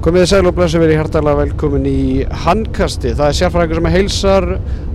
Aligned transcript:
Komið 0.00 0.22
þið 0.22 0.30
sæl 0.30 0.46
og 0.48 0.54
blessu 0.56 0.78
verið 0.80 0.96
hærtalega 0.96 1.38
velkomin 1.42 1.82
í 1.84 2.22
handkasti. 2.46 3.10
Það 3.18 3.26
er 3.26 3.34
sérfræðingur 3.36 3.76
sem 3.76 3.88
heilsar 3.92 4.44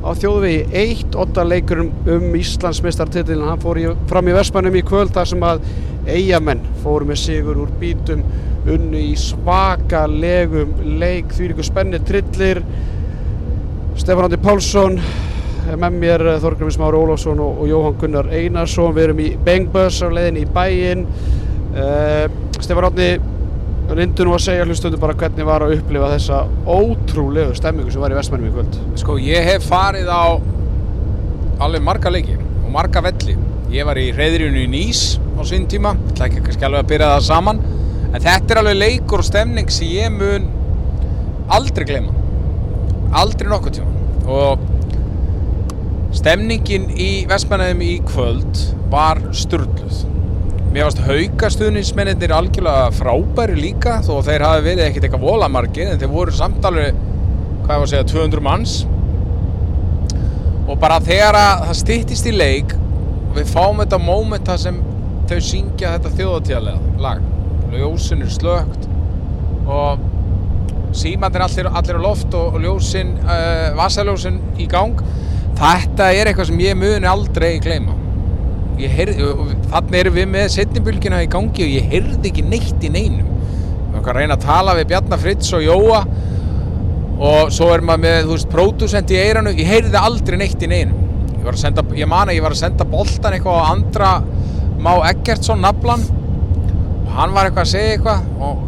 á 0.01 0.09
þjóðvegi 0.17 0.79
eitt, 0.81 1.17
otta 1.21 1.43
leikurum 1.45 1.91
um 2.09 2.23
Íslandsmeistartitlinn. 2.39 3.43
Hann 3.45 3.61
fór 3.61 3.77
í, 3.77 3.83
fram 4.09 4.31
í 4.31 4.33
Vestmannum 4.33 4.77
í 4.79 4.81
kvöld 4.87 5.13
þar 5.13 5.29
sem 5.29 5.45
að 5.45 5.61
eigamenn 6.09 6.63
fóru 6.81 7.05
með 7.05 7.19
sigur 7.21 7.59
úr 7.61 7.75
bítum 7.77 8.23
unnu 8.65 9.03
í 9.03 9.11
svaka 9.21 10.07
legum 10.09 10.73
leik, 10.97 11.29
því 11.37 11.51
ykkur 11.51 11.69
spenni 11.69 12.01
trillir. 12.09 12.63
Stefán 14.01 14.25
Andi 14.25 14.41
Pálsson, 14.41 14.97
með 15.69 16.01
mér 16.01 16.25
Þorgrymins 16.41 16.81
Mári 16.81 17.03
Ólafsson 17.03 17.45
og, 17.45 17.61
og 17.61 17.69
Jóhann 17.69 18.01
Gunnar 18.01 18.33
Einarsson. 18.33 18.97
Við 18.97 19.11
erum 19.11 19.21
í 19.21 19.29
Bengbörs 19.45 20.01
á 20.01 20.09
leiðin 20.09 20.41
í 20.41 20.49
bæinn. 20.57 21.07
Uh, 21.77 22.25
Stefán 22.57 22.89
Andi, 22.89 23.13
reyndu 23.93 24.25
nú 24.25 24.33
að 24.33 24.43
segja 24.47 24.65
hlustundu 24.65 24.97
bara 25.01 25.13
hvernig 25.17 25.45
var 25.45 25.63
að 25.65 25.75
upplifa 25.77 26.09
þessa 26.15 26.41
ótrúlegu 26.65 27.53
stemmingu 27.57 27.93
sem 27.93 28.01
var 28.01 28.13
í 28.13 28.17
Vestmannum 28.17 28.49
í 28.49 28.53
kvöld. 28.55 28.79
Sko 28.97 29.17
ég 29.21 29.45
hef 29.45 29.67
farið 29.69 30.09
á 30.09 30.25
alveg 31.65 31.85
marga 31.85 32.11
leikir 32.13 32.41
og 32.63 32.71
marga 32.73 33.03
velli. 33.05 33.37
Ég 33.73 33.85
var 33.87 33.99
í 33.99 34.09
reyðrjunu 34.15 34.63
í 34.63 34.69
Nýs 34.71 35.03
á 35.37 35.41
sín 35.45 35.67
tíma, 35.69 35.93
ég 35.99 36.15
ætla 36.15 36.29
ekki 36.29 36.43
kannski 36.45 36.67
alveg 36.67 36.85
að 36.85 36.91
byrja 36.93 37.11
það 37.13 37.27
saman. 37.27 37.61
En 38.11 38.23
þetta 38.23 38.55
er 38.55 38.61
alveg 38.61 38.79
leikur 38.79 39.21
og 39.21 39.27
stemning 39.27 39.71
sem 39.73 39.91
ég 39.91 40.13
mun 40.15 40.49
aldrei 41.53 41.85
gleyma. 41.91 42.15
Aldrei 43.21 43.51
nokkuð 43.51 43.77
tíma. 43.77 43.91
Og 44.25 44.65
stemningin 46.15 46.89
í 46.95 47.11
Vestmannum 47.29 47.85
í 47.85 47.99
kvöld 48.07 48.65
var 48.89 49.21
sturgluð. 49.35 50.14
Mér 50.75 50.89
varst 50.89 51.05
haugastuðnismennir 51.07 52.33
algjörlega 52.35 52.89
frábæri 52.91 53.53
líka 53.55 54.01
þó 54.03 54.17
þeir 54.27 54.43
hafi 54.43 54.63
verið 54.65 54.81
ekkert 54.89 55.05
eitthvað 55.07 55.21
volamargir 55.23 55.87
en 55.87 56.01
þeir 56.01 56.11
voru 56.11 56.33
samtalið, 56.35 56.97
hvað 57.61 57.69
var 57.69 57.85
að 57.85 57.91
segja, 57.93 58.07
200 58.11 58.43
manns. 58.43 58.73
Og 60.65 60.75
bara 60.83 60.99
þegar 61.05 61.39
að 61.39 61.63
það 61.69 61.79
stýttist 61.79 62.27
í 62.27 62.35
leik 62.35 62.75
við 63.37 63.55
fáum 63.55 63.79
þetta 63.85 64.03
mómenta 64.03 64.59
sem 64.59 64.83
þau 65.31 65.39
syngja 65.47 65.95
þetta 65.95 66.15
þjóðatíðalega 66.19 66.99
lag. 67.07 67.23
Ljósin 67.71 68.27
er 68.27 68.35
slögt 68.35 68.91
og 69.71 70.03
símandir 70.91 71.47
allir, 71.47 71.71
allir 71.71 72.03
á 72.03 72.07
loft 72.11 72.35
og, 72.35 72.59
og 72.59 72.67
ljósin, 72.67 73.15
uh, 73.23 73.69
vasaljósin 73.79 74.43
í 74.59 74.67
gang. 74.67 74.99
Þetta 75.55 76.11
er 76.11 76.27
eitthvað 76.27 76.51
sem 76.51 76.65
ég 76.67 76.83
muni 76.83 77.15
aldrei 77.15 77.53
gleyma 77.63 78.01
þannig 78.75 79.97
erum 79.99 80.17
við 80.17 80.27
með 80.33 80.49
setnimbylgina 80.55 81.21
í 81.23 81.29
gangi 81.31 81.65
og 81.65 81.73
ég 81.77 81.89
heyrði 81.93 82.31
ekki 82.31 82.43
neitt 82.45 82.83
í 82.83 82.91
neinum. 82.91 83.29
Við 83.29 83.95
erum 83.95 84.09
að 84.11 84.19
reyna 84.19 84.35
að 84.35 84.45
tala 84.45 84.75
við 84.75 84.89
Bjarnar 84.91 85.21
Fritz 85.21 85.53
og 85.55 85.63
Jóa 85.63 86.01
og 87.15 87.53
svo 87.55 87.71
er 87.71 87.83
maður 87.85 88.03
með, 88.03 88.19
þú 88.25 88.35
veist, 88.35 88.51
pródusent 88.51 89.15
í 89.15 89.19
eiranu 89.21 89.55
ég 89.55 89.71
heyrði 89.71 90.01
aldrei 90.01 90.39
neitt 90.41 90.61
í 90.61 90.71
neinum. 90.71 91.01
Ég 91.39 91.59
senda, 91.61 91.85
ég 91.95 92.09
man 92.09 92.27
að 92.27 92.39
ég 92.39 92.43
var 92.43 92.55
að 92.55 92.63
senda 92.65 92.87
boltan 92.89 93.37
eitthvað 93.37 93.61
á 93.61 93.69
andra 93.71 94.13
Má 94.85 94.91
Eggertsson 95.07 95.63
naflan. 95.63 96.03
Og 97.05 97.11
hann 97.15 97.35
var 97.35 97.47
eitthvað 97.47 97.67
að 97.67 97.73
segja 97.77 97.95
eitthvað 97.95 98.41
og 98.43 98.65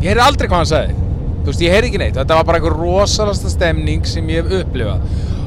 ég 0.00 0.12
heyrði 0.12 0.28
aldrei 0.28 0.48
hvað 0.48 0.62
hann 0.62 0.72
segði 0.72 1.00
þú 1.44 1.52
veist, 1.52 1.60
ég 1.60 1.74
heyrði 1.74 1.90
ekki 1.90 2.00
neitt, 2.00 2.16
þetta 2.16 2.36
var 2.38 2.46
bara 2.48 2.58
eitthvað 2.58 2.78
rosalasta 2.80 3.50
stemning 3.52 4.06
sem 4.08 4.28
ég 4.32 4.46
hef 4.46 4.62
upplifað. 4.64 5.02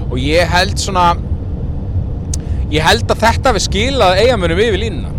Og 0.08 0.20
ég 0.22 0.52
held 0.54 0.78
svona 0.78 1.08
ég 2.74 2.84
held 2.84 3.14
að 3.14 3.24
þetta 3.24 3.54
við 3.56 3.66
skilað 3.68 4.22
eigamönum 4.24 4.62
yfir 4.66 4.82
línuna. 4.82 5.14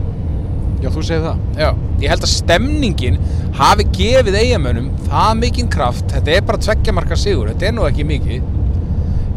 Já, 0.79 0.91
þú 0.95 1.03
segir 1.03 1.25
það? 1.25 1.43
Já, 1.59 1.69
ég 2.03 2.13
held 2.13 2.25
að 2.25 2.33
stemningin 2.33 3.19
hafi 3.59 3.87
gefið 3.97 4.39
eigamönum 4.45 4.93
það 5.09 5.33
mikinn 5.41 5.71
kraft, 5.73 6.07
þetta 6.13 6.35
er 6.37 6.45
bara 6.47 6.63
tveggjamarka 6.63 7.19
sigur, 7.19 7.51
þetta 7.51 7.71
er 7.71 7.75
nú 7.75 7.87
ekki 7.89 8.07
mikið. 8.07 8.49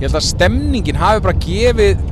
Ég 0.01 0.03
held 0.05 0.17
að 0.19 0.27
stemningin 0.27 0.99
hafi 1.01 1.23
bara 1.25 1.41
gefið 1.45 2.03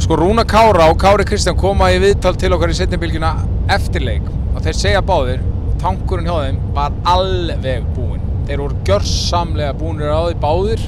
sko 0.00 0.16
Rúna 0.16 0.46
Kára 0.48 0.88
og 0.88 0.96
Kári 1.00 1.26
Kristján 1.28 1.58
koma 1.60 1.90
í 1.92 1.98
viðtal 2.00 2.32
til 2.40 2.54
okkar 2.56 2.72
í 2.72 2.76
setnibilgjuna 2.78 3.34
eftirleik 3.76 4.24
og 4.54 4.62
þeir 4.64 4.78
segja 4.78 5.02
báðir 5.04 5.42
tankurinn 5.80 6.28
hjá 6.28 6.46
þeim 6.46 6.62
var 6.76 6.96
alveg 7.08 7.84
búinn. 7.96 8.24
Þeir 8.48 8.62
voru 8.64 8.80
gjörsamlega 8.88 9.76
búinir 9.76 10.12
á 10.12 10.20
því 10.24 10.38
báðir 10.40 10.86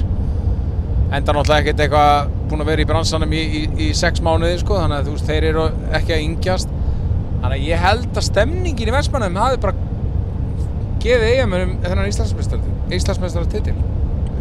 enda 1.13 1.35
náttúrulega 1.35 1.61
ekkert 1.63 1.83
eitthvað 1.85 2.31
búin 2.49 2.63
að 2.63 2.69
vera 2.71 2.83
í 2.83 2.89
bransanum 2.89 3.33
í, 3.33 3.41
í, 3.43 3.63
í 3.87 3.89
sex 3.97 4.23
mánuði 4.25 4.59
sko, 4.61 4.79
þannig 4.81 4.99
að 4.99 5.09
þú 5.09 5.15
veist, 5.15 5.29
þeir 5.29 5.49
eru 5.51 5.65
ekki 5.99 6.15
að 6.15 6.23
yngjast 6.27 6.71
þannig 6.73 7.57
að 7.57 7.65
ég 7.67 7.83
held 7.87 8.21
að 8.21 8.29
stemningin 8.29 8.91
í 8.91 8.95
Vestmannum 8.97 9.41
hafi 9.41 9.59
bara 9.63 9.89
gefið 11.03 11.27
eigamönum 11.33 11.75
þennan 11.83 12.13
Íslandsmeistar 12.93 13.51
titil 13.51 13.75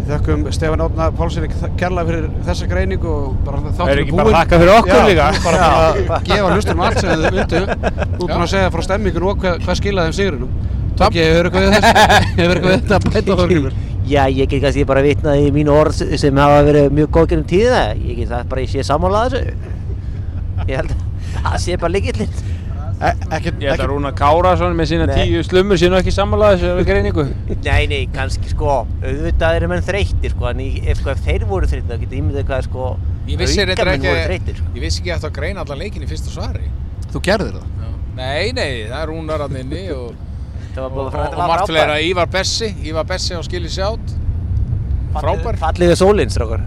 Við 0.03 0.09
þakkum 0.11 0.47
Stefán 0.51 0.81
Átna 0.83 1.05
Pálssoni 1.15 1.49
kærlega 1.79 2.09
fyrir 2.09 2.25
þessa 2.43 2.67
greiningu 2.71 3.07
og 3.07 3.37
bara 3.47 3.61
þáttum 3.63 3.71
við 3.71 3.77
búin. 3.77 3.77
Það 3.79 3.93
er 3.93 4.01
ekki 4.03 4.17
bara 4.19 4.33
þakka 4.35 4.59
fyrir 4.59 4.73
okkur 4.73 4.97
já, 4.97 5.03
líka. 5.07 5.29
Bara 5.45 5.69
að 5.69 6.27
gefa 6.27 6.49
hlustum 6.57 6.83
allt 6.83 6.99
sem 6.99 7.23
þið. 7.23 7.39
Þú 7.47 7.61
er 7.63 8.19
búin 8.25 8.43
að 8.43 8.51
segja 8.51 8.73
frá 8.75 8.85
stemmingun 8.89 9.29
og 9.31 9.39
hvað, 9.45 9.63
hvað 9.63 9.79
skilaði 9.79 10.11
þeim 10.11 10.19
sigurinnum. 10.19 10.57
Takk, 10.99 11.21
ég 11.21 11.31
hefur 11.31 11.49
eitthvað 11.49 11.69
við 11.69 11.77
þessu. 11.77 11.93
Ég 12.41 12.43
hefur 12.43 12.57
eitthvað 12.57 12.73
við 12.73 12.81
þetta 12.81 12.99
að 12.99 13.07
bæta 13.07 13.39
þorgrymur. 13.43 13.79
Já, 14.09 14.25
ég 14.33 14.49
get 14.51 14.63
kannski 14.65 14.85
bara 14.89 15.03
vitnað 15.05 15.45
í 15.47 15.51
mínu 15.55 15.71
orð 15.75 16.01
sem 16.19 16.37
hafa 16.43 16.63
verið 16.67 16.89
mjög 16.97 17.11
góð 17.15 17.29
gennum 17.33 17.47
tíða. 17.53 17.83
Ég 18.03 18.17
get 18.23 18.33
það 18.33 18.49
bara, 18.51 18.65
ég 18.65 18.73
sé 18.73 18.83
sammálað 18.89 19.37
þessu. 19.37 19.55
Ég 20.67 20.75
held 20.81 20.91
að 20.91 21.45
það 21.47 21.61
sé 21.67 21.77
bara 21.83 21.93
líkillinn. 21.95 22.35
E 23.03 23.09
ekkert, 23.35 23.57
Ég 23.63 23.73
held 23.73 23.83
að 23.83 23.89
Rúna 23.91 24.11
Kárasson 24.15 24.77
með 24.79 24.91
sína 24.93 25.07
Nei. 25.11 25.15
tíu 25.27 25.41
slummur 25.43 25.79
sé 25.81 25.89
nú 25.91 25.97
ekki 25.99 26.13
sammálaði 26.15 26.61
þessu 26.63 26.85
greiningu. 26.91 27.25
Nei, 27.65 27.87
nei, 27.91 28.03
kannski 28.15 28.53
sko, 28.53 28.77
auðvitað 29.03 29.57
eru 29.59 29.71
menn 29.73 29.83
þreyttir 29.87 30.35
sko, 30.37 30.51
en 30.53 30.61
í- 30.63 30.83
ef, 30.87 31.01
sko, 31.01 31.11
ef 31.17 31.25
þeir 31.27 31.47
voru 31.51 31.67
þreyttir, 31.71 31.89
þá 31.91 32.03
getur 32.05 32.21
ímyndið 32.21 32.47
hvað 32.51 32.69
sko, 32.69 32.91
Ég 33.27 33.43
aukamenn 33.43 33.97
ekki, 33.97 34.07
voru 34.13 34.27
þreyttir. 34.29 34.61
Sko. 34.61 34.75
ég 34.77 34.85
vissi 34.87 35.03
ekki 35.03 35.15
að 35.19 35.33
greina 35.41 35.65
allan 35.65 35.83
leikin 35.83 36.03
í 36.07 36.11
fyrsta 36.11 36.31
svari. 36.31 36.71
Þú 37.11 37.25
gerðir 37.27 37.59
það. 37.59 37.89
Nei, 38.19 38.53
nei, 38.55 38.71
það 38.87 39.01
er 39.01 39.11
Rúnar 39.11 39.47
hann 39.49 39.59
inni 39.65 39.83
og, 39.97 40.13
Það 40.15 40.32
og, 40.77 40.85
að 40.85 40.99
og, 40.99 41.17
og 41.17 41.41
margt 41.43 41.71
fleira. 41.71 41.99
Ívar 42.03 42.31
Bessi, 42.33 42.73
Ívar 42.89 43.09
Bessi 43.09 43.37
á 43.37 43.41
skili 43.45 43.71
sjátt. 43.73 44.15
Frábær. 45.13 45.59
Falliði 45.61 45.99
sólinn, 46.01 46.33
strákar. 46.33 46.65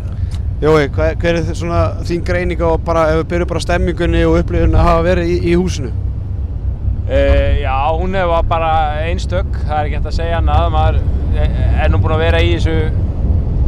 Jói, 0.61 0.87
hver, 0.95 1.17
hver 1.19 1.39
er 1.41 1.47
svona 1.51 1.81
þín 2.07 2.21
greining 2.25 2.61
á 2.63 2.71
bara, 2.79 3.09
ef 3.11 3.23
við 3.23 3.29
byrjum 3.33 3.49
bara 3.49 3.63
stemmingunni 3.65 4.21
og 4.23 4.37
upplifun 4.39 4.77
að 4.77 4.87
hafa 4.87 5.01
verið 5.09 5.31
í, 5.33 5.39
í 5.51 5.55
húsinu? 5.59 5.91
Uh, 7.05 7.59
já, 7.61 7.75
hún 7.93 8.15
var 8.31 8.47
bara 8.49 8.71
einstök, 9.03 9.59
það 9.65 9.75
er 9.77 9.89
ekki 9.89 9.99
hægt 9.99 10.07
að 10.09 10.17
segja 10.21 10.39
annað. 10.39 10.69
Maður 10.73 11.01
er 11.43 11.91
nú 11.91 11.99
búinn 12.01 12.15
að 12.15 12.23
vera 12.23 12.41
í 12.41 12.55
þessu 12.55 12.77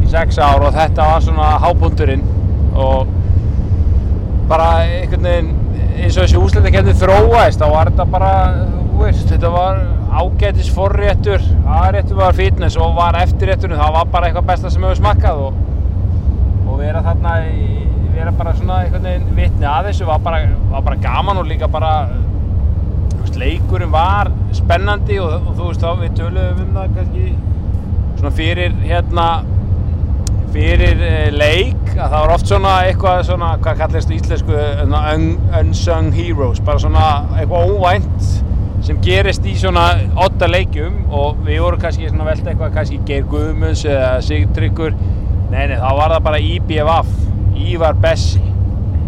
í 0.08 0.10
sex 0.14 0.40
ár 0.40 0.64
og 0.64 0.74
þetta 0.78 1.10
var 1.12 1.26
svona 1.26 1.52
hábúndurinn 1.62 2.24
og 2.78 3.12
bara 4.48 4.70
einhvern 4.86 5.28
veginn 5.28 5.54
eins 5.98 6.16
og 6.16 6.24
þessi 6.24 6.40
úsleitakefni 6.40 6.96
þróaðist 6.98 7.60
þá 7.60 7.68
var 7.74 7.92
þetta 7.92 8.06
bara, 8.14 8.32
þú 8.94 9.04
veist, 9.04 9.26
þetta 9.34 9.52
var 9.52 9.82
ágætis 10.18 10.70
forréttur, 10.74 11.44
aðréttur 11.68 12.20
var 12.20 12.38
fitness 12.38 12.78
og 12.80 12.96
var 12.98 13.18
eftirrétturinn, 13.22 13.80
það 13.80 13.98
var 13.98 14.14
bara 14.14 14.30
eitthvað 14.30 14.48
besta 14.52 14.72
sem 14.74 14.86
hefur 14.86 15.00
smakkað 15.00 15.42
og, 15.48 15.60
og 16.68 16.80
vera 16.82 17.04
þarna, 17.06 17.34
í, 17.50 17.68
vera 18.16 18.34
bara 18.38 18.56
svona 18.58 18.80
einhvern 18.84 19.10
veginn 19.10 19.36
vitni 19.38 19.68
að 19.70 19.92
þessu 19.92 20.08
var 20.10 20.24
bara, 20.26 20.42
var 20.72 20.88
bara 20.88 21.02
gaman 21.04 21.42
og 21.42 21.50
líka 21.50 21.70
bara, 21.72 21.92
veist, 23.20 23.38
leikurinn 23.42 23.94
var 23.94 24.32
spennandi 24.58 25.20
og, 25.24 25.38
og 25.44 25.54
þú 25.54 25.70
veist 25.70 25.86
þá 25.86 26.02
við 26.02 26.18
töluðum 26.22 26.66
um 26.66 26.74
það 26.80 26.98
kannski 26.98 27.30
svona 28.18 28.34
fyrir 28.34 28.82
hérna 28.82 29.28
fyrir 30.54 31.02
eh, 31.04 31.30
leik 31.34 31.94
að 31.94 32.12
það 32.14 32.20
var 32.24 32.34
oft 32.34 32.50
svona 32.50 32.74
eitthvað 32.88 33.24
svona, 33.28 33.54
hvað 33.62 33.82
kallast 33.82 34.12
í 34.12 34.18
íslensku 34.18 34.60
un, 34.84 35.26
unsung 35.60 36.12
heroes 36.16 36.62
bara 36.66 36.82
svona 36.82 37.08
eitthvað 37.38 37.74
óvænt 37.76 38.30
sem 38.86 39.00
gerist 39.04 39.46
í 39.50 39.56
svona 39.58 39.88
otta 40.22 40.50
leikjum 40.50 41.08
og 41.14 41.42
við 41.46 41.62
vorum 41.64 41.82
kannski 41.82 42.10
svona 42.10 42.28
velta 42.28 42.52
eitthvað 42.52 42.76
kannski 42.76 43.00
Geir 43.08 43.26
Guðmunds 43.32 43.84
eða 43.88 44.12
Sigtryggur. 44.26 44.94
Nei, 45.52 45.64
nei, 45.72 45.78
þá 45.80 45.90
var 45.98 46.14
það 46.16 46.24
bara 46.28 46.44
IBFF 46.44 47.12
Ívar 47.68 48.00
Bessi. 48.04 48.44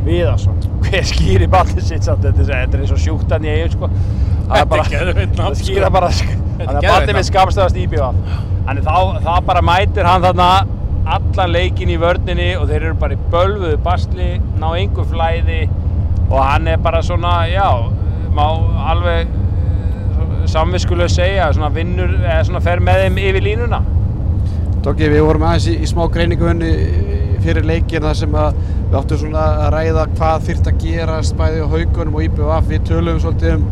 Viðarsson. 0.05 0.59
Hver 0.85 1.05
skýri 1.05 1.47
ballið 1.51 1.83
sitt 1.85 2.07
samt? 2.07 2.23
Þetta 2.23 2.45
er, 2.45 2.51
þetta 2.53 2.77
er 2.77 2.85
eins 2.85 2.93
og 2.95 3.01
sjúktan 3.03 3.45
í 3.45 3.51
eigin 3.51 3.73
sko. 3.75 3.89
Það 4.49 4.61
er 4.61 4.69
bara, 4.71 4.85
það 5.37 5.57
skýra 5.59 5.89
bara 5.93 6.11
þannig 6.65 6.79
að 6.79 6.83
geðveikt 6.83 6.93
ballið 6.93 7.07
mitt 7.07 7.19
nafn. 7.19 7.27
skapstæðast 7.29 7.79
IBFF 7.83 8.47
þannig 8.69 8.85
þá, 8.85 8.97
þá 9.25 9.33
bara 9.47 9.61
mætir 9.65 10.07
hann 10.07 10.23
þarna 10.25 10.49
allan 11.09 11.53
leikin 11.55 11.89
í 11.89 11.97
vörninni 12.01 12.49
og 12.59 12.67
þeir 12.69 12.83
eru 12.89 12.97
bara 13.01 13.15
í 13.15 13.21
bölvuðu 13.33 13.77
basli 13.85 14.29
ná 14.61 14.67
einhver 14.75 15.07
flæði 15.09 15.61
og 16.29 16.39
hann 16.43 16.67
er 16.69 16.81
bara 16.83 17.01
svona, 17.05 17.33
já, 17.49 17.65
má 18.35 18.45
alveg 18.91 19.31
samviskulega 20.49 21.13
segja, 21.13 21.49
svona 21.55 21.69
vinnur, 21.73 22.15
eða 22.23 22.41
svona 22.47 22.61
fer 22.65 22.81
með 22.83 23.03
þeim 23.03 23.19
yfir 23.23 23.45
línuna. 23.45 23.81
Tóki, 24.85 25.09
við 25.11 25.25
vorum 25.27 25.45
aðeins 25.49 25.67
í, 25.69 25.75
í 25.83 25.89
smá 25.89 26.05
greiningunni 26.13 26.71
fyrir 27.43 27.67
leikin 27.67 28.03
þar 28.03 28.17
sem 28.19 28.35
að 28.35 28.57
við 28.89 28.97
áttum 28.99 29.21
svona 29.21 29.45
að 29.65 29.69
ræða 29.75 30.05
hvað 30.15 30.47
þyrft 30.47 30.71
að 30.71 30.81
gerast 30.83 31.37
bæði 31.39 31.61
á 31.63 31.67
haugunum 31.73 32.17
og 32.17 32.25
IBF. 32.25 32.69
Við 32.69 32.85
töluðum 32.89 33.21
svolítið 33.23 33.55
um 33.57 33.67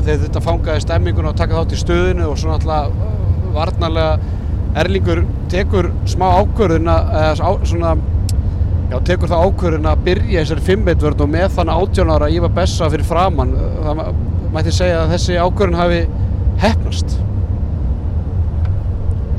þurft 0.00 0.38
að 0.40 0.46
fangaði 0.46 0.84
stemminguna 0.84 1.32
og 1.32 1.38
taka 1.38 1.58
þátt 1.58 1.74
í 1.76 1.80
stöðinu 1.80 2.28
og 2.30 2.38
svona 2.40 2.58
alltaf 2.58 3.54
varnarlega 3.54 4.38
Erlingur 4.80 5.24
tekur 5.50 5.90
smá 6.08 6.28
ákvörðun 6.38 6.90
að, 6.92 7.42
svona, 7.66 7.96
já, 8.90 8.96
tekur 9.06 9.30
það 9.30 9.46
ákvörðun 9.46 9.88
að 9.90 10.02
byrja 10.08 10.42
þessari 10.42 10.66
fimmeitvörn 10.66 11.24
og 11.24 11.32
með 11.36 11.46
þann 11.56 11.72
18 11.76 12.12
ára 12.16 12.30
Ívar 12.34 12.52
Bessa 12.58 12.90
fyrir 12.92 13.08
framann. 13.08 13.54
Það 13.86 14.02
mætti 14.54 14.74
segja 14.74 15.04
að 15.04 15.14
þessi 15.14 15.38
ákvörðun 15.40 15.80
hafi 15.80 16.02
hefnast. 16.64 17.16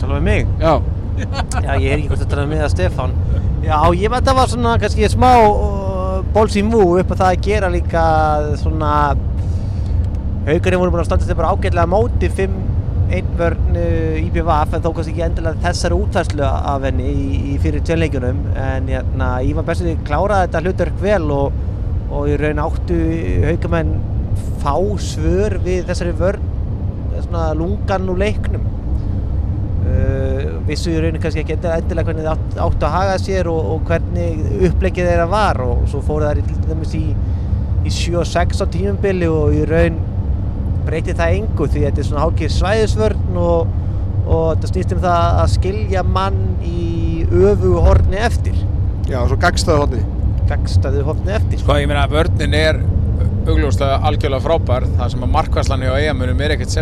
Tala 0.01 0.17
við 0.17 0.27
mig? 0.29 0.49
Já, 0.61 0.73
Já, 1.65 1.73
ég 1.77 1.91
er 1.91 1.99
ekki 1.99 2.09
hvort 2.11 2.23
að 2.23 2.31
tala 2.31 2.47
með 2.49 2.63
að 2.65 2.71
Stefán. 2.73 3.15
Já, 3.61 3.77
ég 3.93 4.09
veit 4.09 4.21
að 4.21 4.29
það 4.29 4.39
var 4.39 4.51
svona 4.51 4.77
kannski 4.81 5.09
smá 5.11 5.29
uh, 5.45 6.21
bóls 6.33 6.57
í 6.57 6.63
mú 6.65 6.81
upp 6.97 7.13
á 7.13 7.15
það 7.19 7.27
að 7.27 7.43
gera 7.45 7.71
líka 7.71 8.05
svona 8.61 8.91
Haukarinn 10.47 10.81
voru 10.81 10.93
búin 10.95 11.03
að 11.03 11.09
standa 11.11 11.27
sig 11.27 11.37
bara 11.37 11.51
ágætlega 11.53 11.89
móti 11.91 12.31
5-1 13.11 13.33
vörn 13.39 13.79
IPVF 14.21 14.75
en 14.75 14.83
þó 14.85 14.93
kannski 14.95 15.11
ekki 15.11 15.25
endilega 15.25 15.63
þessari 15.65 15.97
útfærslu 15.99 16.45
af 16.47 16.85
henni 16.87 17.09
í, 17.11 17.25
í 17.51 17.57
fyrir 17.59 17.83
tjörnleikunum 17.87 18.39
en 18.55 18.87
hérna, 18.87 19.33
Ívan 19.43 19.67
Bessi 19.67 19.97
kláraði 20.07 20.47
þetta 20.47 20.61
hlutverk 20.63 21.01
vel 21.03 21.25
og, 21.35 21.57
og 22.11 22.31
í 22.31 22.37
raun 22.39 22.61
áttu 22.63 22.99
Haukamenn 23.49 23.91
fá 24.61 24.75
svör 25.03 25.57
við 25.65 25.89
þessari 25.89 26.15
vörn 26.21 26.47
svona 27.25 27.51
lungan 27.57 28.09
úr 28.11 28.21
leiknum. 28.21 28.63
Uh, 29.81 30.61
vissu 30.67 30.93
í 30.93 30.99
rauninu 31.01 31.21
kannski 31.21 31.41
ekki 31.43 31.57
endilega, 31.57 32.05
hvernig 32.07 32.23
þið 32.23 32.31
átt, 32.31 32.57
áttu 32.63 32.87
að 32.87 32.95
haga 32.95 33.17
sér 33.21 33.49
og, 33.51 33.73
og 33.73 33.89
hvernig 33.89 34.45
upplegið 34.69 35.09
þeirra 35.09 35.27
var. 35.31 35.61
Og 35.65 35.83
svo 35.91 36.03
fóru 36.05 36.31
dæmis 36.69 36.95
í, 36.97 37.05
í 37.83 37.91
7 37.91 38.21
og 38.21 38.29
6 38.29 38.63
á 38.63 38.65
tímumbili 38.71 39.29
og 39.31 39.57
í 39.57 39.65
raun 39.69 39.99
breyti 40.87 41.15
það 41.17 41.37
engu 41.39 41.67
því 41.67 41.85
þetta 41.87 42.03
er 42.03 42.07
svona 42.09 42.25
hálfgeir 42.25 42.55
svæðisvörn 42.55 43.37
og, 43.41 43.75
og 44.25 44.47
þetta 44.53 44.71
snýst 44.71 44.95
um 44.95 45.03
það 45.05 45.41
að 45.43 45.53
skilja 45.55 46.05
mann 46.07 46.41
í 46.65 46.87
öfugu 47.27 47.85
horni 47.85 48.19
eftir 48.21 48.57
já, 49.09 49.19
svo 49.27 49.37
gagstaðu 49.41 49.85
hodni. 49.85 50.01
gagstaðu 50.49 51.05
horni 51.07 51.35
eftir 51.37 51.63
Sko, 51.63 51.77
ég 51.81 51.89
meina, 51.91 52.07
vörnin 52.11 52.57
er 52.57 52.81
augljóslega 53.41 54.01
algjörlega 54.05 54.43
frábær, 54.45 54.85
það 54.99 55.13
sem 55.15 55.23
að 55.25 55.33
markværslan 55.33 55.85
hjá 55.85 55.95
eigamunum 55.97 56.43
er 56.45 56.55
ekkert 56.55 56.75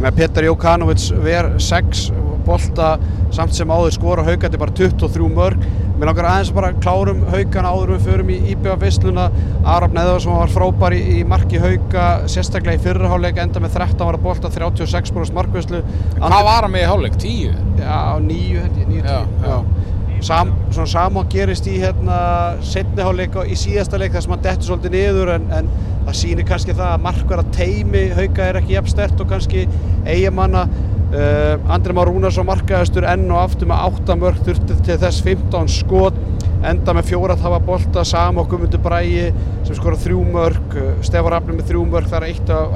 með 0.00 0.16
Petar 0.16 0.46
Jókanovic 0.48 1.04
ver 1.22 1.52
6 1.62 2.08
bolta 2.46 2.94
samt 3.34 3.54
sem 3.54 3.70
áður 3.70 3.94
skora 3.94 4.24
haugandi 4.26 4.60
bara 4.60 4.74
23 4.76 5.30
mörg. 5.34 5.64
Mér 6.00 6.08
langar 6.08 6.26
aðeins 6.30 6.48
að 6.48 6.56
bara 6.56 6.68
klárum 6.80 7.18
haugana 7.28 7.70
áður 7.74 7.90
við 7.92 8.06
förum 8.06 8.30
í 8.32 8.36
IBA 8.54 8.76
vissluna. 8.80 9.26
Arab 9.68 9.92
Neðarsson 9.92 10.38
var 10.38 10.48
frábær 10.54 10.94
í, 10.96 11.00
í 11.18 11.24
marki 11.28 11.60
hauga, 11.60 12.04
sérstaklega 12.24 12.78
í 12.78 12.80
fyrraháleik, 12.86 13.36
enda 13.42 13.60
með 13.60 13.74
13 13.76 14.06
ára 14.06 14.20
bolta, 14.24 14.48
36% 14.54 15.36
markvæslu. 15.36 15.82
Hvað 16.14 16.46
var 16.48 16.64
hann 16.64 16.72
með 16.72 16.86
í 16.86 16.88
hálfleik? 16.88 17.18
10? 17.20 17.60
Já, 17.82 17.98
9 18.30 18.62
held 18.62 18.80
ég, 18.80 18.88
9 18.94 19.04
Já, 19.04 19.18
10. 19.44 19.44
Já. 19.44 19.90
Sam, 20.24 20.54
svona 20.72 20.88
sama 20.88 21.26
gerist 21.32 21.68
í 21.68 21.76
hérna 21.80 22.16
setni 22.64 23.04
hálfleik 23.04 23.36
og 23.40 23.52
í 23.52 23.60
síðasta 23.60 24.00
leik 24.00 24.16
þar 24.16 24.24
sem 24.24 24.34
hann 24.34 24.42
dettur 24.48 24.70
svolítið 24.70 24.96
niður 24.96 25.34
en, 25.36 25.46
en 25.56 25.70
það 26.08 26.18
sýnir 26.22 26.48
kannski 26.48 26.76
það 26.76 26.94
að 26.94 27.04
markvara 27.10 27.44
teimi 27.56 28.06
hauga 28.16 28.48
er 28.48 28.58
ekki 28.60 28.76
jafn 28.78 28.92
stert 28.92 29.20
og 29.20 29.30
kannski 29.32 29.66
eigamanna 30.08 30.64
Andri 31.10 31.94
Már 31.96 32.06
Rúnarsson 32.06 32.46
markaðastur 32.46 33.06
enn 33.10 33.30
og 33.32 33.40
aftur 33.40 33.66
með 33.70 33.86
8 33.88 34.14
mörg 34.20 34.44
þurfti 34.46 34.76
til 34.86 34.98
þess 35.02 35.24
15 35.26 35.72
skot 35.74 36.18
enda 36.66 36.92
með 36.94 37.08
fjóra 37.10 37.34
að 37.34 37.46
hafa 37.46 37.58
bolta 37.64 38.04
Sam 38.06 38.38
og 38.40 38.50
Guðmundur 38.50 38.82
Bræi 38.84 39.30
sem 39.64 39.76
skora 39.76 39.98
þrjú 40.00 40.20
mörg 40.28 40.76
uh, 40.76 40.90
Stefán 41.06 41.32
Rafni 41.34 41.56
með 41.56 41.70
þrjú 41.72 41.84
mörg 41.88 42.10
það 42.10 42.18
er 42.20 42.26
eitt 42.28 42.52
af, 42.54 42.74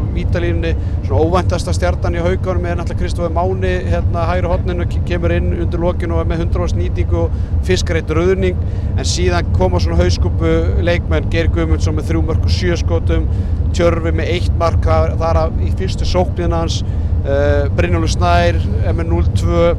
af, 0.00 0.14
vítalínunni 0.14 0.74
svona 1.06 1.20
óvæntasta 1.20 1.72
stjartan 1.74 2.16
í 2.16 2.22
haugunum 2.24 2.66
er 2.66 2.78
náttúrulega 2.78 3.00
Kristofur 3.00 3.32
Máni 3.34 3.72
hérna 3.90 4.26
hægri 4.28 4.50
hodninu 4.50 4.86
kemur 5.08 5.34
inn 5.34 5.52
undir 5.54 5.80
lokinu 5.80 6.16
og 6.16 6.24
er 6.24 6.30
með 6.30 6.44
100 6.46 6.76
nýtingu 6.78 7.24
og 7.24 7.36
fiskareitt 7.66 8.10
rauðning 8.10 8.58
en 8.96 9.06
síðan 9.06 9.52
koma 9.56 9.80
svona 9.80 10.00
hauskupu 10.00 10.52
leikmenn 10.86 11.30
Geir 11.32 11.50
Guðmundsson 11.54 11.96
með 11.98 12.10
þrjú 12.10 12.24
mörg 12.28 12.46
og 12.48 12.54
sjö 12.54 12.78
skotum 12.80 13.28
Tjörfi 13.76 14.12
með 14.16 14.32
eitt 14.34 14.54
mark 14.58 14.82
þar, 14.82 15.42
af 15.44 15.58
í 15.62 15.70
fyrstu 15.78 16.08
sóknin 16.08 16.54
hans 16.56 16.80
uh, 16.82 17.68
Brynjólu 17.76 18.10
Snær 18.10 18.58
er 18.58 18.96
með 18.98 19.12
0-2 19.12 19.74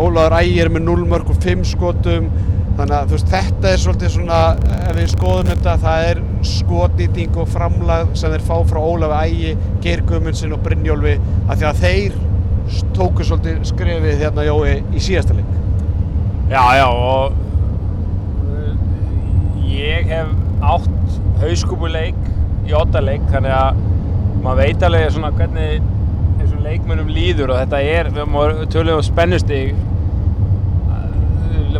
Ólaður 0.00 0.38
Ægir 0.42 0.70
með 0.72 0.86
0 0.86 1.06
mörg 1.08 1.32
og 1.32 1.40
5 1.42 1.64
skotum 1.72 2.28
þannig 2.78 2.96
að 2.96 3.10
veist 3.12 3.30
þetta 3.34 3.70
er 3.74 3.80
svolítið 3.82 4.12
svona 4.14 4.40
ef 4.78 4.96
við 4.96 5.08
skoðum 5.12 5.50
þetta 5.50 5.74
það 5.82 6.06
er 6.10 6.20
skotnýting 6.50 7.38
og 7.42 7.48
framlag 7.52 8.14
sem 8.18 8.32
þeir 8.34 8.44
fá 8.46 8.54
frá 8.70 8.80
Ólafi 8.80 9.30
Ægi, 9.34 9.54
Geir 9.84 10.02
Guðmundsson 10.08 10.54
og 10.56 10.62
Brynjólfi 10.64 11.16
af 11.50 11.58
því 11.60 11.68
að 11.70 11.82
þeir 11.84 12.18
tóku 12.96 13.26
svolítið 13.26 13.60
skrefið 13.72 14.22
hérna 14.24 14.46
Jói 14.46 14.76
í 14.94 15.02
síðasta 15.02 15.34
leik. 15.36 15.52
Já, 16.50 16.62
já, 16.78 16.86
og 16.86 17.36
uh, 18.50 18.72
ég 19.70 20.08
hef 20.10 20.32
átt 20.70 21.20
hauskúpuleik 21.42 22.18
í 22.68 22.74
oddaleik, 22.76 23.22
þannig 23.32 23.54
að 23.56 23.80
maður 24.44 24.62
veit 24.62 24.84
alveg 24.86 25.12
svona 25.14 25.30
hvernig 25.36 25.86
þessum 26.40 26.64
leikmönnum 26.64 27.10
líður 27.12 27.52
og 27.54 27.60
þetta 27.62 27.80
er, 27.98 28.10
við 28.14 28.28
má- 28.32 28.66
tölum 28.72 29.00
um 29.00 29.04
spennustig 29.04 29.74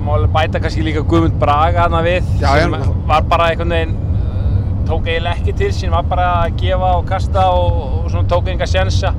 má 0.04 0.14
alveg 0.16 0.32
bæta 0.36 0.62
kannski 0.62 0.84
líka 0.86 1.04
Guðmund 1.08 1.36
Braga 1.40 1.86
hana 1.86 2.00
við 2.06 2.24
Já, 2.40 2.54
sem 2.58 2.74
já. 2.74 2.86
var 3.10 3.28
bara 3.28 3.50
einhvern 3.50 3.76
veginn 3.76 3.94
uh, 3.96 4.72
tók 4.88 5.08
eiginlega 5.10 5.36
ekki 5.36 5.56
til 5.60 5.70
sín, 5.76 5.92
var 5.94 6.08
bara 6.08 6.30
að 6.44 6.56
gefa 6.62 6.94
og 6.98 7.06
kasta 7.10 7.46
og, 7.56 7.78
og 8.00 8.10
svona 8.12 8.30
tók 8.30 8.50
enga 8.52 8.68
sjensa 8.70 9.14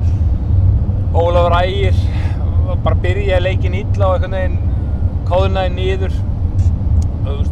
Ólafur 1.12 1.58
Ægir 1.60 1.96
bara 2.82 2.96
byrjaði 3.02 3.44
leikin 3.44 3.74
illa 3.76 4.08
og 4.08 4.14
einhvern 4.16 4.36
veginn 4.38 4.60
kóðunaði 5.28 5.72
niður. 5.76 6.14
Og, 7.32 7.50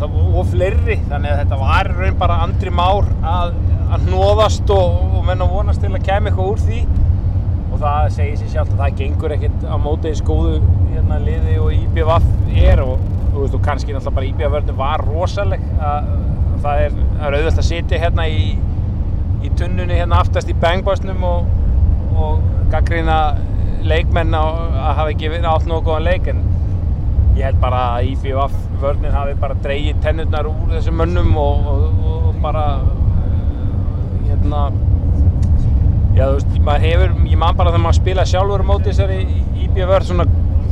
og 0.00 0.46
fleiri 0.48 0.96
þannig 1.10 1.32
að 1.32 1.40
þetta 1.42 1.58
var 1.60 1.90
í 1.90 1.96
raun 1.96 2.18
bara 2.20 2.38
andri 2.46 2.72
már 2.72 3.08
að, 3.26 3.54
að 3.92 4.06
hnóðast 4.08 4.72
og, 4.74 5.00
og 5.18 5.24
menn 5.28 5.44
að 5.44 5.54
vonast 5.54 5.84
til 5.84 5.92
að 5.92 6.06
kemja 6.06 6.32
eitthvað 6.32 6.52
úr 6.54 6.62
því. 6.66 6.80
Og 7.70 7.82
það 7.82 8.08
segir 8.16 8.38
sér 8.40 8.52
sjálft 8.54 8.74
að 8.74 8.82
það 8.84 9.00
gengur 9.00 9.34
ekkert 9.36 9.66
á 9.68 9.74
móti 9.80 10.10
eins 10.10 10.22
góðu 10.26 10.60
hérna, 10.90 11.20
liði 11.22 11.58
og 11.62 11.74
IBVF 11.76 12.30
er 12.56 12.82
og, 12.84 12.98
veist, 13.34 13.54
og 13.54 13.62
kannski 13.64 13.94
náttúrulega 13.94 14.16
bara 14.16 14.28
IBVF-vörðin 14.30 14.78
var 14.78 15.04
rosaleg 15.06 15.64
að, 15.78 16.10
að 16.10 16.58
það 16.64 16.82
er, 16.84 16.98
auðvitað 17.20 17.62
að 17.62 17.68
sitja 17.70 18.02
hérna 18.04 18.26
í, 18.28 18.44
í 19.44 19.52
tunnunni 19.58 19.98
hérna 19.98 20.20
aftast 20.24 20.50
í 20.50 20.56
bangbásnum 20.60 21.24
og, 21.26 21.50
og 22.16 22.44
gaggrina 22.72 23.20
leikmenn 23.86 24.36
að 24.36 24.60
hafa 24.98 25.08
ekki 25.14 25.30
verið 25.32 25.50
átt 25.50 25.68
nógu 25.70 25.88
góðan 25.88 26.08
leik 26.08 26.28
en 26.30 26.42
ég 27.38 27.46
held 27.46 27.60
bara 27.62 27.80
að 27.96 28.10
IBVF 28.12 28.56
vörnin 28.82 29.14
hafi 29.14 29.36
bara 29.40 29.56
dreigið 29.64 30.00
tennurnar 30.04 30.48
úr 30.50 30.74
þessum 30.74 30.98
mönnum 31.00 31.34
og, 31.40 31.68
og, 31.72 32.06
og 32.30 32.40
bara 32.44 32.64
hérna 34.26 34.70
Já, 36.10 36.24
þú 36.26 36.32
veist, 36.34 36.54
maður 36.66 36.84
hefur, 36.84 37.12
ég 37.30 37.38
man 37.38 37.56
bara 37.56 37.70
þegar 37.70 37.82
maður 37.84 37.96
spila 38.00 38.24
sjálfur 38.26 38.64
móti 38.66 38.90
þessari 38.90 39.20
IBVR 39.62 40.04
svona, 40.04 40.24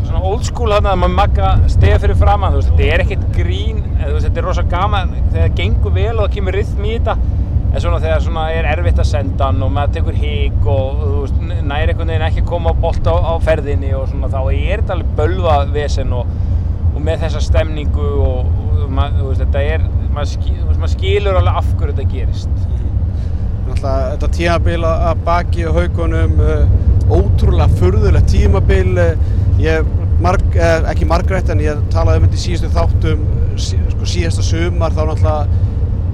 svona 0.08 0.22
old 0.24 0.46
school 0.46 0.72
þarna 0.72 0.94
að 0.94 1.02
maður 1.02 1.16
makka 1.18 1.50
stegar 1.72 2.00
fyrir 2.02 2.18
framann, 2.18 2.54
þú 2.54 2.62
veist, 2.62 2.70
þetta 2.72 2.94
er 2.94 3.04
ekkert 3.04 3.26
grín, 3.36 3.82
veist, 3.98 4.24
þetta 4.26 4.40
er 4.40 4.48
rosa 4.48 4.64
gaman 4.68 5.12
þegar 5.18 5.42
það 5.42 5.58
gengur 5.60 5.94
vel 5.98 6.14
og 6.14 6.22
það 6.24 6.34
kemur 6.38 6.58
rytm 6.58 6.86
í 6.88 6.94
þetta 6.96 7.16
en 7.68 7.82
svona 7.84 8.00
þegar 8.00 8.22
svona 8.24 8.44
er 8.56 8.68
erfitt 8.70 9.00
að 9.02 9.08
senda 9.10 9.48
hann 9.50 9.64
og 9.64 9.72
maður 9.74 9.98
tekur 9.98 10.16
hík 10.16 10.68
og 10.72 11.02
þú 11.02 11.18
veist, 11.18 11.42
næri 11.68 11.92
einhvern 11.92 12.12
veginn 12.12 12.26
ekki 12.28 12.44
að 12.44 12.48
koma 12.48 12.72
á 12.72 12.80
bolt 12.80 13.10
á, 13.12 13.14
á 13.14 13.34
ferðinni 13.44 13.92
og 13.98 14.06
svona 14.08 14.30
þá 14.32 14.38
er 14.46 14.80
þetta 14.80 14.96
alveg 14.96 15.12
bölva 15.18 15.58
vesen 15.74 16.14
og, 16.16 16.32
og 16.94 16.98
með 17.04 17.26
þessa 17.26 17.44
stemningu 17.44 18.08
og, 18.24 18.48
og 18.48 18.88
þú 18.88 19.28
veist, 19.28 19.42
þetta 19.44 19.64
er, 19.74 19.86
maður, 20.14 20.32
skil, 20.32 20.56
maður 20.70 20.94
skilur 20.94 21.40
alveg 21.42 21.60
af 21.60 21.72
hverju 21.74 21.98
þetta 21.98 22.14
gerist. 22.14 22.66
Náttúrulega 23.68 24.12
þetta 24.14 24.30
tímabil 24.38 24.78
að 24.88 25.06
að 25.10 25.24
baki 25.28 25.66
og 25.68 25.76
haugunum 25.82 26.38
uh, 26.40 26.76
ótrúlega 27.12 27.68
furðulegt 27.82 28.32
tímabil 28.32 28.96
uh, 28.96 29.28
ég, 29.60 29.92
marg, 30.25 30.44
eh, 30.56 30.90
ekki 30.92 31.08
margrætt 31.08 31.50
en 31.54 31.62
ég 31.62 31.82
talaði 31.92 32.22
um 32.22 32.28
þetta 32.28 32.38
í 32.38 32.44
síðustu 32.44 32.70
þáttum 32.75 33.26
sko, 33.58 34.06
síðasta 34.06 34.44
sumar 34.46 34.94
þá 34.94 35.02
náttúrulega 35.08 35.66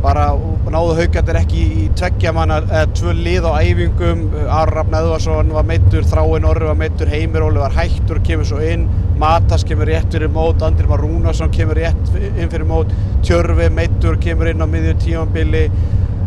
bara 0.05 0.25
náðu 0.69 0.97
haugarnir 0.99 1.39
ekki 1.39 1.63
í 1.65 1.85
tveggja 1.97 2.33
manna 2.37 2.59
eða 2.67 2.83
tvö 2.99 3.15
lið 3.17 3.47
á 3.49 3.53
æfingum. 3.63 4.25
Aron 4.43 4.75
Rafn 4.77 4.97
Eðvarsson 4.99 5.53
var 5.55 5.65
meittur 5.69 6.05
Þráin 6.11 6.49
Orri 6.49 6.69
var 6.69 6.77
meittur 6.77 7.09
Heimir 7.09 7.47
Óli 7.47 7.63
var 7.63 7.73
hættur 7.73 8.21
kemur 8.27 8.49
svo 8.49 8.61
inn. 8.61 8.85
Matas 9.21 9.65
kemur 9.65 9.89
rétt 9.89 10.13
fyrir 10.13 10.33
mót 10.35 10.61
Andri 10.67 10.91
Már 10.91 11.01
Rúnarsson 11.01 11.53
kemur 11.55 11.81
rétt 11.81 12.13
inn 12.21 12.53
fyrir 12.53 12.69
mót. 12.69 12.93
Tjörfi 13.25 13.71
meittur 13.73 14.21
kemur 14.21 14.53
inn 14.53 14.61
á 14.61 14.69
miðju 14.69 14.97
tímabili. 15.07 15.67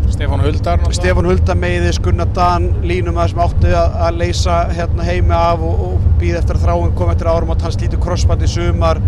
Stefán 0.09 0.41
Huldar. 0.41 0.81
Stefán 0.95 1.27
Hulda 1.27 1.53
meiðis, 1.59 1.99
Gunnar 2.01 2.29
Dan 2.33 2.71
línum 2.87 3.19
að 3.19 3.33
sem 3.33 3.41
átti 3.43 3.73
að, 3.75 3.97
að 4.07 4.21
leysa 4.23 4.61
hérna 4.73 5.05
heimi 5.05 5.35
af 5.35 5.65
og, 5.67 5.81
og 5.91 6.06
býða 6.21 6.41
eftir 6.41 6.59
að 6.59 6.67
þráin 6.67 6.93
kom 6.97 7.11
eftir 7.13 7.29
árum 7.31 7.51
og 7.53 7.65
hann 7.65 7.75
slítur 7.75 8.01
crossband 8.03 8.45
í 8.45 8.49
sumar. 8.51 9.01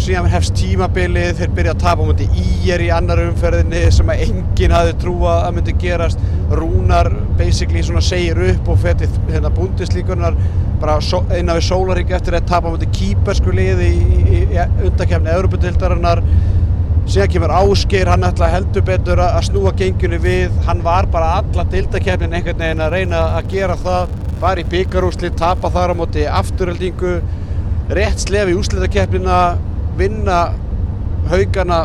Síðan 0.00 0.30
hefst 0.32 0.54
tímabilið 0.56 1.34
þeir 1.40 1.50
byrja 1.56 1.74
að 1.74 1.82
tapa 1.82 2.04
á 2.04 2.08
múti 2.08 2.28
íger 2.40 2.84
í 2.86 2.88
annar 2.94 3.20
umferðinni 3.26 3.82
sem 3.92 4.12
að 4.12 4.22
enginn 4.28 4.72
hafði 4.72 4.94
trúað 5.02 5.42
að 5.44 5.56
myndi 5.58 5.74
gerast. 5.82 6.22
Rúnar 6.56 7.10
basically 7.38 7.82
svona 7.84 8.04
segir 8.04 8.40
upp 8.46 8.70
og 8.72 8.80
fetið 8.80 9.18
hérna 9.28 9.52
búndislíkunar 9.58 10.38
bara 10.80 10.96
so, 11.04 11.20
eina 11.28 11.58
við 11.58 11.66
sólarík 11.68 12.14
eftir 12.16 12.38
að 12.38 12.48
tapa 12.48 12.72
mútið 12.72 12.94
kýpersku 12.96 13.52
liði 13.52 13.90
í, 13.92 14.22
í, 14.22 14.40
í 14.56 14.64
undakefni 14.88 15.34
Európa-dildarinnar 15.34 16.24
síðan 17.10 17.30
kemur 17.32 17.52
Ásgeir, 17.54 18.08
hann 18.10 18.24
ætla 18.26 18.48
heldur 18.52 18.84
betur 18.86 19.20
að 19.24 19.40
snúa 19.48 19.72
gengjunni 19.76 20.20
við. 20.22 20.56
Hann 20.66 20.82
var 20.86 21.08
bara 21.10 21.40
alla 21.40 21.64
dildakefnin 21.72 22.36
einhvern 22.38 22.60
veginn 22.62 22.84
að 22.84 22.94
reyna 22.94 23.22
að 23.38 23.48
gera 23.54 23.76
það 23.80 24.12
var 24.40 24.60
í 24.60 24.64
byggarúsli, 24.72 25.30
tapa 25.36 25.68
þar 25.72 25.92
á 25.92 25.94
móti 25.98 26.22
afturöldingu 26.24 27.18
rétt 27.92 28.22
slefi 28.22 28.54
úslitakeppnina 28.56 29.40
vinna 29.98 30.38
haugana 31.28 31.82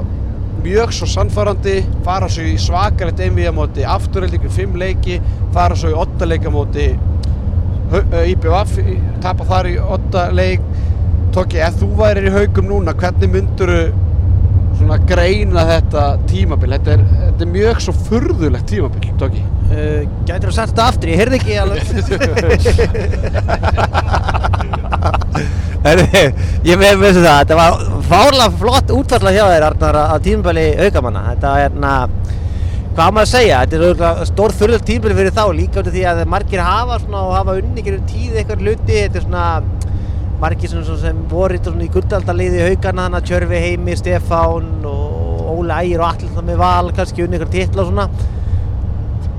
mjög 0.63 0.93
svo 0.95 1.09
sannfærandi 1.11 1.75
fara 2.05 2.29
svo 2.31 2.45
í 2.47 2.55
svakalegt 2.61 3.19
einvíða 3.25 3.51
móti 3.57 3.83
afturöldingu 3.95 4.49
fimm 4.55 4.77
leiki 4.79 5.19
fara 5.53 5.75
svo 5.75 5.91
í 5.91 5.99
åtta 5.99 6.29
leika 6.29 6.53
móti 6.53 6.87
IBF 7.91 8.79
tapa 9.21 9.45
þar 9.45 9.69
í 9.69 9.75
åtta 9.77 10.29
leik. 10.33 10.63
Tóki, 11.35 11.59
ef 11.59 11.75
þú 11.81 11.91
værir 11.99 12.29
í 12.29 12.33
haugum 12.33 12.69
núna 12.71 12.95
hvernig 12.97 13.29
mynduru 13.33 13.81
svona 14.79 14.97
greina 15.09 15.61
þetta 15.69 16.03
tímabil. 16.29 16.71
Þetta 16.77 16.91
er, 16.95 17.01
þetta 17.25 17.41
er 17.45 17.51
mjög 17.57 17.75
svo 17.85 17.93
furðulegt 18.07 18.67
tímabil 18.71 19.01
Tóki 19.19 19.43
Uh, 19.65 20.05
gætir 20.27 20.45
þú 20.45 20.51
sagt 20.53 20.75
þetta 20.75 20.83
aftur, 20.91 21.09
ég 21.09 21.17
heyrði 21.17 21.37
ekki 21.39 21.55
alveg. 21.57 21.81
Ég 25.85 26.79
með 26.81 26.95
með 26.97 27.19
það, 27.19 27.39
þetta 27.43 27.55
var 27.57 27.75
fárlega 28.07 28.47
flott 28.61 28.91
útfærsla 28.93 29.31
hjá 29.33 29.43
þér 29.51 29.65
Arnar 29.67 29.97
á 30.01 30.17
tímabæli 30.21 30.65
aukamanna. 30.85 31.21
Þetta 31.31 31.47
er 31.51 31.57
hérna, 31.65 31.91
hvað 32.95 33.09
maður 33.17 33.25
að 33.25 33.33
segja, 33.33 33.57
þetta 33.65 34.09
er 34.09 34.29
stór 34.31 34.51
furðult 34.61 34.87
tímabæli 34.87 35.17
fyrir 35.19 35.35
þá. 35.35 35.45
Líka 35.59 35.81
út 35.81 35.89
af 35.89 35.95
því 35.97 36.03
að 36.09 36.17
margir 36.33 36.61
hafa 36.65 36.95
svona 37.03 37.19
og 37.25 37.37
hafa 37.37 37.51
unni 37.61 37.85
gerum 37.85 38.07
tíð 38.09 38.33
eitthvað 38.39 38.61
hluti. 38.65 38.95
Þetta 38.95 39.17
er 39.21 39.25
svona 39.27 39.45
margir 40.41 40.71
sem, 40.71 40.83
sem 40.99 41.19
voru 41.31 41.57
í 41.57 41.89
guldaldaliði 41.91 42.63
aukana 42.71 43.07
þannig 43.07 43.19
að 43.21 43.27
Tjörfi 43.29 43.61
Heimi, 43.65 43.97
Stefán 43.99 44.71
og 44.89 45.51
Óli 45.55 45.75
Ægir 45.81 46.01
og 46.03 46.09
allir 46.09 46.33
það 46.35 46.49
með 46.49 46.57
val 46.61 46.89
kannski 46.95 47.25
unni 47.25 47.39
eitthvað 47.39 47.53
titla 47.55 47.85
og 47.85 47.91
svona. 47.91 48.07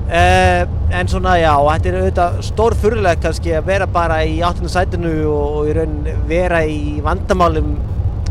Uh, 0.07 0.63
en 0.95 1.09
svona 1.11 1.33
já, 1.41 1.51
þetta 1.67 1.89
er 1.91 1.97
auðvitað 1.99 2.37
stór 2.47 2.77
fyrirlega 2.79 3.23
kannski 3.25 3.57
að 3.59 3.65
vera 3.73 3.89
bara 3.91 4.21
í 4.23 4.37
áttinu 4.47 4.71
sætinu 4.71 5.15
og, 5.27 5.57
og 5.59 5.71
í 5.71 5.75
raun 5.75 5.97
vera 6.31 6.61
í 6.63 7.01
vandamálum 7.03 7.73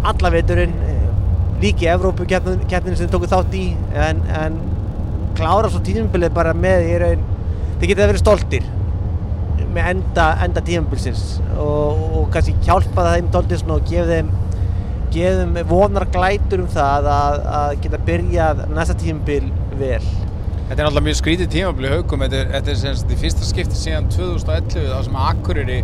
alla 0.07 0.31
veturinn 0.31 0.77
uh, 0.79 1.09
líki 1.59 1.89
Evrópu 1.91 2.23
keppninu 2.29 2.95
sem 2.95 3.11
tóku 3.11 3.27
þátt 3.27 3.57
í 3.59 3.65
en, 3.91 4.23
en 4.39 4.55
klára 5.35 5.67
svo 5.67 5.83
tímabilið 5.83 6.31
bara 6.37 6.55
með 6.55 6.87
í 6.93 6.95
raun 7.03 7.27
þið 7.81 7.91
geta 7.91 8.07
verið 8.07 8.23
stoltir 8.23 8.71
með 9.75 9.89
enda, 9.91 10.25
enda 10.45 10.63
tímabilsins 10.65 11.23
og, 11.59 12.03
og 12.19 12.27
kannski 12.33 12.55
hjálpa 12.65 13.07
þeim 13.13 13.31
tóltið 13.33 13.71
og 13.71 13.87
gefa 13.89 14.07
þeim, 14.11 14.31
þeim 15.15 15.57
vonar 15.69 16.07
glætur 16.11 16.63
um 16.65 16.69
það 16.71 17.09
að, 17.11 17.41
að 17.59 17.75
geta 17.83 18.01
byrjað 18.09 18.63
næsta 18.75 18.97
tímabil 18.99 19.49
vel. 19.79 20.01
Þetta 20.65 20.79
er 20.79 20.87
náttúrulega 20.87 21.05
mjög 21.05 21.17
skrítið 21.19 21.49
tímabili 21.53 21.89
haugum, 21.93 22.23
þetta 22.25 22.37
er, 22.39 22.51
þetta 22.55 22.71
er 22.73 22.77
semst 22.81 23.11
í 23.13 23.17
fyrsta 23.21 23.45
skipti 23.45 23.77
síðan 23.77 24.07
2011 24.15 24.87
þá 24.89 24.95
sem 25.05 25.17
Akureyri 25.21 25.79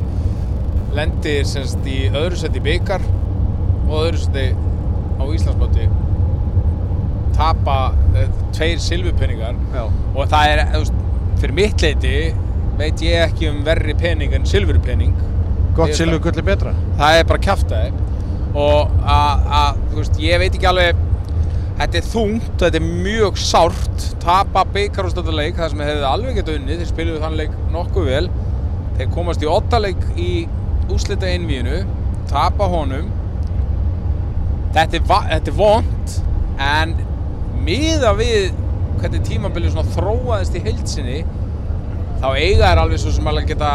lendir 0.98 1.44
semst 1.48 1.86
í 1.88 1.98
öðru 2.10 2.40
seti 2.42 2.64
byggar 2.66 3.06
og 3.86 3.94
öðru 4.00 4.24
seti 4.24 4.48
á 5.22 5.24
Íslandsmóti. 5.30 5.86
Tapa 7.38 7.76
eh, 8.18 8.32
tveir 8.56 8.82
silfupenningar 8.82 9.60
Já. 9.76 9.84
og 9.86 10.26
það 10.34 10.56
er, 10.56 10.64
þú 10.74 10.82
veist, 10.82 10.98
fyrir 11.44 11.56
mitt 11.62 11.86
leiti 11.86 12.16
veit 12.80 13.02
ég 13.06 13.26
ekki 13.28 13.50
um 13.52 13.62
verri 13.66 13.94
pening 13.98 14.34
en 14.34 14.46
silfurpenning 14.48 15.14
Gott 15.76 15.90
Ég- 15.94 15.96
silfu 16.02 16.20
gulli 16.20 16.44
betra. 16.44 16.74
Það 17.00 17.20
er 17.20 17.28
bara 17.30 17.40
kjaftaði 17.46 17.92
og 18.52 18.90
að, 19.08 19.78
þú 19.94 20.00
veist, 20.02 20.18
ég 20.20 20.40
veit 20.42 20.56
ekki 20.58 20.68
alveg 20.68 20.96
þetta 21.82 21.98
er 21.98 22.08
þungt, 22.12 22.50
þetta 22.60 22.78
er 22.82 22.88
mjög 23.06 23.38
sárt 23.40 24.04
tapa 24.22 24.66
byggarústöldarleik 24.76 25.56
það 25.58 25.72
sem 25.72 25.84
hefði 25.88 26.04
alveg 26.10 26.36
gett 26.36 26.52
unnið, 26.54 26.82
þeir 26.82 26.90
spiluðu 26.92 27.22
þann 27.24 27.38
leik 27.40 27.56
nokkuð 27.74 28.10
vel. 28.12 28.28
Þeir 28.98 29.10
komast 29.16 29.42
í 29.46 29.50
ottaleik 29.50 30.04
í 30.20 30.32
úslita 30.92 31.30
einvíinu 31.32 31.80
tapa 32.30 32.68
honum. 32.70 33.08
Þetta 34.76 35.00
er, 35.00 35.08
þetta 35.08 35.52
er 35.52 35.58
vond 35.58 36.18
en 36.62 36.94
miða 37.66 38.12
við 38.20 38.52
hvernig 39.02 39.24
tímabilið 39.26 39.74
svona 39.74 39.96
þróaðist 39.96 40.56
í 40.60 40.62
heilsinni 40.68 41.18
þá 42.22 42.30
eiga 42.38 42.70
er 42.70 42.82
alveg 42.82 43.02
svo 43.02 43.14
sem 43.16 43.28
alveg 43.32 43.52
geta 43.52 43.74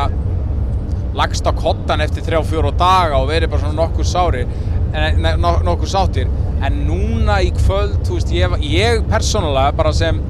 lagst 1.17 1.49
á 1.49 1.53
kottan 1.57 2.03
eftir 2.05 2.25
3-4 2.27 2.73
daga 2.79 3.21
og 3.21 3.31
verið 3.31 3.53
bara 3.53 3.65
svona 3.65 3.81
nokkur 3.81 4.09
sári 4.09 4.45
en, 4.47 5.21
ne, 5.23 5.35
no, 5.41 5.57
nokkur 5.67 5.91
sáttir 5.91 6.31
en 6.65 6.79
núna 6.87 7.41
í 7.45 7.51
kvöld, 7.57 7.99
þú 8.07 8.17
veist, 8.17 8.33
ég, 8.33 8.57
ég 8.71 9.03
persónulega 9.11 9.75
bara 9.77 9.93
sem 9.97 10.21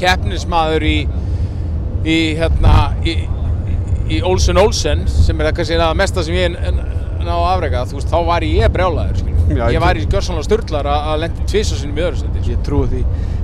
keppnismadur 0.00 0.86
í 0.86 0.96
í 2.04 2.16
hérna 2.36 2.92
í, 3.06 3.14
í 4.12 4.20
Olsen 4.26 4.60
Olsen 4.60 5.06
sem 5.08 5.38
er 5.40 5.48
það 5.48 5.56
kannski 5.60 5.92
mesta 5.96 6.24
sem 6.26 6.36
ég 6.36 6.58
ná 7.24 7.32
að 7.32 7.46
afrega, 7.54 7.86
þú 7.88 8.00
veist, 8.00 8.10
þá 8.12 8.18
var 8.28 8.44
ég 8.44 8.72
brjálaður, 8.72 9.22
skilur. 9.22 9.33
Já, 9.44 9.66
ég 9.74 9.80
í 10.00 10.06
gjörsanlega 10.08 10.46
styrlar 10.46 10.86
að, 10.88 11.08
lendi 11.20 11.44
tvisa 11.50 11.76
sinni 11.76 12.00
í 12.00 12.04
öðru 12.06 12.20
sko. 12.22 12.44
Ég 12.48 12.62
trúi 12.64 12.86
því. 12.88 13.00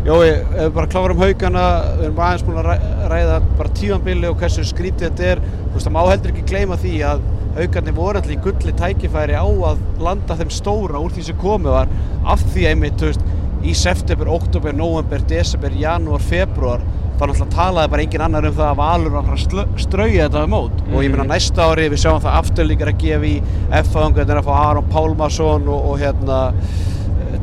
Jói, 0.07 0.29
ef 0.31 0.55
við 0.55 0.71
bara 0.79 0.89
klárum 0.95 1.21
haugana, 1.21 1.65
við 1.99 2.07
erum 2.07 2.23
aðeins 2.25 2.45
búin 2.47 2.61
að 2.63 2.69
ræ- 2.71 3.11
ræða 3.13 3.35
bara 3.59 3.73
tímanbili 3.77 4.31
og 4.31 4.39
hversu 4.41 4.65
skrítið 4.65 5.11
þetta 5.11 5.27
er. 5.35 5.43
Þú 5.45 5.75
veist, 5.75 5.87
það 5.91 5.95
má 5.99 6.01
heldur 6.09 6.33
ekki 6.33 6.47
gleyma 6.49 6.79
því 6.81 6.95
að 7.11 7.27
haugarnir 7.59 7.97
voru 7.99 8.23
allir 8.23 8.37
í 8.39 8.41
gulli 8.47 8.73
tækifæri 8.81 9.37
á 9.37 9.45
að 9.45 9.83
landa 10.01 10.39
þeim 10.41 10.55
stóra 10.55 11.03
úr 11.05 11.13
því 11.13 11.27
sem 11.29 11.39
komið 11.43 11.77
var 11.77 11.93
af 12.33 12.47
því 12.55 12.67
einmitt, 12.71 12.97
þú 12.97 13.11
veist, 13.11 13.29
í 13.61 13.75
september, 13.77 14.31
oktober, 14.33 14.73
november, 14.73 15.21
desember, 15.29 15.75
janúar, 15.77 16.23
februar 16.25 16.81
þá 17.21 17.27
náttúrulega 17.29 17.53
talaði 17.53 17.91
bara 17.93 18.05
engin 18.07 18.23
annar 18.25 18.47
um 18.49 18.55
það 18.57 18.71
að 18.71 18.79
Valur 18.79 19.13
var 19.13 19.21
að 19.21 19.27
fara 19.29 19.65
að 19.65 19.73
strauja 19.83 20.29
þetta 20.29 20.45
mót. 20.49 20.79
Og 20.89 21.03
ég 21.05 21.13
meina 21.13 21.27
næsta 21.29 21.67
ári 21.69 21.89
við 21.93 22.01
sjáum 22.01 22.23
það 22.25 22.39
aftur 22.39 22.69
líka 22.69 22.87
að 22.89 23.03
gefa 23.03 23.29
í 23.29 23.35
F-fæðungarnir 23.83 24.41
að 24.41 24.49
fá 24.49 24.55
Aron 24.63 24.89
Pálmarsson 24.95 25.69
og, 25.69 25.91
og 25.91 26.01
hérna 26.01 26.39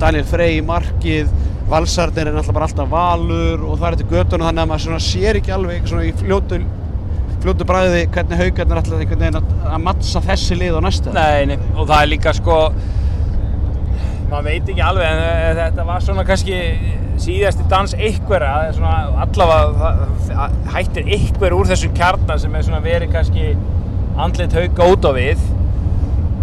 Daniel 0.02 0.26
Frey 0.26 0.58
í 0.58 0.66
markið. 0.66 1.30
Valsarnir 1.70 2.32
er 2.32 2.34
náttúrulega 2.34 2.58
bara 2.58 2.70
alltaf 2.72 2.92
Valur 2.96 3.66
og 3.68 3.78
það 3.78 3.88
er 3.92 4.00
til 4.02 4.10
göttunum 4.16 4.48
þannig 4.48 4.64
að 4.64 4.70
maður 4.72 4.86
svona 4.88 5.02
sér 5.04 5.42
ekki 5.42 5.54
alveg 5.54 5.90
svona 5.92 6.06
í 6.08 6.14
fljótu 6.18 6.62
fljótu 7.44 7.68
bræði 7.70 8.06
hvernig 8.16 8.40
haugarnir 8.42 8.80
alltaf 8.80 9.02
einhvern 9.02 9.26
veginn 9.26 9.40
að, 9.42 9.52
að 9.68 9.84
mattsa 9.84 10.22
þessi 10.26 10.58
lið 10.58 10.80
á 10.80 10.82
næsta. 10.88 11.14
Nei, 11.14 11.52
nei, 11.52 11.58
og 11.76 11.84
það 11.84 12.00
er 12.00 12.10
líka 12.16 12.34
sko 12.34 12.62
maður 14.32 14.48
veit 14.48 14.72
ekki 14.72 14.84
alveg 14.84 15.12
en 15.12 15.22
eh, 15.28 15.52
þetta 15.60 15.86
var 15.88 16.08
svona 16.08 16.26
kannski 16.28 16.58
síðasti 17.22 17.66
dans 17.72 17.94
einhverja 17.98 18.54
er 18.68 18.76
svona 18.78 19.24
allavega 19.24 19.92
það- 20.28 20.56
hættir 20.74 21.12
einhver 21.18 21.56
úr 21.58 21.70
þessum 21.72 21.94
kjarnar 21.98 22.40
sem 22.40 22.56
er 22.56 22.82
verið 22.86 23.14
kannski 23.14 23.56
andlit 24.18 24.54
hauka 24.54 24.92
út 24.94 25.08
á 25.08 25.12
við. 25.18 25.46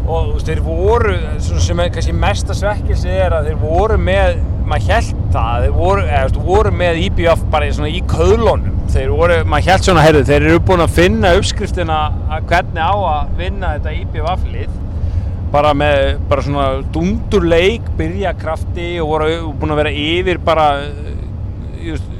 Og 0.05 0.35
veist, 0.35 0.47
þeir 0.51 0.61
voru 0.61 1.15
sem 1.41 1.81
er 1.81 1.89
kannski 1.89 2.13
mesta 2.13 2.55
svekkilsi 2.55 3.09
er 3.09 3.33
að 3.33 3.49
þeir 3.49 3.61
voru 3.63 3.97
með 3.97 4.41
maður 4.65 4.89
held 4.93 5.15
það, 5.33 5.65
þeir 5.65 5.75
voru, 5.79 6.03
eða, 6.05 6.23
veist, 6.23 6.37
voru 6.45 6.71
með 6.71 7.01
IBF 7.07 7.45
bara 7.51 7.67
í 7.67 7.91
í 7.95 8.03
köðlunum. 8.09 8.71
Þeir 8.93 9.11
voru, 9.17 9.45
maður 9.45 9.71
held 9.71 9.87
svona, 9.89 10.05
heyrðu, 10.05 10.25
þeir 10.29 10.43
eru 10.43 10.61
búin 10.61 10.85
að 10.85 10.97
finna 10.99 11.35
uppskriftina 11.39 11.99
að 12.31 12.49
hvernig 12.51 12.85
á 12.85 12.95
að 12.95 13.37
vinna 13.37 13.75
þetta 13.79 13.95
IBF 14.01 14.45
lið 14.53 14.84
bara 15.55 15.71
með 15.79 16.19
bara 16.31 16.43
svona 16.43 16.67
dundur 16.95 17.45
leik, 17.47 17.87
byrja 17.99 18.33
krafti 18.39 18.89
og 19.03 19.13
voru 19.13 19.29
búin 19.55 19.75
að 19.75 19.81
vera 19.85 19.93
yfir 19.95 20.41
bara 20.43 20.67
eh, 20.83 21.23
just, 21.93 22.11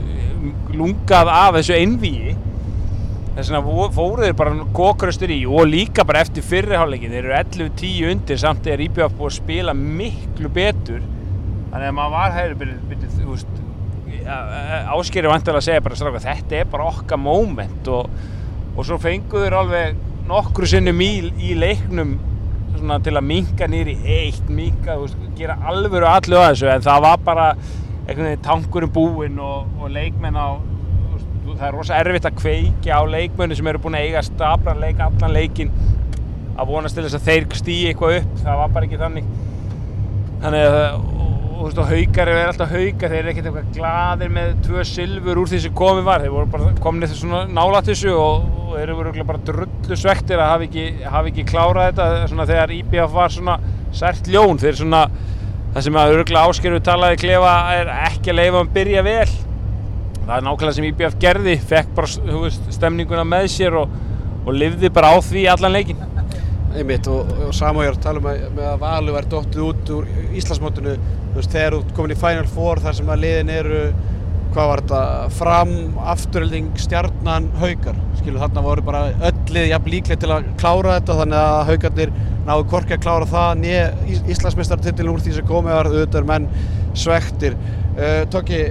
lungað 0.75 1.31
af 1.33 1.57
þessu 1.59 1.75
einvíi 1.79 2.35
þess 3.35 3.49
vegna 3.51 3.61
vo- 3.67 3.89
fóru 3.95 4.23
þeir 4.23 4.37
bara 4.39 4.69
kókröstur 4.77 5.33
í 5.35 5.41
og 5.51 5.67
líka 5.67 6.05
bara 6.07 6.23
eftir 6.23 6.47
fyrriháleikin 6.47 7.11
þeir 7.11 7.25
eru 7.33 7.37
11-10 7.41 8.13
undir 8.13 8.39
samt 8.39 8.69
er 8.71 8.83
IBF 8.87 9.17
búið 9.19 9.31
að 9.33 9.37
spila 9.41 9.75
miklu 9.75 10.51
betur. 10.55 11.03
Þannig 11.73 11.89
að 11.91 11.97
maður 11.97 12.13
var 12.15 12.37
hægur 12.37 12.55
byrju, 12.61 12.77
byrju, 12.93 13.11
þú 13.17 13.33
veist 13.33 13.61
áskeri 14.95 15.29
vantilega 15.29 15.59
að 15.61 15.67
segja 15.67 15.83
bara 15.85 15.99
stráka 15.99 16.23
þetta 16.23 16.61
er 16.61 16.69
bara 16.71 16.87
okkar 16.93 17.19
moment. 17.21 17.91
Og, 17.91 18.07
og 18.77 18.87
svo 18.87 19.01
fenguður 19.03 19.59
alveg 19.59 19.99
nokkru 20.31 20.69
sinnum 20.71 21.03
í, 21.05 21.11
í 21.43 21.57
leiknum 21.59 22.15
svona 22.85 23.01
til 23.05 23.17
að 23.17 23.25
minka 23.27 23.69
nýri 23.71 23.95
eitt 24.05 24.51
minka, 24.53 24.99
þú 24.99 25.07
veist, 25.07 25.25
gera 25.39 25.57
alvöru 25.71 26.09
allu 26.09 26.39
að 26.41 26.51
þessu 26.53 26.71
en 26.75 26.85
það 26.85 27.03
var 27.07 27.23
bara 27.25 27.47
einhvern 28.05 28.29
veginn 28.29 28.45
tankurinn 28.45 28.93
búinn 28.93 29.41
og, 29.41 29.71
og 29.81 29.93
leikmenn 29.95 30.37
á 30.37 30.61
veist, 31.15 31.31
það 31.47 31.67
er 31.71 31.77
rosa 31.79 32.01
erfitt 32.03 32.29
að 32.29 32.39
kveikja 32.43 33.01
á 33.01 33.03
leikmennu 33.09 33.57
sem 33.57 33.73
eru 33.73 33.81
búin 33.87 33.97
að 33.97 34.09
eiga 34.09 34.25
staplan 34.27 34.83
leik 34.83 35.01
allan 35.01 35.37
leikin 35.37 35.73
að 36.55 36.71
vonast 36.71 36.99
til 36.99 37.07
þess 37.07 37.19
að 37.19 37.31
þeir 37.31 37.49
stýi 37.63 37.81
eitthvað 37.91 38.19
upp 38.21 38.39
það 38.45 38.61
var 38.61 38.77
bara 38.77 38.89
ekki 38.89 39.01
þannig. 39.01 39.33
Þannig 40.45 40.67
að 40.69 41.14
og, 41.55 41.61
þú 41.61 41.67
veist, 41.69 41.79
og 41.81 41.91
haukar 41.91 42.31
eru 42.31 42.41
alltaf 42.49 42.73
haukar, 42.75 43.13
þeir 43.13 43.21
eru 43.21 43.31
ekkert 43.33 43.49
eitthvað 43.49 43.69
gladir 43.77 44.33
með 44.35 44.51
tvö 44.67 44.85
silfur 44.89 45.41
úr 45.41 45.51
því 45.51 45.61
sem 45.65 45.77
komið 45.79 46.09
var, 46.09 46.25
þeir 46.25 46.35
voru 46.35 46.51
bara 46.55 46.73
komin 46.83 47.07
eftir 47.07 47.21
svona 47.21 47.43
nálætt 47.47 47.91
þessu 47.91 48.15
og, 48.15 48.49
og 48.65 48.75
þeir 48.75 48.93
eru 48.95 49.27
bara 49.29 49.43
drullu 49.51 49.99
svektir 50.01 50.43
að 50.43 50.53
hafa 50.53 50.67
ekki, 50.69 50.87
hafa 51.15 51.31
ekki 51.31 51.47
klárað 51.49 51.91
þetta 51.91 52.29
svona 52.33 52.49
þegar 52.51 52.75
IBF 52.79 53.15
var 53.15 53.35
svona 53.35 53.57
sært 53.95 54.31
ljón, 54.31 54.61
þeir 54.63 54.81
svona 54.81 55.05
það 55.75 55.87
sem 55.87 55.99
að 55.99 56.15
öruglega 56.15 56.47
áskerfu 56.51 56.83
talaði 56.87 57.21
klefa 57.25 57.55
er 57.75 57.93
ekki 58.09 58.33
að 58.33 58.41
leifa 58.41 58.63
að 58.63 58.75
byrja 58.79 59.05
vel. 59.07 59.37
Það 60.25 60.35
er 60.37 60.45
nákvæmlega 60.47 60.77
sem 60.79 60.89
IBF 60.89 61.17
gerði 61.21 61.55
fekk 61.71 61.95
bara 61.97 62.11
þú 62.15 62.43
veist, 62.47 62.69
stemninguna 62.75 63.25
með 63.29 63.49
sér 63.53 63.79
og, 63.83 63.97
og 64.45 64.55
lifði 64.55 64.91
bara 64.95 65.11
á 65.13 65.17
því 65.23 65.49
allan 65.53 65.75
leikin 65.75 66.05
einmitt 66.75 67.09
og, 67.11 67.31
og 67.49 67.55
Samu 67.57 67.85
er 67.85 67.95
að 67.95 68.03
tala 68.05 68.23
um 68.23 68.29
að, 68.31 68.43
að 68.59 68.81
Valur 68.83 69.17
væri 69.19 69.31
dottið 69.33 69.65
út 69.69 69.95
úr 69.95 70.11
Íslandsmótinu 70.35 70.97
þegar 71.39 71.79
þú 71.79 71.97
komin 71.97 72.15
í 72.15 72.19
Final 72.19 72.51
Four 72.51 72.83
þar 72.83 72.99
sem 72.99 73.11
að 73.15 73.25
liðin 73.25 73.55
eru 73.55 73.81
hvað 74.55 74.69
var 74.71 74.83
þetta, 74.85 75.01
fram, 75.35 75.73
afturölding, 76.13 76.69
stjarnan, 76.79 77.49
haukar 77.59 77.97
skilu 78.21 78.39
þarna 78.39 78.63
voru 78.63 78.85
bara 78.87 79.03
öll 79.27 79.55
lið 79.57 79.67
jafn 79.73 79.91
líklega 79.91 80.23
til 80.23 80.31
að 80.31 80.47
klára 80.61 80.99
þetta 81.01 81.19
þannig 81.21 81.41
að 81.41 81.71
haukarnir 81.71 82.15
náðu 82.47 82.67
hvorki 82.71 82.95
að 82.95 83.03
klára 83.03 83.29
það 83.33 83.51
nýja 83.65 83.85
Íslandsmeistartitilin 84.35 85.13
úr 85.15 85.25
því 85.25 85.37
sem 85.39 85.51
komið 85.51 85.79
var 85.79 85.91
auðvitað 85.91 86.31
menn 86.31 86.49
svektir 86.95 87.59
uh, 87.59 88.23
Tóki, 88.31 88.63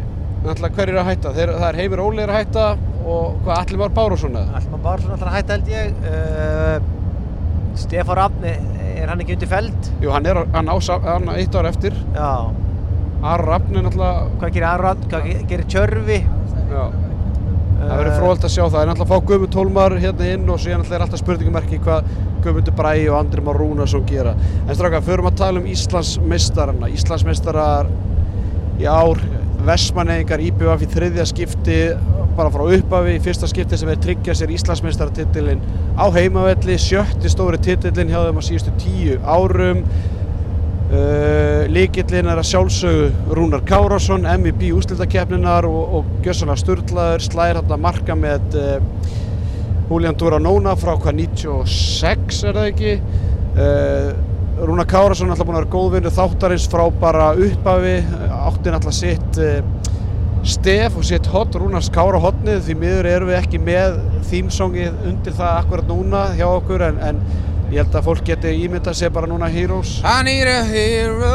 náttúrulega 0.45 0.79
hver 0.79 0.93
er 0.93 1.01
að 1.03 1.09
hætta? 1.11 1.35
Þeir, 1.35 1.55
það 1.59 1.69
er 1.69 1.79
Heimir 1.81 2.03
Óli 2.05 2.23
er 2.23 2.31
að 2.33 2.41
hætta 2.41 2.67
og 3.03 3.39
hvað, 3.43 3.55
Alli 3.59 3.81
Már 3.83 3.95
Bárusson 3.97 4.39
eða? 4.39 4.65
Bara 4.77 5.03
svona 5.03 5.17
alltaf 5.17 5.31
að 5.33 5.39
hætta 5.41 5.57
held 5.57 5.73
ég. 5.73 5.97
Uh, 6.07 7.02
Stefán 7.79 8.15
Rafni, 8.19 8.51
er 9.01 9.09
hann 9.09 9.21
ekki 9.23 9.33
undir 9.37 9.49
feld? 9.51 9.87
Jú, 10.03 10.11
hann 10.13 10.25
er 10.29 10.43
hann 10.53 10.69
á, 10.69 10.75
hann 11.07 11.29
eitt 11.35 11.55
ár 11.57 11.65
eftir 11.71 11.95
Já. 12.13 12.29
Aron 13.23 13.47
Rafn 13.47 13.75
er 13.79 13.85
náttúrulega 13.87 14.27
Hvað 14.41 14.53
gerir 14.57 14.67
Aron, 14.69 15.03
hvað 15.09 15.25
ge- 15.29 15.43
gerir 15.49 15.65
Tjörfi? 15.71 16.19
já, 16.73 16.83
það 17.83 17.97
verður 17.99 18.17
fróðalt 18.19 18.45
að 18.47 18.53
sjá 18.53 18.63
það 18.67 18.81
en 18.83 18.89
náttúrulega 18.91 19.07
að 19.07 19.11
fá 19.13 19.27
Guðmund 19.29 19.53
Tólmar 19.55 19.95
hérna 19.99 20.29
inn 20.33 20.49
og 20.49 20.59
síðan 20.63 20.81
náttúrulega 20.83 20.99
er 20.99 21.05
alltaf 21.07 21.21
spurningumerki 21.23 21.79
hvað 21.83 22.11
Guðmundur 22.43 22.75
Bræi 22.77 23.07
og 23.09 23.17
Andri 23.19 23.41
Már 23.43 23.59
Rúnarsson 23.59 24.05
gera 24.07 24.33
en 24.67 24.75
stráka, 24.75 25.01
förum 25.03 25.27
að 25.31 25.37
tala 25.41 25.59
um 25.63 25.67
Íslandsmeistarana 25.71 26.89
Íslandsmeistarar 26.93 27.89
í 28.79 28.87
ár 28.89 29.19
Vestmannegingar 29.63 30.41
IBF 30.43 30.81
í 30.83 30.89
þriðja 30.91 31.25
skipti 31.29 31.77
bara 32.37 32.51
frá 32.51 32.65
upphafi. 32.65 33.17
Í 33.17 33.21
fyrsta 33.23 33.47
skipti 33.49 33.79
sem 33.79 33.91
er 33.93 34.01
tryggja 34.03 34.35
sér 34.37 34.51
Íslandsmeistaratitilinn 34.55 35.61
á 35.95 36.05
heimavelli, 36.15 36.75
sjötti 36.81 37.31
stóri 37.31 37.59
titillinn 37.63 38.11
hjá 38.11 38.19
þeim 38.25 38.41
á 38.41 38.43
síðustu 38.43 38.73
tíu 38.81 39.19
árum. 39.23 39.85
Uh, 40.93 41.63
Líkillinn 41.73 42.27
er 42.29 42.37
að 42.37 42.49
sjálfsögu 42.51 43.33
Rúnar 43.33 43.63
Kárásson, 43.65 44.27
MVP 44.29 44.67
ústildakeppninar 44.77 45.65
og, 45.65 45.95
og 45.97 46.11
gjössalega 46.25 46.59
sturlaður, 46.59 47.23
slæðir 47.23 47.61
hann 47.61 47.73
að 47.73 47.81
marka 47.87 48.17
með 48.19 48.59
uh, 48.59 48.75
Julian 49.89 50.19
Duranona 50.19 50.75
frá 50.77 50.93
hvað 50.99 51.23
96 51.23 52.43
er 52.49 52.59
það 52.59 52.69
ekki. 52.75 52.93
Uh, 53.55 54.11
Rúnar 54.63 54.85
Kárásson 54.85 55.31
er 55.31 55.33
alltaf 55.33 55.47
búinn 55.49 55.57
að 55.57 55.63
vera 55.63 55.73
góðvinnu 55.73 56.13
þáttarins 56.13 56.69
frá 56.69 56.83
bara 57.01 57.31
upphafi, 57.41 57.95
átti 58.49 58.73
náttúrulega 58.73 58.97
sitt 58.97 59.39
uh, 59.43 59.61
stef 60.43 60.97
og 60.99 61.07
sitt 61.07 61.29
hot, 61.31 61.55
Rúnars 61.55 61.89
Kára 61.93 62.19
hotnið, 62.23 62.59
því 62.67 62.75
miður 62.81 63.09
erum 63.13 63.31
við 63.31 63.39
ekki 63.39 63.61
með 63.63 63.97
þýmsongið 64.31 65.07
undir 65.11 65.37
það 65.37 65.59
akkurat 65.61 65.89
núna 65.93 66.25
hjá 66.35 66.45
okkur 66.49 66.83
en, 66.89 66.99
en 66.99 67.23
ég 67.71 67.79
held 67.81 67.95
að 67.95 68.09
fólk 68.09 68.27
geti 68.27 68.51
ímyndað 68.65 68.99
sér 68.99 69.13
bara 69.15 69.29
núna 69.31 69.47
Heroes. 69.51 69.97
I 70.03 70.19
need 70.27 70.51
a 70.51 70.61
hero 70.67 71.33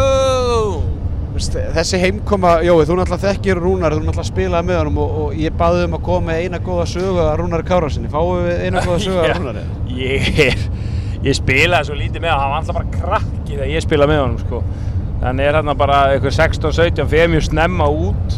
Þessi 1.38 2.00
heimkoma, 2.03 2.57
Jói, 2.67 2.83
þú 2.88 2.97
náttúrulega 2.99 3.29
þekkir 3.29 3.61
Rúnar, 3.62 3.95
þú 3.95 4.03
náttúrulega 4.03 4.27
spilaði 4.27 4.69
með 4.71 4.79
honum 4.81 4.97
og, 5.05 5.12
og 5.23 5.37
ég 5.38 5.55
baði 5.59 5.85
um 5.87 5.95
að 5.95 6.03
koma 6.09 6.33
með 6.33 6.41
eina 6.43 6.59
góða 6.67 6.87
sögu 6.91 7.21
að 7.23 7.35
Rúnar 7.38 7.62
Kárasinni. 7.69 8.11
Fáum 8.11 8.41
við 8.49 8.62
eina 8.65 8.83
góða 8.83 8.99
sögu 9.05 9.21
að 9.23 9.29
Já. 9.31 9.37
Rúnari? 9.38 9.62
ég, 10.00 10.65
ég 11.29 11.38
spilaði 11.38 11.91
svo 11.91 11.99
lítið 12.00 12.25
með 12.25 12.35
hann, 12.35 12.43
hann 12.43 12.55
var 12.55 12.62
alltaf 12.65 12.81
bara 12.81 12.97
krakki 12.97 13.55
þegar 13.55 13.71
ég 13.71 13.87
spilaði 13.87 14.12
með 14.14 14.23
honum 14.25 14.42
sko. 14.42 14.62
Þannig 15.18 15.48
er 15.48 15.59
hann 15.59 15.72
bara 15.78 16.00
eitthvað 16.12 16.37
16-17, 16.37 17.09
fyrir 17.11 17.33
mjög 17.33 17.46
snemma 17.48 17.88
út. 17.90 18.37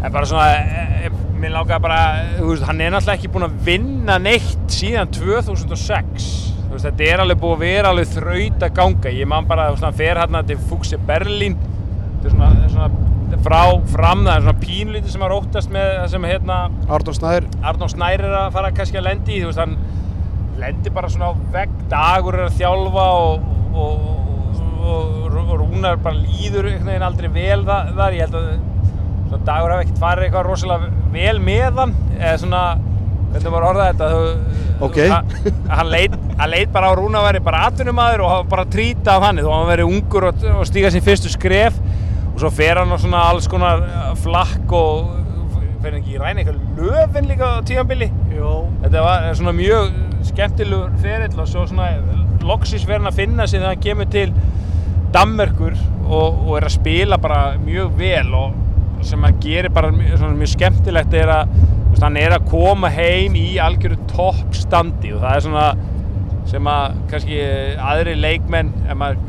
En 0.00 0.12
bara 0.14 0.26
svona, 0.26 0.46
e, 0.56 0.86
e, 1.06 1.10
mér 1.40 1.54
langaði 1.54 1.84
bara, 1.84 2.00
þú 2.38 2.48
veist, 2.48 2.66
hann 2.68 2.80
er 2.80 2.94
náttúrulega 2.94 3.20
ekki 3.20 3.32
búinn 3.34 3.46
að 3.46 3.58
vinna 3.68 4.16
neitt 4.22 4.72
síðan 4.74 5.12
2006. 5.14 6.30
Þú 6.64 6.72
veist, 6.74 6.88
þetta 6.88 7.06
er 7.10 7.22
alveg 7.24 7.42
búið 7.42 7.54
að 7.56 7.66
vera 7.66 7.92
alveg 7.94 8.10
þraut 8.16 8.66
að 8.66 8.74
ganga. 8.80 9.14
Ég 9.20 9.30
man 9.30 9.46
bara, 9.50 9.68
þú 9.68 9.78
veist, 9.78 9.86
hann 9.86 10.00
fer 10.00 10.22
hérna 10.24 10.42
til 10.48 10.58
Fuxi 10.70 10.98
Berlín. 11.06 11.60
Þetta 11.60 12.30
er 12.30 12.36
svona, 12.36 12.72
svona 12.74 12.90
frá 13.44 13.62
fram, 13.90 14.24
það 14.26 14.34
er 14.34 14.44
svona 14.44 14.62
pínlítið 14.64 15.14
sem 15.14 15.24
að 15.24 15.32
rótast 15.32 15.72
með 15.72 15.88
það 15.94 16.08
sem 16.12 16.26
hérna 16.28 16.58
Ardón 16.90 17.16
Snæður, 17.16 17.46
Arnór 17.70 17.92
Snær 17.92 18.24
er 18.26 18.36
að 18.40 18.56
fara 18.56 18.72
kannski 18.76 19.00
að 19.00 19.06
lendi 19.06 19.36
í, 19.36 19.42
þú 19.42 19.50
veist, 19.50 19.62
hann 19.62 19.76
lendir 20.60 20.94
bara 20.96 21.10
svona 21.12 21.30
á 21.32 21.34
vegg, 21.54 21.76
Dagur 21.92 22.36
er 22.36 22.48
að 22.48 22.58
þjálfa 22.58 23.06
og, 23.20 23.46
og, 23.70 24.08
og, 24.80 25.38
og 25.40 25.54
Rúnar 25.60 25.98
bara 26.02 26.16
líður 26.18 26.68
einhvern 26.70 26.88
veginn 26.90 27.06
aldrei 27.06 27.28
vel 27.34 27.64
þa- 27.68 27.82
þar, 27.96 28.16
ég 28.18 28.26
held 28.26 28.38
að 28.40 29.42
Dagur 29.46 29.70
hafi 29.70 29.84
ekkert 29.86 30.00
farið 30.02 30.24
eitthvað 30.26 30.46
rosalega 30.48 30.88
vel 31.14 31.38
með 31.46 31.76
hann, 31.78 31.92
eða 32.18 32.32
svona, 32.42 32.62
hvernig 33.30 33.52
var 33.54 33.66
orðað 33.68 33.90
þetta, 33.92 34.08
þú, 34.10 34.56
Ok. 34.88 34.96
hann, 35.12 35.28
hann, 35.70 35.90
leit, 35.92 36.16
hann 36.40 36.50
leit 36.50 36.72
bara 36.74 36.88
á 36.88 36.90
að 36.90 36.98
Rúnar 36.98 37.26
væri 37.28 37.42
bara 37.46 37.60
atvinnumæður 37.68 38.24
og 38.26 38.48
bara 38.50 38.64
trýta 38.72 39.14
af 39.18 39.22
hann, 39.28 39.38
þó 39.44 39.50
hann 39.54 39.68
veri 39.70 39.86
ungur 39.86 40.26
og, 40.32 40.44
og 40.56 40.66
stíga 40.66 40.90
sín 40.90 41.04
fyrstu 41.06 41.30
skref 41.30 41.78
og 42.32 42.40
svo 42.42 42.50
fer 42.50 42.80
hann 42.80 42.90
á 42.90 42.98
svona 42.98 43.22
alls 43.30 43.46
konar 43.52 43.84
uh, 43.86 44.12
flakk 44.18 44.72
og 44.74 45.12
fer 45.82 45.92
hann 45.94 46.00
ekki 46.02 46.16
í 46.16 46.20
ræna 46.20 46.42
eitthvað 46.42 46.88
löfin 46.90 47.28
líka 47.30 47.52
á 47.54 47.62
tíðanbili 47.70 48.10
Jó. 48.34 48.54
þetta 48.82 49.04
var 49.06 49.28
svona 49.38 49.54
mjög 49.56 49.92
skemmtilegur 50.32 50.90
ferill 51.04 51.38
og 51.40 51.48
svo 51.48 51.66
svona 51.70 51.92
loksis 52.44 52.82
verið 52.88 53.04
hann 53.04 53.12
að 53.12 53.20
finna 53.22 53.46
sig 53.46 53.60
þegar 53.62 53.74
hann 53.76 53.84
kemur 53.86 54.10
til 54.12 54.32
Danmerkur 55.14 55.76
og, 56.06 56.40
og 56.46 56.56
er 56.58 56.68
að 56.68 56.76
spila 56.76 57.18
bara 57.20 57.40
mjög 57.60 57.94
vel 57.98 58.34
og 58.36 59.06
sem 59.06 59.22
hann 59.24 59.38
gerir 59.42 59.72
bara 59.72 59.92
mjög, 59.94 60.26
mjög 60.36 60.52
skemmtilegt 60.54 61.16
er 61.16 61.32
að 61.34 61.54
veist, 61.90 62.02
hann 62.04 62.18
er 62.20 62.36
að 62.36 62.46
koma 62.50 62.90
heim 62.92 63.38
í 63.38 63.48
algjöru 63.62 63.98
toppstandi 64.12 65.14
og 65.16 65.24
það 65.24 65.36
er 65.36 65.46
svona 65.46 65.66
sem 66.50 66.70
að 66.70 67.00
kannski 67.10 67.42
aðri 67.90 68.16
leikmenn 68.18 68.72
ef 68.86 68.98
maður 68.98 69.26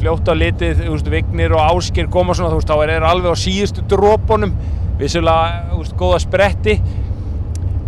fljótt 0.00 0.28
á 0.28 0.34
litið, 0.34 0.84
veist, 0.88 1.10
Vignir 1.10 1.54
og 1.56 1.62
Ásker 1.62 2.08
koma 2.12 2.34
svona, 2.36 2.54
veist, 2.56 2.70
þá 2.70 2.82
er 2.82 2.94
þeir 2.94 3.08
alveg 3.08 3.36
á 3.36 3.42
síðustu 3.42 3.84
drópunum, 3.90 4.54
vissulega, 5.00 5.78
góða 5.98 6.20
spretti. 6.22 6.76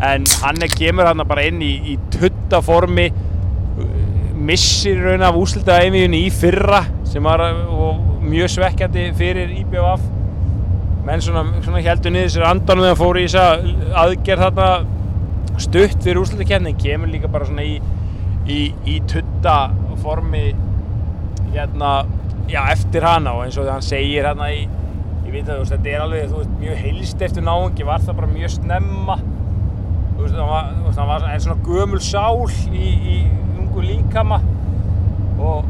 En 0.04 0.26
hann 0.42 0.62
er 0.62 0.72
kemur 0.74 1.08
hann 1.08 1.22
bara 1.28 1.46
inn 1.48 1.62
í, 1.64 1.72
í 1.94 1.96
tuttaformi 2.12 3.08
missir 4.44 5.00
raun 5.00 5.24
af 5.24 5.38
úslita 5.38 5.78
í 5.84 6.24
fyrra 6.34 6.82
sem 7.08 7.24
var 7.24 7.40
og 7.44 8.20
mjög 8.24 8.50
svekkjandi 8.56 9.06
fyrir 9.16 9.52
IBF 9.62 10.04
menn 11.04 11.22
svona, 11.22 11.44
svona 11.64 11.82
heldur 11.84 12.12
niður 12.14 12.32
sér 12.32 12.46
andanum 12.48 12.86
þegar 12.86 12.94
hann 12.94 13.00
fór 13.00 13.18
í 13.20 13.24
þessa 13.26 13.98
aðgerð 14.04 14.44
þarna. 14.46 14.68
Stutt 15.64 16.00
fyrir 16.02 16.18
úrslutakeppnin 16.18 16.78
kemur 16.80 17.10
líka 17.12 17.28
bara 17.30 17.46
svona 17.46 17.62
í, 17.62 17.76
í, 18.50 18.60
í 18.90 18.94
tuttaformi 19.10 20.46
hérna, 21.54 21.92
já, 22.50 22.64
eftir 22.72 23.06
hana 23.06 23.36
og 23.36 23.44
eins 23.44 23.58
og 23.58 23.62
þegar 23.62 23.76
hann 23.76 23.86
segir 23.86 24.26
hérna 24.26 24.48
í, 24.50 24.64
ég 25.28 25.30
veit 25.30 25.44
að 25.44 25.52
þú 25.52 25.60
veist, 25.60 25.76
þetta 25.76 25.92
er 25.92 26.02
alveg, 26.06 26.26
þú 26.32 26.40
veist, 26.40 26.56
mjög 26.64 26.82
heilst 26.82 27.24
eftir 27.28 27.46
náungi, 27.46 27.86
var 27.86 28.02
það 28.02 28.18
bara 28.22 28.32
mjög 28.32 28.54
snemma. 28.56 29.18
Þú 30.16 30.24
veist, 30.24 30.40
hann 30.40 30.50
var, 30.50 31.12
var 31.12 31.28
en 31.30 31.44
svona 31.46 31.68
gömul 31.68 32.02
sál 32.02 32.42
í, 32.72 32.90
í 33.14 33.18
ungu 33.74 33.86
líkama 33.88 34.38
og 35.42 35.64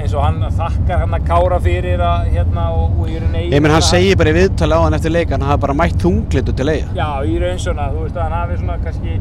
eins 0.00 0.14
og 0.16 0.24
hann 0.24 0.40
þakkar 0.56 1.04
hann 1.04 1.14
að 1.14 1.26
kára 1.28 1.60
fyrir 1.62 2.00
að, 2.02 2.30
hérna, 2.34 2.70
og, 2.74 2.98
og 2.98 3.10
í 3.12 3.20
raun 3.20 3.36
ég 3.36 3.62
menn 3.62 3.74
hann 3.74 3.84
segir 3.84 4.18
bara 4.18 4.32
í 4.32 4.36
viðtali 4.38 4.74
á 4.74 4.80
hann 4.84 4.96
eftir 4.96 5.12
leik 5.12 5.32
hann 5.34 5.44
hafa 5.44 5.60
bara 5.66 5.76
mætt 5.76 6.00
þunglitu 6.02 6.54
til 6.56 6.68
eiga. 6.72 6.88
Já, 6.96 7.08
í 7.28 7.36
raun 7.42 7.60
svona, 7.60 7.90
þú 7.92 8.06
veist, 8.06 8.16
að 8.16 8.24
hann 8.24 8.36
hafi 8.38 8.58
svona 8.62 8.78
kannski 8.82 9.18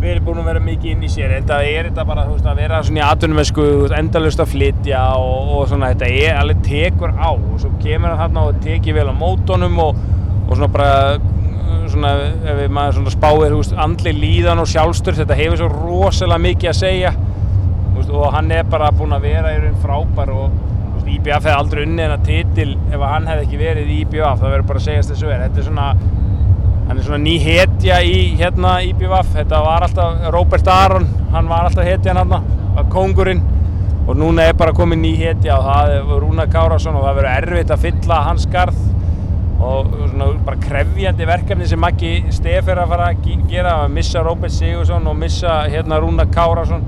verið 0.00 0.22
búinn 0.24 0.40
að 0.40 0.48
vera 0.48 0.62
mikið 0.64 0.94
inn 0.94 1.02
í 1.04 1.10
sér. 1.12 1.34
En 1.36 1.50
það 1.50 1.66
er 1.74 1.90
þetta 1.90 2.06
bara, 2.08 2.24
þú 2.28 2.36
veist, 2.36 2.48
að 2.48 2.62
vera 2.62 2.80
svona 2.86 3.02
í 3.02 3.04
atvinnumessku, 3.04 3.66
endalust 3.98 4.40
að 4.40 4.54
flytja 4.54 5.02
og, 5.20 5.52
og 5.58 5.66
svona, 5.68 5.90
þetta 5.92 6.30
er 6.30 6.40
alveg 6.40 6.62
tekur 6.70 7.12
á. 7.12 7.30
Og 7.34 7.58
svo 7.60 7.74
kemur 7.82 8.14
hann 8.14 8.22
þarna 8.22 8.46
og 8.48 8.62
tekið 8.64 9.00
vel 9.02 9.10
á 9.12 9.14
mótonum 9.18 9.82
og, 9.84 10.00
og 10.46 10.54
svona 10.54 10.72
bara 10.72 10.94
svona, 11.90 12.14
ef 12.52 12.62
maður 12.72 12.98
svona 12.98 13.12
spáir, 13.14 13.54
veist, 13.56 13.76
andli 13.86 14.14
líðan 14.16 14.62
og 14.62 14.70
sjálfstörs, 14.70 15.20
þetta 15.22 15.38
hefur 15.38 15.60
svo 15.62 15.68
rosalega 15.74 16.44
mikið 16.46 16.72
að 16.72 16.78
segja. 16.80 17.12
Veist, 17.96 18.10
og 18.14 18.34
hann 18.34 18.50
er 18.54 18.68
bara 18.70 18.90
búinn 18.94 19.16
að 19.16 19.26
vera 19.28 19.54
í 19.54 19.60
raun 19.64 19.78
frábær 19.82 20.32
og 20.34 20.56
veist, 20.94 21.10
IBF 21.16 21.36
hefði 21.36 21.56
aldrei 21.56 21.84
unnið 21.86 22.06
hennar 22.06 22.24
titil 22.26 22.70
ef 22.90 23.06
hann 23.12 23.30
hefði 23.30 23.46
ekki 23.46 23.60
verið 23.60 23.90
í 23.90 24.00
IBF, 24.04 24.42
það 24.42 24.54
verður 24.54 24.68
bara 24.70 24.82
að 24.82 24.88
segjast 24.88 25.14
þessu 25.14 25.30
er, 25.30 25.46
þetta 25.46 25.62
er 25.62 25.68
svona 25.70 25.88
hann 26.90 26.98
er 26.98 27.06
svona 27.06 27.22
ný 27.22 27.36
hetja 27.38 28.00
í 28.02 28.14
hérna 28.40 28.76
IBF 28.82 29.28
þetta 29.36 29.60
var 29.62 29.84
alltaf 29.86 30.24
Robert 30.34 30.70
Aron 30.74 31.06
hann 31.30 31.50
var 31.50 31.68
alltaf 31.68 31.86
hetjan 31.86 32.18
hann 32.18 32.32
var 32.34 32.88
kóngurinn. 32.90 33.42
Og 34.08 34.16
núna 34.18 34.48
er 34.48 34.56
bara 34.58 34.72
komin 34.74 35.02
ný 35.04 35.12
hetja 35.20 35.58
og 35.60 35.66
það 35.68 35.92
er 35.94 36.08
Rúna 36.24 36.46
Kárásson 36.50 36.96
og 36.98 37.04
það 37.04 37.18
verður 37.20 37.34
erfitt 37.36 37.70
að 37.70 37.84
fylla 37.84 38.22
hans 38.26 38.46
skarð 38.48 38.78
og 39.60 39.90
svona 40.10 40.30
bara 40.46 40.56
krefjandi 40.62 41.26
verkefni 41.28 41.66
sem 41.68 41.80
Maggi 41.82 42.14
Stef 42.32 42.68
er 42.72 42.80
að 42.80 42.94
fara 42.94 43.10
að 43.12 43.20
ge- 43.26 43.40
gera 43.50 43.74
að 43.84 43.92
missa 43.98 44.22
Róbert 44.24 44.54
Sigursson 44.56 45.06
og 45.10 45.16
missa 45.20 45.60
hérna 45.68 45.98
Rúna 46.00 46.24
Kárásson 46.32 46.84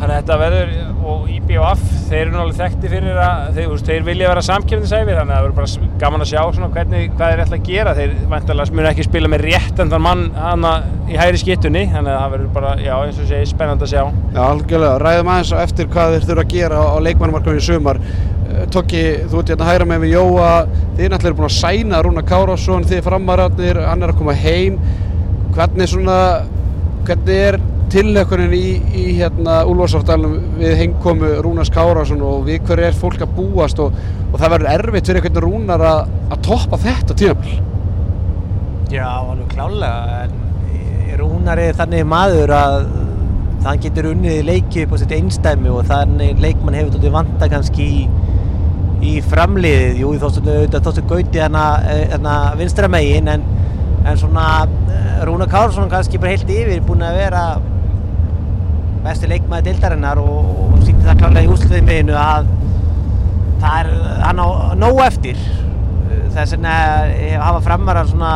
þannig 0.00 0.14
að 0.14 0.20
þetta 0.22 0.36
verður 0.40 0.70
og 1.10 1.24
IBF, 1.28 1.80
þeir 2.08 2.20
eru 2.22 2.30
náttúrulega 2.32 2.58
þekkti 2.60 2.90
fyrir 2.92 3.18
að 3.20 3.50
þeir, 3.56 3.72
þeir 3.88 4.04
vilja 4.06 4.28
vera 4.30 4.42
samkjöfnisæfi 4.46 5.16
þannig 5.16 5.34
að 5.34 5.36
það 5.36 5.44
verður 5.44 5.56
bara 5.58 5.90
gaman 6.00 6.24
að 6.24 6.30
sjá 6.30 6.40
svona 6.56 6.68
hvernig 6.74 7.10
hvað 7.18 7.32
þeir 7.34 7.42
ætla 7.44 7.58
að 7.58 7.66
gera, 7.68 7.94
þeir 7.98 8.14
vantarlega 8.32 8.76
munu 8.78 8.88
ekki 8.90 9.06
spila 9.08 9.30
með 9.34 9.44
rétt 9.44 9.82
en 9.84 9.92
þann 9.92 10.04
mann 10.06 10.24
hana 10.40 10.72
í 11.10 11.18
hægri 11.20 11.42
skittunni, 11.42 11.82
þannig 11.92 12.14
að 12.14 12.20
það 12.22 12.34
verður 12.36 12.50
bara, 12.56 12.72
já 12.80 12.94
eins 13.04 13.20
og 13.20 13.28
segi, 13.28 13.50
spennandi 13.52 13.86
að 13.88 13.92
sjá. 13.92 14.02
Já, 14.36 14.40
algjörlega, 14.46 14.98
ræðum 15.04 15.32
aðeins 15.34 15.52
eftir 15.66 15.90
hvað 15.92 16.16
þeir 16.16 16.28
þurfa 16.30 16.46
að 16.46 16.54
gera 16.56 16.80
á 16.80 16.96
leikmannumarkaðinu 17.08 17.60
í 17.60 17.68
sumar 17.68 18.00
Eh, 18.60 18.68
Tokki, 18.74 19.02
þú 19.30 19.40
ert 19.40 19.52
hérna 19.54 19.68
hægra 19.70 19.88
með 19.88 20.04
við 20.04 20.14
Jóa. 20.18 20.52
Þið 20.98 21.10
náttúrulega 21.10 21.30
eru 21.30 21.38
búin 21.40 21.48
að 21.50 21.56
sæna 21.56 22.02
Rúna 22.04 22.24
Kárásson 22.28 22.88
þið 22.88 23.04
framararnir, 23.06 23.82
hann 23.88 24.04
er 24.04 24.12
að 24.12 24.20
koma 24.20 24.36
heim. 24.36 24.80
Hvernig 25.56 25.90
svona 25.90 26.18
hvernig 27.06 27.44
er 27.48 27.60
tillökunin 27.90 28.52
í, 28.54 28.66
í 28.94 29.04
hérna 29.18 29.60
Úlfarsárdalum 29.66 30.36
við 30.60 30.76
heimkomu 30.78 31.30
Rúnars 31.42 31.72
Kárásson 31.74 32.22
og 32.22 32.44
við 32.46 32.62
hverju 32.68 32.86
er 32.86 32.98
fólk 32.98 33.24
að 33.24 33.32
búast 33.38 33.80
og, 33.82 33.96
og 34.30 34.36
það 34.38 34.54
verður 34.54 34.70
erfitt 34.76 35.10
fyrir 35.10 35.26
einhvern 35.26 35.44
Rúnar 35.46 35.84
að, 35.88 36.12
að 36.30 36.44
toppa 36.46 36.78
þetta 36.84 37.16
tímafél 37.18 37.56
Já, 38.90 39.08
alveg 39.08 39.50
klálega 39.54 40.20
en 40.26 41.18
Rúnar 41.18 41.62
er 41.62 41.78
þannig 41.78 42.06
maður 42.06 42.54
að 42.54 42.76
hann 43.66 43.82
getur 43.82 44.12
unnið 44.12 44.44
leiki 44.46 44.86
upp 44.86 44.94
á 44.94 44.96
sitt 45.02 45.16
einstæmi 45.16 45.72
og 45.72 45.82
þannig 45.90 46.38
leikmann 46.40 46.78
hefur 46.78 46.94
tóttið 46.94 47.16
vanta 47.16 47.50
kannski 47.50 47.88
í, 47.90 48.04
í 49.00 49.16
framliðið, 49.24 50.00
jú 50.02 50.12
þóttu 50.20 50.42
auðvitað 50.44 50.86
þóttu 50.86 51.04
gauti 51.08 51.40
hana, 51.40 51.64
hana 52.12 52.36
vinstra 52.58 52.88
megin 52.92 53.30
en, 53.32 53.44
en 54.04 54.18
svona 54.20 54.46
eh, 54.92 55.22
Rúnar 55.28 55.48
Kársson 55.52 55.90
kannski 55.92 56.20
bara 56.20 56.34
heilt 56.34 56.50
yfir 56.52 56.82
búinn 56.84 57.04
að 57.06 57.20
vera 57.20 57.44
besti 59.04 59.30
leikmaði 59.30 59.70
deildarinnar 59.70 60.20
og, 60.20 60.50
og 60.66 60.84
sýndi 60.84 61.06
það 61.06 61.22
klálega 61.22 61.46
í 61.46 61.52
úsliðmiðinu 61.54 62.18
að 62.20 62.50
það 63.62 63.78
er, 63.78 63.90
hann 64.26 64.44
á 64.44 64.48
nóg 64.80 65.02
eftir. 65.06 65.40
Þess 66.30 66.54
vegna 66.56 66.74
eh, 67.14 67.34
hafa 67.40 67.64
framarar 67.64 68.08
svona 68.10 68.34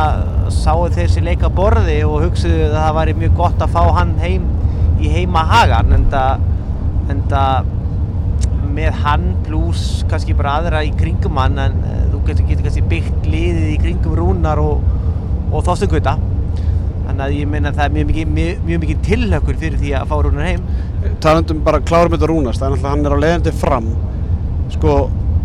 sáu 0.53 0.89
sér 0.93 1.23
leika 1.25 1.49
borði 1.53 2.01
og 2.07 2.25
hugsuðu 2.25 2.71
að 2.71 2.77
það 2.79 2.97
væri 2.99 3.17
mjög 3.21 3.37
gott 3.37 3.61
að 3.61 3.77
fá 3.77 3.83
hann 3.99 4.17
heim 4.21 4.49
í 5.01 5.11
heima 5.13 5.45
hagan 5.45 5.93
en 5.93 6.09
það 7.29 7.71
með 8.75 9.01
hann 9.05 9.25
pluss 9.45 10.03
kannski 10.09 10.35
bara 10.37 10.59
aðra 10.59 10.83
í 10.85 10.91
kringum 10.99 11.39
hann 11.39 11.59
en 11.61 11.75
eh, 11.87 11.99
þú 12.11 12.21
getur, 12.29 12.47
getur 12.49 12.67
kannski 12.67 12.85
byggt 12.91 13.27
liðið 13.29 13.67
í 13.71 13.75
kringum 13.83 14.17
rúnar 14.19 14.61
og, 14.61 14.85
og 15.51 15.65
þóstum 15.67 15.91
gauta. 15.93 16.15
Þannig 17.05 17.23
að 17.27 17.35
ég 17.37 17.51
meina 17.51 17.71
að 17.71 17.79
það 17.79 17.85
er 17.85 17.95
mjög 17.95 18.09
mikið, 18.09 18.31
mjög, 18.37 18.63
mjög 18.69 18.81
mikið 18.83 19.03
tilhökkur 19.09 19.59
fyrir 19.61 19.81
því 19.81 19.93
að 19.99 20.09
fá 20.11 20.15
rúnar 20.25 20.49
heim. 20.49 20.65
Talandum 21.23 21.61
bara 21.65 21.83
klárum 21.85 22.15
þetta 22.15 22.25
það 22.25 22.31
er 22.31 22.55
náttúrulega 22.55 22.89
hann 22.89 23.05
er 23.05 23.15
á 23.15 23.23
leiðandi 23.23 23.55
fram. 23.59 23.91
Sko, 24.73 24.95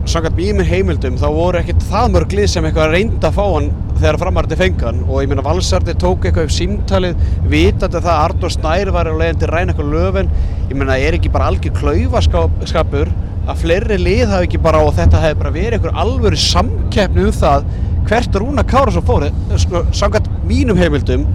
samkvæmt 0.09 0.39
mínum 0.41 0.67
heimildum 0.67 1.19
þá 1.21 1.29
voru 1.37 1.61
ekkert 1.61 1.85
það 1.91 2.13
mörg 2.15 2.37
lið 2.39 2.49
sem 2.51 2.67
eitthvað 2.67 2.95
reynda 2.95 3.29
að 3.29 3.37
fá 3.37 3.45
hann 3.45 3.69
þegar 4.01 4.19
framarði 4.21 4.59
fengan 4.59 5.03
og 5.07 5.23
ég 5.23 5.31
meina 5.31 5.45
Valsardi 5.45 5.95
tók 6.01 6.25
eitthvað 6.27 6.49
upp 6.49 6.55
símtalið 6.55 7.25
vitandi 7.53 8.01
það 8.01 8.13
að 8.13 8.23
Arnór 8.27 8.55
Snær 8.55 8.93
var 8.95 9.11
á 9.11 9.15
leiðandi 9.15 9.51
ræna 9.51 9.75
eitthvað 9.75 9.93
löfin. 9.95 10.31
Ég 10.71 10.79
meina 10.81 10.99
er 10.99 11.19
ekki 11.19 11.33
bara 11.33 11.51
algjör 11.51 11.77
klaufaskapur 11.81 13.13
að 13.51 13.63
fleiri 13.63 13.99
lið 14.01 14.27
hafi 14.31 14.49
ekki 14.49 14.63
bara 14.63 14.83
og 14.85 14.93
þetta 14.99 15.23
hefði 15.23 15.41
bara 15.41 15.55
verið 15.55 15.79
eitthvað 15.79 16.03
alvöru 16.05 16.41
samkeppni 16.41 17.27
um 17.27 17.35
það 17.41 17.67
hvert 18.11 18.39
Rúna 18.41 18.67
Kára 18.67 18.93
svo 18.95 19.03
fór 19.07 19.27
sko, 19.61 19.85
samkvæmt 19.97 20.31
mínum 20.49 20.79
heimildum 20.79 21.27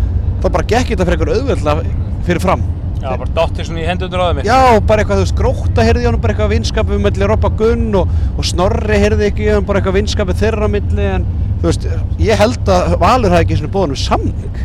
þá 0.44 0.48
bara 0.52 0.70
gekk 0.70 0.94
þetta 0.94 1.08
fyrir 1.10 1.20
eitthvað 1.20 1.42
auðveldlega 1.42 2.00
fyrir 2.26 2.44
fram. 2.44 2.66
Já, 3.06 3.12
bara 3.20 3.34
dottir 3.36 3.68
svona 3.68 3.84
í 3.84 3.86
hendundur 3.86 4.22
á 4.24 4.26
þeim 4.32 4.46
Já, 4.48 4.60
bara 4.88 5.04
eitthvað, 5.04 5.20
þú 5.20 5.26
veist, 5.26 5.36
gróta 5.38 5.84
heyrði 5.86 6.06
í 6.06 6.08
honum 6.08 6.22
bara 6.24 6.34
eitthvað 6.34 6.54
vinskapið 6.56 7.02
mellir 7.04 7.30
Robba 7.30 7.52
Gunn 7.60 7.98
og, 8.00 8.14
og 8.34 8.48
Snorri 8.50 8.98
heyrði 9.02 9.28
ekki 9.30 9.46
í 9.46 9.52
honum 9.52 9.68
bara 9.68 9.82
eitthvað 9.82 9.98
vinskapið 10.00 10.40
þeirra 10.42 10.70
á 10.70 10.74
milli 10.74 11.06
en 11.12 11.28
þú 11.60 11.70
veist, 11.70 11.88
ég 12.22 12.40
held 12.42 12.72
að 12.76 12.96
Valur 13.02 13.36
hafi 13.36 13.48
ekki 13.48 13.60
svona 13.60 13.74
búin 13.76 13.96
um 13.96 14.00
samning. 14.00 14.62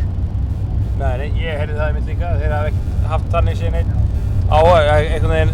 Nei, 1.01 1.13
nei, 1.17 1.27
ég 1.41 1.57
heyrði 1.57 1.77
það 1.79 1.91
í 1.91 1.95
mitt 1.97 2.09
líka, 2.11 2.33
þeir 2.41 2.55
hafa 2.55 2.71
ekki 2.71 3.05
haft 3.11 3.31
þannig 3.35 3.59
síðan 3.59 3.79
einn 3.81 3.93
á 4.51 4.59
einhvern 4.61 5.33
veginn 5.33 5.53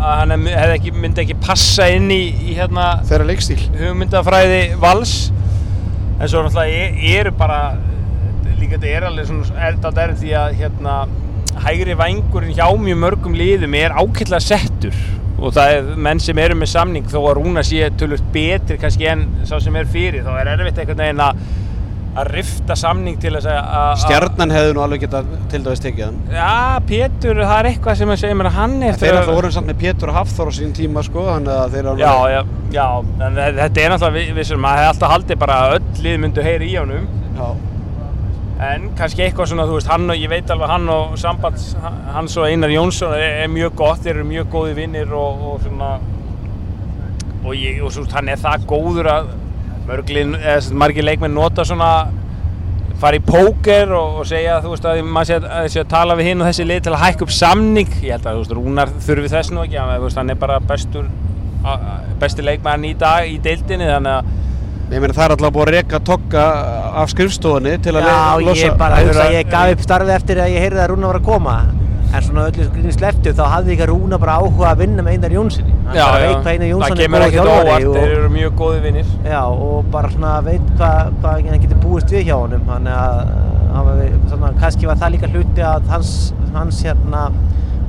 að 0.00 0.14
hann 0.16 0.46
hefði 0.48 0.76
ekki, 0.78 0.92
myndi 0.96 1.22
ekki 1.24 1.36
passa 1.44 1.88
inn 1.92 2.08
í, 2.14 2.22
í 2.48 2.56
hérna 2.56 2.86
þeirra 3.08 3.28
leikstíl. 3.28 3.60
hugmyndafræði 3.76 4.60
vals. 4.80 5.14
En 6.20 6.28
svo 6.28 6.44
náttúrulega 6.44 6.72
ég, 6.72 7.00
ég 7.10 7.20
eru 7.24 7.34
bara 7.36 7.60
líka 8.60 8.76
þetta 8.76 8.92
er 8.96 9.08
alveg 9.08 9.28
svona 9.28 9.66
er 9.66 9.76
þetta 9.80 10.04
er 10.04 10.14
því 10.20 10.32
að 10.40 10.56
hérna 10.60 10.96
hægri 11.64 11.96
vængurinn 11.98 12.56
hjá 12.56 12.66
mjög 12.78 13.00
mörgum 13.04 13.36
liðum 13.36 13.76
er 13.78 13.94
ákveðlega 13.96 14.40
settur 14.44 14.96
og 15.40 15.54
það 15.56 15.72
er 15.78 15.90
menn 15.96 16.20
sem 16.20 16.38
eru 16.38 16.54
með 16.60 16.68
samning 16.74 17.08
þó 17.08 17.18
að 17.30 17.34
Rúna 17.40 17.62
sé 17.64 17.88
tölvöld 17.96 18.26
betri 18.34 18.76
kannski 18.82 19.06
en 19.08 19.26
sá 19.48 19.56
sem 19.60 19.76
er 19.80 19.88
fyrir 19.90 20.22
þá 20.26 20.34
er 20.42 20.54
erfitt 20.58 20.78
einhvern 20.84 20.98
veginn 21.06 21.24
að 21.30 21.42
að 22.20 22.26
rifta 22.34 22.74
samning 22.74 23.20
til 23.22 23.30
þess 23.36 23.46
að 23.46 23.58
að- 23.80 24.00
Stjarnan 24.02 24.50
hefði 24.50 24.72
nú 24.74 24.80
alveg 24.82 25.00
getað 25.04 25.28
til 25.52 25.60
dæmis 25.62 25.80
tekið 25.84 26.04
hann 26.08 26.16
Já, 26.34 26.80
Pétur, 26.88 27.38
það 27.46 27.52
er 27.60 27.68
eitthvað 27.70 28.00
sem 28.00 28.10
að 28.10 28.18
segja 28.24 28.38
mér 28.40 28.48
að 28.50 28.56
hann 28.58 28.74
er 28.82 28.98
Þeir 28.98 29.18
alltaf 29.20 29.36
voru 29.38 29.50
samt 29.54 29.70
með 29.70 29.78
Pétur 29.84 30.10
og 30.10 30.18
Hafþór 30.18 30.50
á 30.50 30.52
sín 30.58 30.72
tíma 30.74 31.04
sko, 31.06 31.22
þannig 31.28 31.54
að 31.54 31.76
þeir 31.76 31.90
alveg 31.92 32.02
Já, 32.02 32.14
já, 32.34 32.40
já, 32.74 32.86
en 33.28 33.38
þe- 33.38 33.54
þetta 33.60 33.84
er 33.84 33.94
náttúrulega 33.94 34.16
vi- 34.18 34.34
vissum, 34.40 34.60
maður 34.66 34.82
hefði 34.82 34.90
alltaf 34.90 35.14
haldið 35.14 35.38
bara 35.44 35.60
að 35.62 35.76
öll 35.78 36.02
lið 36.08 36.18
myndu 36.26 36.42
heyri 36.50 36.72
í 36.74 36.76
honum 36.82 37.06
já. 37.38 37.46
En 38.60 38.88
kannski 38.98 39.24
eitthvað 39.24 39.50
svona, 39.50 39.66
þú 39.68 39.76
veist, 39.78 39.90
hann 39.90 40.12
og 40.12 40.20
ég 40.20 40.30
veit 40.30 40.50
alveg 40.52 40.70
hann 40.70 40.88
og 40.92 41.16
sambands 41.20 41.70
hans 42.12 42.36
og 42.36 42.48
Einar 42.48 42.72
Jónsson 42.72 43.14
er, 43.16 43.44
er 43.44 43.52
mjög 43.52 43.76
gott, 43.80 44.02
þeir 44.04 44.18
eru 44.18 44.26
mjög 44.28 44.50
góði 44.52 44.74
vinnir 44.76 45.14
og, 45.16 45.44
og 45.50 45.62
svona 45.64 45.92
og, 47.40 47.52
ég, 47.56 47.80
og 47.80 47.92
svo, 47.94 48.04
hann 48.12 48.28
er 48.28 48.40
það 48.40 48.66
góður 48.68 49.10
að 49.14 49.30
mörglið, 49.88 50.34
eða 50.40 50.80
margir 50.82 51.06
leikmenn 51.08 51.34
nota 51.34 51.64
svona 51.66 51.90
fara 53.00 53.16
í 53.16 53.24
póker 53.24 53.94
og, 53.96 54.20
og 54.20 54.28
segja 54.28 54.58
þú 54.60 54.74
veist 54.74 54.86
að 54.90 55.00
maður 55.08 55.30
sé 55.30 55.38
að, 55.38 55.48
að, 55.56 55.68
sé 55.72 55.80
að 55.80 55.90
tala 55.94 56.18
við 56.18 56.30
hinn 56.30 56.44
og 56.44 56.50
þessi 56.50 56.68
lið 56.68 56.82
til 56.84 56.92
að 56.92 57.02
hækka 57.06 57.24
upp 57.24 57.32
samning. 57.32 57.94
Ég 58.04 58.12
held 58.12 58.26
að 58.28 58.36
þú 58.36 58.42
veist 58.42 58.56
Rúnar 58.58 58.92
þurfi 59.06 59.32
þess 59.32 59.54
nú 59.54 59.64
ekki 59.64 59.80
hann, 59.80 59.94
veist, 60.04 60.20
hann 60.20 60.34
er 60.34 60.40
bara 60.40 60.60
bestur 60.60 61.08
besti 62.20 62.44
leikmann 62.44 62.84
í 62.88 62.94
dag 62.98 63.28
í 63.28 63.36
deildinni 63.42 63.88
þannig 63.88 64.18
að 64.18 64.39
Ég 64.90 64.98
meina 64.98 65.14
það 65.14 65.24
er 65.28 65.32
alltaf 65.36 65.52
búið 65.54 65.68
að 65.68 65.74
reka 65.76 65.98
tokka 66.02 66.44
af 67.02 67.10
skrifstofunni 67.12 67.76
til 67.82 67.92
að 67.94 68.08
Já, 68.08 68.16
losa 68.42 68.64
ég 68.66 68.78
bara 68.80 68.96
er 68.98 69.06
hugsa 69.06 69.20
að- 69.22 69.28
að 69.30 69.36
ég 69.38 69.50
gaf 69.52 69.74
upp 69.74 69.84
starfið 69.86 70.14
eftir 70.16 70.40
að 70.42 70.48
ég 70.50 70.64
heyrði 70.64 70.80
að 70.82 70.88
Rúna 70.90 71.06
var 71.12 71.18
að 71.20 71.24
koma. 71.28 71.54
En 72.10 72.22
svona 72.26 72.46
öllu 72.50 72.64
gríni 72.74 72.90
sleftu 72.92 73.30
þá 73.38 73.44
hafði 73.52 73.76
ekki 73.76 73.86
Rúna 73.86 74.18
bara 74.18 74.32
áhuga 74.40 74.72
að 74.72 74.78
vinna 74.82 75.02
með 75.06 75.12
Einar 75.14 75.30
Jónssoni 75.30 75.74
já, 75.94 75.94
já, 75.94 76.42
það 76.42 76.90
er 76.90 76.96
kemur 76.98 77.20
ekkert 77.22 77.50
óvart, 77.52 77.84
þeir 77.94 78.14
eru 78.16 78.30
mjög 78.34 78.52
góði 78.58 78.80
vinnir 78.82 79.06
já, 79.30 79.42
og 79.46 79.84
bara 79.92 80.08
svona 80.10 80.32
veit 80.42 80.66
hvað 80.76 81.12
hva 81.22 81.30
hann 81.38 81.60
getur 81.62 81.78
búist 81.84 82.10
við 82.10 82.24
hjá 82.26 82.34
honum. 82.34 82.64
Þannig 82.66 82.94
að 82.98 83.30
hann 83.76 83.86
var, 83.86 84.02
svona, 84.28 84.52
kannski 84.58 84.86
var 84.90 84.96
það 84.96 85.12
líka 85.14 85.30
hluti 85.30 85.62
að 85.62 85.86
hans, 85.94 86.32
hans 86.52 86.82
hérna, 86.82 87.30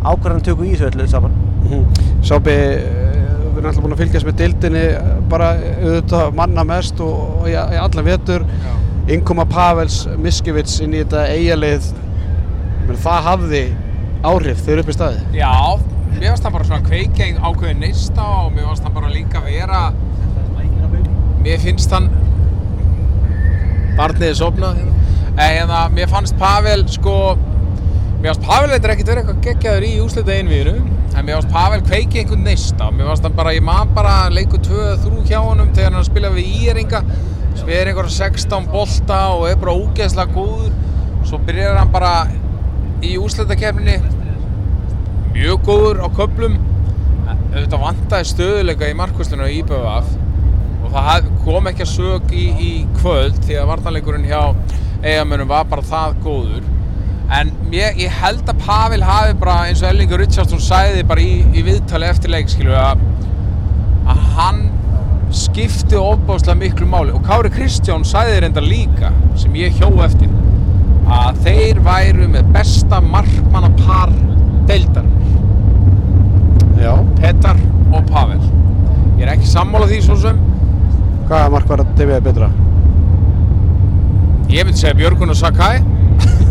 ákvarðan 0.05 0.43
tökur 0.45 0.65
í 0.69 0.75
þessu 0.77 0.91
öllu 0.91 1.07
saman. 1.09 1.31
Mhm. 1.65 1.85
Sápi, 2.21 2.51
eh, 2.51 3.10
við 3.51 3.59
erum 3.59 3.69
alltaf 3.71 3.83
búin 3.85 3.95
að 3.95 4.03
fylgjast 4.03 4.27
með 4.27 4.37
dildinni 4.41 4.85
bara 5.31 5.51
auðvitað 5.59 6.37
manna 6.39 6.63
mest 6.67 7.01
og, 7.03 7.41
og 7.41 7.49
í, 7.51 7.55
allan 7.57 8.07
vetur. 8.07 8.47
Innkoma 9.11 9.45
Pavels 9.49 10.03
Miskevits 10.21 10.77
inn 10.83 10.93
í 10.93 11.01
þetta 11.01 11.25
eigalið 11.33 11.87
það 13.01 13.25
hafði 13.25 13.61
áhrif 14.27 14.61
þegar 14.65 14.81
upp 14.83 14.91
í 14.91 14.95
staði 14.95 15.39
Já, 15.39 15.53
mér 16.11 16.27
finnst 16.27 16.45
hann 16.45 16.55
bara 16.55 16.67
svona 16.67 16.85
kveikja 16.85 17.29
í 17.31 17.35
ákveðin 17.39 17.81
neista 17.81 18.25
og 18.43 18.51
mér 18.55 18.67
finnst 18.69 18.87
hann 18.87 18.95
bara 18.95 19.11
líka 19.13 19.41
vera 19.45 19.81
Mér 21.41 21.63
finnst 21.63 21.95
hann 21.95 22.11
Barnið 23.97 24.27
er 24.29 24.37
sopnað 24.37 24.83
En 25.31 25.41
hérna, 25.41 25.85
mér 25.95 26.11
fannst 26.11 26.37
Pavel 26.39 26.85
sko 26.91 27.15
Mér 28.21 28.35
fannst 28.35 28.45
Pavel 28.45 28.69
eitthvað 28.69 28.91
ekkert 28.93 29.11
verið 29.11 29.21
eitthvað 29.23 29.43
geggjaður 29.47 29.85
í 29.87 29.91
úslita 30.03 30.35
einvíðinu 30.37 30.77
En 31.17 31.25
mér 31.25 31.39
fannst 31.39 31.53
Pavel 31.55 31.81
kveikja 31.87 32.21
einhvern 32.21 32.43
neista 32.45 32.89
Mér 32.93 33.09
fannst 33.09 33.25
hann 33.25 33.37
bara, 33.37 33.53
ég 33.57 33.65
man 33.65 33.93
bara 33.97 34.15
leiku 34.33 34.61
2-3 34.61 35.25
hjá 35.25 35.39
honum 35.41 35.71
Þegar 35.73 35.97
hann 35.97 36.05
spila 36.05 36.33
við 36.35 36.51
Íringa 36.61 37.01
Spyrir 37.57 37.91
einhverja 37.91 38.31
16 38.31 38.69
bolta 38.71 39.17
og 39.35 39.43
er 39.49 39.57
bara 39.59 39.73
ógeðslega 39.75 40.33
góður. 40.33 40.71
Svo 41.27 41.39
byrjar 41.45 41.77
hann 41.77 41.91
bara 41.93 42.13
í 43.03 43.17
úrslitakefninni 43.19 43.97
mjög 45.31 45.65
góður 45.67 46.01
á 46.05 46.07
köplum 46.15 46.57
auðvitað 47.51 47.83
vantaði 47.83 48.29
stöðuleika 48.31 48.89
í 48.89 48.97
markvöslinu 48.97 49.47
á 49.47 49.55
IBF 49.57 50.11
og 50.81 50.95
það 50.95 51.29
kom 51.45 51.69
ekki 51.71 51.85
að 51.85 51.91
sög 51.91 52.33
í, 52.35 52.45
í 52.55 52.71
kvöld 52.99 53.39
því 53.45 53.59
að 53.61 53.69
vartanleikurinn 53.71 54.27
hjá 54.27 54.41
eigamönum 55.03 55.51
var 55.51 55.67
bara 55.71 55.85
það 55.87 56.17
góður 56.25 56.67
En 57.31 57.51
ég, 57.71 57.95
ég 58.03 58.11
held 58.21 58.43
að 58.51 58.59
Pavel 58.65 59.03
hafi 59.07 59.35
bara 59.39 59.69
eins 59.69 59.81
og 59.83 59.89
Ellingur 59.91 60.19
Richardsson 60.19 60.61
sæði 60.61 61.05
bara 61.07 61.23
í, 61.23 61.39
í 61.55 61.63
viðtali 61.63 62.09
eftir 62.09 62.33
leik 62.33 62.51
skilur 62.51 62.75
að, 62.75 63.03
að 64.11 64.23
hann 64.35 64.61
skipti 65.31 65.95
ofbáslega 65.95 66.57
miklu 66.59 66.87
máli. 66.91 67.13
Og 67.15 67.23
Kári 67.27 67.51
Kristján 67.53 68.03
sæði 68.07 68.41
reynda 68.43 68.63
líka 68.65 69.13
sem 69.39 69.55
ég 69.55 69.77
hjó 69.79 69.89
eftir 70.03 70.31
að 71.11 71.39
þeir 71.45 71.79
væru 71.85 72.27
með 72.31 72.51
besta 72.55 72.99
markmannapar 73.03 74.11
deildar 74.69 75.07
Já, 76.81 76.95
Petar 77.19 77.59
og 77.93 78.07
Pavel. 78.09 78.41
Ég 79.19 79.27
er 79.27 79.35
ekki 79.35 79.47
sammála 79.47 79.87
því 79.91 80.01
svo 80.01 80.15
sem. 80.17 80.39
Hvaða 81.29 81.51
mark 81.53 81.69
var 81.69 81.83
að 81.83 81.95
Davíð 81.99 82.23
betra? 82.25 82.49
ég 84.51 84.65
myndi 84.67 84.81
segja 84.81 84.97
Björgun 84.99 85.31
og 85.31 85.37
Sakai 85.39 85.77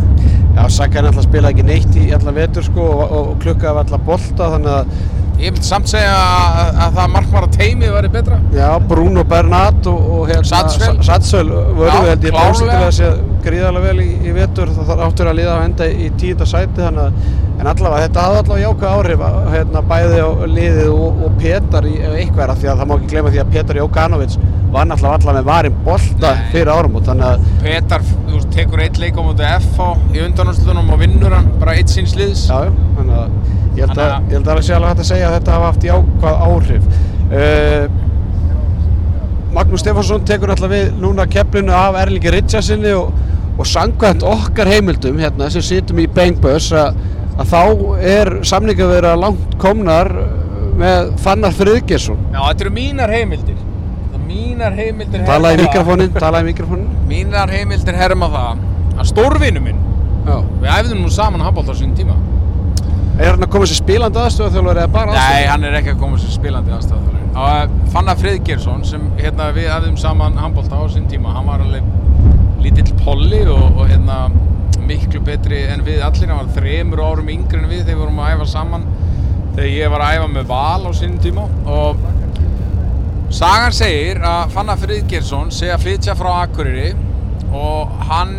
Já, 0.56 0.64
Sakai 0.68 1.02
náttúrulega 1.04 1.28
spilaði 1.28 1.54
ekki 1.54 1.66
neitt 1.70 1.96
í 2.00 2.10
allan 2.16 2.34
vetur 2.36 2.64
sko 2.66 2.84
og, 2.90 3.02
og, 3.20 3.32
klukkaði 3.42 3.70
af 3.70 3.82
alla 3.84 3.98
bolta 4.10 4.48
þannig 4.56 4.72
að 4.74 4.94
ég 5.40 5.54
myndi 5.54 5.64
samt 5.64 5.88
segja 5.88 6.16
að, 6.20 6.72
að 6.84 6.96
það 6.98 7.12
markmanna 7.14 7.50
teimið 7.54 7.92
væri 7.94 8.10
betra 8.12 8.38
Já, 8.52 8.66
Bruno 8.90 9.22
Bernat 9.30 9.86
og, 9.88 10.00
og 10.18 10.24
hérna, 10.28 10.48
Sadsvel. 10.50 10.96
Sa- 10.98 11.06
Sadsvel 11.14 11.46
vörðu 11.48 11.86
Já, 11.94 12.08
held 12.10 12.26
ég 12.26 12.34
klárlega. 12.34 12.42
bóðsyndilega 12.50 12.90
sé 12.98 13.12
gríðarlega 13.46 13.86
vel 13.86 14.02
í, 14.04 14.08
í 14.20 14.34
vetur 14.36 14.74
þarf 14.76 15.04
áttur 15.06 15.30
að 15.30 15.38
liða 15.40 15.54
að 15.54 15.64
enda 15.70 15.88
í 15.88 16.10
tíunda 16.20 16.50
sæti 16.50 16.82
þannig 16.84 17.06
að 17.06 17.38
en 17.60 17.68
allavega 17.72 18.04
þetta 18.08 18.26
hafði 18.26 18.42
allavega 18.42 18.66
jákvæð 18.66 18.92
áhrif 18.98 19.24
að, 19.30 19.38
hérna, 19.54 19.82
bæði 19.94 20.20
á 20.20 20.28
liðið 20.58 20.92
og, 20.92 21.24
og 21.26 21.34
Petar 21.40 21.88
í 21.88 21.96
eitthvað 22.10 22.52
því 22.60 22.70
að 22.72 22.78
það 22.82 22.90
má 22.90 22.94
ekki 22.98 23.10
glemma 23.14 23.32
því 23.34 23.40
að 23.42 23.50
Petar 23.56 23.80
Jókanovic 23.80 24.36
var 24.70 24.86
náttúrulega 24.86 25.16
allavega 25.18 25.40
með 25.40 25.48
varinn 25.50 25.78
bolta 25.84 26.30
Nei. 26.36 26.44
fyrir 26.52 26.70
áramót 26.70 27.08
þannig 27.08 27.26
að 27.26 27.46
Petar, 27.64 28.04
þú 28.10 28.34
veist, 28.36 28.50
tekur 28.54 28.82
eitt 28.84 28.98
leik 29.02 29.16
á 29.18 29.22
móti 29.26 29.46
FH 29.46 29.88
í 30.14 30.20
undanúrslutunum 30.26 30.92
og 30.94 31.00
vinnur 31.02 31.34
hann 31.34 31.48
bara 31.58 31.74
eitt 31.78 31.90
síns 31.90 32.14
liðs 32.18 32.44
Já, 32.50 32.68
þannig 32.98 33.16
að 33.16 33.28
ég 33.80 33.82
held 33.84 33.90
að, 33.90 33.96
Þannig 33.96 34.14
að- 34.14 34.30
ég 34.30 34.36
held 34.38 34.46
að 34.46 34.54
það 34.60 34.66
sé 34.68 34.76
alveg 34.76 34.92
hægt 34.92 35.02
að 35.04 35.10
segja 35.10 35.26
að 35.30 35.34
þetta 35.38 35.56
hafa 35.56 35.70
haft 35.70 35.88
jákvæð 35.90 36.36
áhrif. 36.46 36.84
Uh, 37.30 37.84
Magnús 39.54 39.82
Stefánsson 39.82 40.24
tekur 40.26 40.52
alltaf 40.54 40.70
við 40.70 40.92
núna 41.02 41.26
keflinu 41.30 41.74
af 41.74 41.96
Erlingi 41.98 42.30
Ritchardsinni 42.34 42.92
og, 42.94 43.10
og 43.58 43.66
sangvænt 43.66 44.22
okkar 44.26 44.70
heimildum 44.70 45.18
hérna 45.18 45.48
sem 45.50 45.62
situm 45.66 45.98
í 46.02 46.06
Bangbus 46.14 46.70
að, 46.78 46.94
að 47.40 47.50
þá 47.50 47.62
er 48.12 48.32
samninga 48.46 48.86
vera 48.92 49.16
langt 49.18 49.56
komnar 49.62 50.12
með 50.80 51.10
Fannar 51.20 51.52
Friðgjesson. 51.58 52.20
Já, 52.32 52.40
þetta 52.46 52.64
eru 52.66 52.72
mínar 52.78 53.10
heimildir 53.12 53.58
mínar 54.30 54.74
heimildir 54.78 55.24
Talaði 55.26 55.56
herma 55.56 55.60
það- 55.60 55.68
mikrofónin, 55.68 56.10
talaði 56.16 56.46
í 56.46 56.50
mikrofónin. 56.52 56.88
Mínar 57.10 57.50
heimildir 57.54 57.96
herma 57.98 58.28
það 58.32 58.66
að 59.00 59.08
stórvinu 59.12 59.60
minn 59.68 59.80
Já. 60.26 60.36
Við 60.62 60.68
æfðum 60.78 61.00
nú 61.04 61.10
saman 61.10 61.40
handbólt 61.40 61.70
á 61.72 61.74
sín 61.74 61.94
tíma. 61.96 62.14
Er 63.20 63.30
hann 63.34 63.42
að 63.44 63.50
koma 63.52 63.66
sér 63.68 63.78
spilandi 63.80 64.20
aðstöða 64.20 64.50
þjálfur 64.54 64.78
eða 64.80 64.92
bara 64.92 65.12
Nei, 65.16 65.46
hann 65.48 65.64
er 65.64 65.74
ekki 65.80 65.92
að 65.94 65.98
koma 66.00 66.16
sér 66.20 66.30
spilandi 66.32 66.72
aðstæðaþjálfari 66.72 67.18
og 67.40 67.74
Fannar 67.92 68.16
Friðgjersson 68.18 68.84
sem 68.84 69.02
hérna 69.18 69.50
við 69.54 69.68
æfðum 69.70 69.98
saman 70.00 70.36
handbólt 70.40 70.72
á 70.72 70.80
sín 70.92 71.04
tíma 71.10 71.34
hann 71.34 71.46
var 71.46 71.60
alveg 71.60 71.82
lítill 72.64 72.94
polli 73.04 73.42
og, 73.48 73.76
og 73.76 73.88
hérna 73.88 74.30
miklu 74.86 75.20
betri 75.24 75.60
en 75.70 75.84
við 75.86 76.00
allir, 76.02 76.28
hann 76.32 76.40
var 76.46 76.54
þremur 76.56 77.02
árum 77.04 77.28
yngri 77.30 77.60
en 77.60 77.68
við 77.70 77.84
þegar 77.84 77.92
við 77.94 78.00
vorum 78.02 78.18
að 78.24 78.32
æfa 78.34 78.46
saman 78.54 78.86
þegar 79.54 79.70
ég 79.76 79.90
var 79.94 80.04
að 80.06 80.16
æfa 80.16 80.28
með 80.34 80.48
val 80.50 80.88
á 80.88 80.90
sín 80.96 81.18
tíma. 81.22 81.44
Og 81.66 81.96
Sagan 83.30 83.70
segir 83.74 84.18
að 84.26 84.50
Fannar 84.56 84.78
Friðgjersson 84.80 85.52
sé 85.54 85.68
að 85.70 85.84
flytja 85.84 86.16
frá 86.18 86.30
Akureyri 86.42 86.88
og 87.54 87.92
hann 88.08 88.32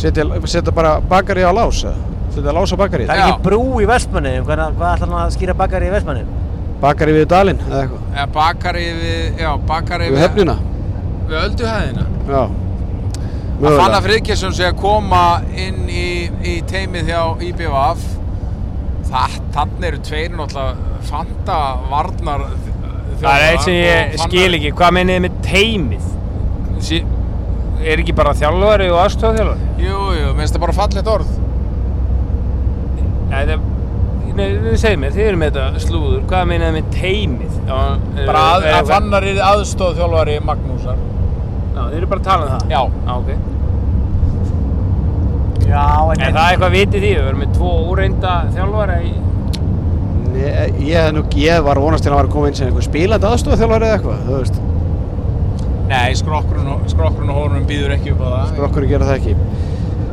Setja, 0.00 0.24
bara 0.72 0.98
bakari 1.00 1.42
á 1.44 1.52
lás 1.52 1.80
eða? 1.84 1.96
Setja 2.34 2.52
lás 2.54 2.72
á 2.72 2.76
bakari? 2.76 3.06
Það 3.08 3.22
er 3.22 3.30
ekki 3.32 3.44
brú 3.48 3.62
í 3.80 3.88
Vestmanni, 3.88 4.34
hvað, 4.44 4.62
hvað 4.76 4.92
ætlar 4.94 5.10
hann 5.10 5.22
að 5.24 5.32
skýra 5.34 5.56
bakari 5.56 5.88
í 5.88 5.94
Vestmanni? 5.94 6.26
Bakari 6.80 7.16
við 7.16 7.26
dalinn 7.32 7.60
eða 7.66 7.80
eitthvað? 7.82 8.04
eða 8.14 8.26
bakari 8.36 8.84
við, 9.00 9.40
já, 9.40 9.50
bakari 9.68 10.10
Við 10.12 10.22
hefnina? 10.24 10.56
við 11.30 11.38
ölduhæðina 11.40 12.06
Já. 12.30 12.42
að 13.60 13.78
Fannar 13.80 14.04
Friðgjersson 14.06 14.56
sé 14.56 14.68
að 14.68 14.78
koma 14.80 15.24
inn 15.56 15.82
í, 15.88 16.06
í 16.44 16.58
teimið 16.68 17.12
hjá 17.14 17.22
IBVF 17.48 18.06
þannig 19.10 19.88
eru 19.88 20.02
tveir 20.06 20.36
náttúrulega 20.36 21.00
fanta 21.08 21.58
varnar 21.90 22.44
Það 23.20 23.34
er 23.36 23.46
eitt 23.50 23.64
sem 23.66 23.74
ég 23.76 24.14
skil 24.24 24.56
ekki, 24.58 24.70
hvað 24.78 24.94
mennið 24.96 25.18
með 25.26 25.34
teimið? 25.44 26.06
Sí, 26.80 26.98
er 27.84 28.00
ekki 28.00 28.14
bara 28.16 28.32
þjálfari 28.38 28.86
og 28.92 28.98
aðstofþjálfari? 29.02 29.68
Jú, 29.84 29.98
jú, 30.16 30.30
minnst 30.38 30.56
það 30.56 30.64
bara 30.64 30.76
fallegt 30.78 31.10
orð 31.12 31.30
Nei, 33.30 33.42
það, 33.46 33.60
nei, 34.40 34.48
segir 34.80 34.98
mér, 34.98 35.12
þið 35.14 35.26
eru 35.28 35.38
með 35.42 35.52
þetta 35.58 35.82
slúður, 35.84 36.22
hvað 36.30 36.48
mennið 36.50 36.66
þið 36.66 36.76
með 36.78 36.88
teimið? 36.96 37.54
Já, 37.68 37.76
er- 38.16 38.26
bara 38.30 38.42
að, 38.54 38.66
er- 38.66 38.76
að 38.80 38.90
Fannar 38.90 39.28
er 39.30 39.40
aðstóð 39.50 39.92
þjálfari 40.00 40.34
Magnúsar 40.48 40.98
Já, 41.00 41.82
þið 41.84 41.96
eru 42.00 42.08
bara 42.10 42.20
að 42.20 42.28
tala 42.30 42.42
um 42.42 42.50
það? 42.56 42.62
Já, 42.72 42.82
Já, 43.06 43.12
ok. 43.20 43.30
Já, 45.70 45.84
en, 46.10 46.20
Er 46.26 46.32
það 46.34 46.46
eitthvað 46.50 46.72
vitið 46.74 47.04
því? 47.04 47.10
Við 47.14 47.24
verum 47.28 47.42
með 47.44 47.52
tvo 47.60 47.70
úreinda 47.92 48.32
þjálfara 48.56 48.96
í... 49.06 49.12
Nei, 50.30 50.70
ég, 50.86 51.10
nú, 51.16 51.24
ég 51.40 51.64
var 51.66 51.80
vonast 51.82 52.04
til 52.04 52.12
að 52.12 52.14
hann 52.14 52.22
var 52.22 52.28
að 52.28 52.34
koma 52.34 52.50
inn 52.50 52.58
sem 52.58 52.68
einhver 52.68 52.86
spilandi 52.86 53.28
aðstofþjálfari 53.30 53.88
eða 53.88 53.96
eitthvað, 53.96 54.22
þú 54.26 54.36
veist, 54.36 54.60
nei, 55.90 56.14
skrokkurinn 56.18 56.70
og, 56.70 56.86
skrokkurinn 56.92 57.32
og 57.32 57.40
hórnum 57.40 57.66
býður 57.68 57.96
ekki 57.96 58.14
upp 58.14 58.22
á 58.22 58.28
það 58.28 58.54
skrokkur 58.54 58.86
gera 58.90 59.08
það 59.08 59.18
ekki. 59.18 59.36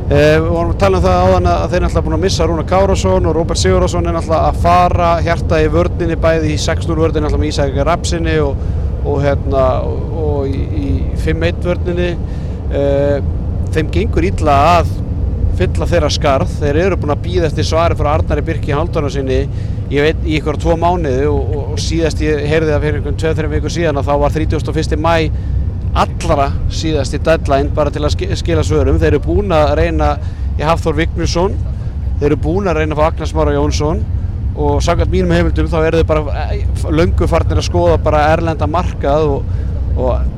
Uh, 0.08 0.36
við 0.40 0.46
vorum 0.48 0.72
að 0.72 0.78
tala 0.80 0.98
um 0.98 1.04
það 1.04 1.22
áðan 1.22 1.48
að 1.52 1.64
þeir 1.64 1.78
er 1.78 1.82
náttúrulega 1.84 2.04
búin 2.06 2.16
að 2.16 2.22
missa 2.24 2.48
Rúna 2.48 2.62
Kárásson 2.68 3.28
og 3.28 3.34
Róbert 3.36 3.60
Sigurðarsson 3.60 4.08
er 4.08 4.14
náttúrulega 4.16 4.52
að 4.52 4.60
fara 4.64 5.08
hjarta 5.26 5.58
í 5.60 5.66
vördninni 5.74 6.16
bæði 6.22 6.54
í 6.54 6.60
6-0 6.64 6.96
vördninni 6.96 7.26
náttúrulega 7.26 7.42
með 7.42 7.50
Ísækja 7.52 7.84
Rapsinni 7.84 8.38
og, 8.40 8.62
og, 9.02 9.18
hérna, 9.20 9.66
og, 9.84 10.48
í, 10.48 10.62
í 10.64 10.88
5-1 11.26 11.60
vördninni. 11.68 12.08
Uh, 12.72 13.20
þeim 13.76 13.92
gengur 13.92 14.24
illa 14.30 14.56
að 14.78 14.96
fylla 15.58 15.86
þeirra 15.90 16.08
skarð. 16.14 16.52
Þeir 16.62 16.78
eru 16.84 16.96
búin 17.02 17.12
að 17.14 17.22
býða 17.26 17.48
eftir 17.50 17.66
svari 17.66 17.96
frá 17.98 18.12
Arnari 18.16 18.44
Birki 18.46 18.72
Haldurna 18.74 19.10
sinni 19.10 19.40
ég 19.90 20.04
veit 20.04 20.26
í 20.28 20.36
ykkur 20.38 20.58
tvo 20.60 20.76
mánuði 20.78 21.26
og, 21.30 21.38
og, 21.56 21.62
og 21.74 21.80
síðast 21.82 22.20
ég 22.22 22.42
heyrði 22.46 22.74
það 22.74 22.84
fyrir 22.84 22.98
einhvern 23.00 23.18
2-3 23.22 23.50
vikur 23.54 23.74
síðan 23.74 23.98
að 24.02 24.10
þá 24.10 24.14
var 24.22 24.36
31. 24.36 24.98
mæ 25.02 25.14
allra 25.98 26.48
síðast 26.70 27.16
í 27.16 27.20
deadline 27.24 27.72
bara 27.74 27.90
til 27.90 28.04
að 28.04 28.12
ski- 28.14 28.30
skila 28.38 28.62
svörum. 28.66 28.98
Þeir 29.00 29.14
eru 29.16 29.22
búin 29.24 29.54
að 29.56 29.72
reyna 29.80 30.12
í 30.58 30.62
Hafþór 30.66 30.98
Vignisson, 31.00 31.56
þeir 32.20 32.28
eru 32.32 32.40
búin 32.44 32.68
að 32.70 32.82
reyna 32.82 32.94
að 32.94 33.00
fá 33.00 33.06
Agnar 33.12 33.30
Smára 33.32 33.54
Jónsson 33.56 34.02
og 34.58 34.80
samkvæmt 34.82 35.12
mínum 35.14 35.32
heimildum 35.34 35.68
þá 35.70 35.78
eru 35.86 36.00
þeir 36.02 36.08
bara 36.10 36.44
eh, 36.52 36.62
löngu 36.90 37.28
farnir 37.30 37.60
að 37.62 37.66
skoða 37.70 37.98
bara 38.02 38.24
erlenda 38.34 38.66
markað 38.70 39.28
og, 39.36 39.54
og 39.96 40.34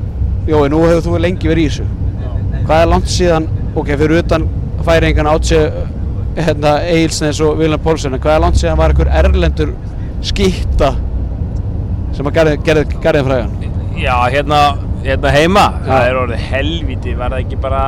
Jói, 0.49 0.67
nú 0.73 0.79
hefur 0.87 1.03
þú 1.05 1.19
lengi 1.21 1.49
verið 1.51 1.67
í 1.67 1.69
þessu. 1.69 1.83
Hvað 2.65 2.79
er 2.81 2.87
langt 2.89 3.09
síðan, 3.13 3.43
ok, 3.77 3.91
fyrir 3.99 4.23
utan 4.23 4.47
færingan 4.87 5.29
átsi 5.31 5.59
hérna, 6.37 6.75
Eilsnes 6.87 7.39
og 7.43 7.57
Vilhelm 7.59 7.81
Pólsen, 7.83 8.15
hvað 8.23 8.35
er 8.37 8.43
langt 8.45 8.59
síðan 8.61 8.77
var 8.79 8.93
einhver 8.93 9.09
erlendur 9.21 9.73
skýtta 10.23 10.93
sem 12.15 12.27
að 12.27 12.35
gerði, 12.37 12.53
gerði, 12.67 12.85
gerði 13.03 13.23
frægan? 13.27 13.51
Já, 14.01 14.15
hérna, 14.33 14.61
hérna 15.05 15.33
heima, 15.35 15.65
Já. 15.81 15.89
það 15.89 16.07
er 16.07 16.19
orðið 16.25 16.45
helviti, 16.53 17.13
var 17.19 17.35
það 17.35 17.43
ekki 17.45 17.59
bara... 17.67 17.83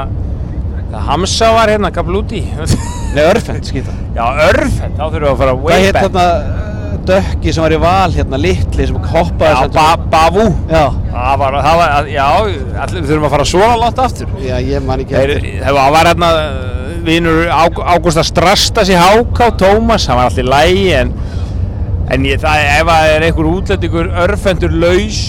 Það 0.93 1.08
Hamsa 1.08 1.47
var 1.56 1.71
hérna, 1.73 1.89
Kaplúti. 1.95 2.41
Nei, 3.15 3.23
örfend 3.25 3.65
skýtta. 3.65 3.93
Já, 4.13 4.25
örfend, 4.49 4.93
þá 4.99 5.03
þurfum 5.08 5.23
við 5.23 5.32
að 5.32 5.39
fara 5.41 5.56
way 5.63 5.88
back. 5.88 6.03
þarna 6.03 6.25
uh, 6.43 6.99
dökki 7.10 7.53
sem 7.56 7.63
var 7.65 7.73
í 7.73 7.79
val 7.82 8.13
hérna, 8.13 8.39
litli 8.43 8.86
sem 8.91 8.99
hoppaði 9.15 9.56
Já, 9.56 9.71
ba 9.73 9.88
Bavu. 10.13 10.45
Já, 10.69 10.84
Það 11.13 11.39
var, 11.41 11.58
það 11.65 11.79
var, 11.82 12.08
já, 12.13 12.27
allir 12.86 13.08
þurfum 13.10 13.25
að 13.27 13.34
fara 13.38 13.47
svona 13.49 13.73
látt 13.82 14.03
aftur. 14.06 14.38
já, 14.41 14.56
ég 14.69 14.86
man 14.86 15.01
ekki 15.03 15.17
Þeir, 15.17 15.34
það 15.65 15.82
var 15.97 16.10
hérna 16.12 16.29
vinnur 17.06 17.48
Ágústa 17.52 18.24
Strastas 18.26 18.92
í 18.92 18.98
Háká, 18.98 19.52
Tómas, 19.60 20.08
hann 20.10 20.20
var 20.20 20.30
alltaf 20.30 20.44
í 20.44 20.48
lægi 20.48 20.86
en, 20.98 21.16
en 22.13 22.28
ég, 22.28 22.42
það, 22.44 22.68
ef 22.78 22.92
það 22.92 23.10
er 23.16 23.28
einhver 23.28 23.50
útlendingur 23.54 24.12
örfendur 24.26 24.78
laus 24.84 25.24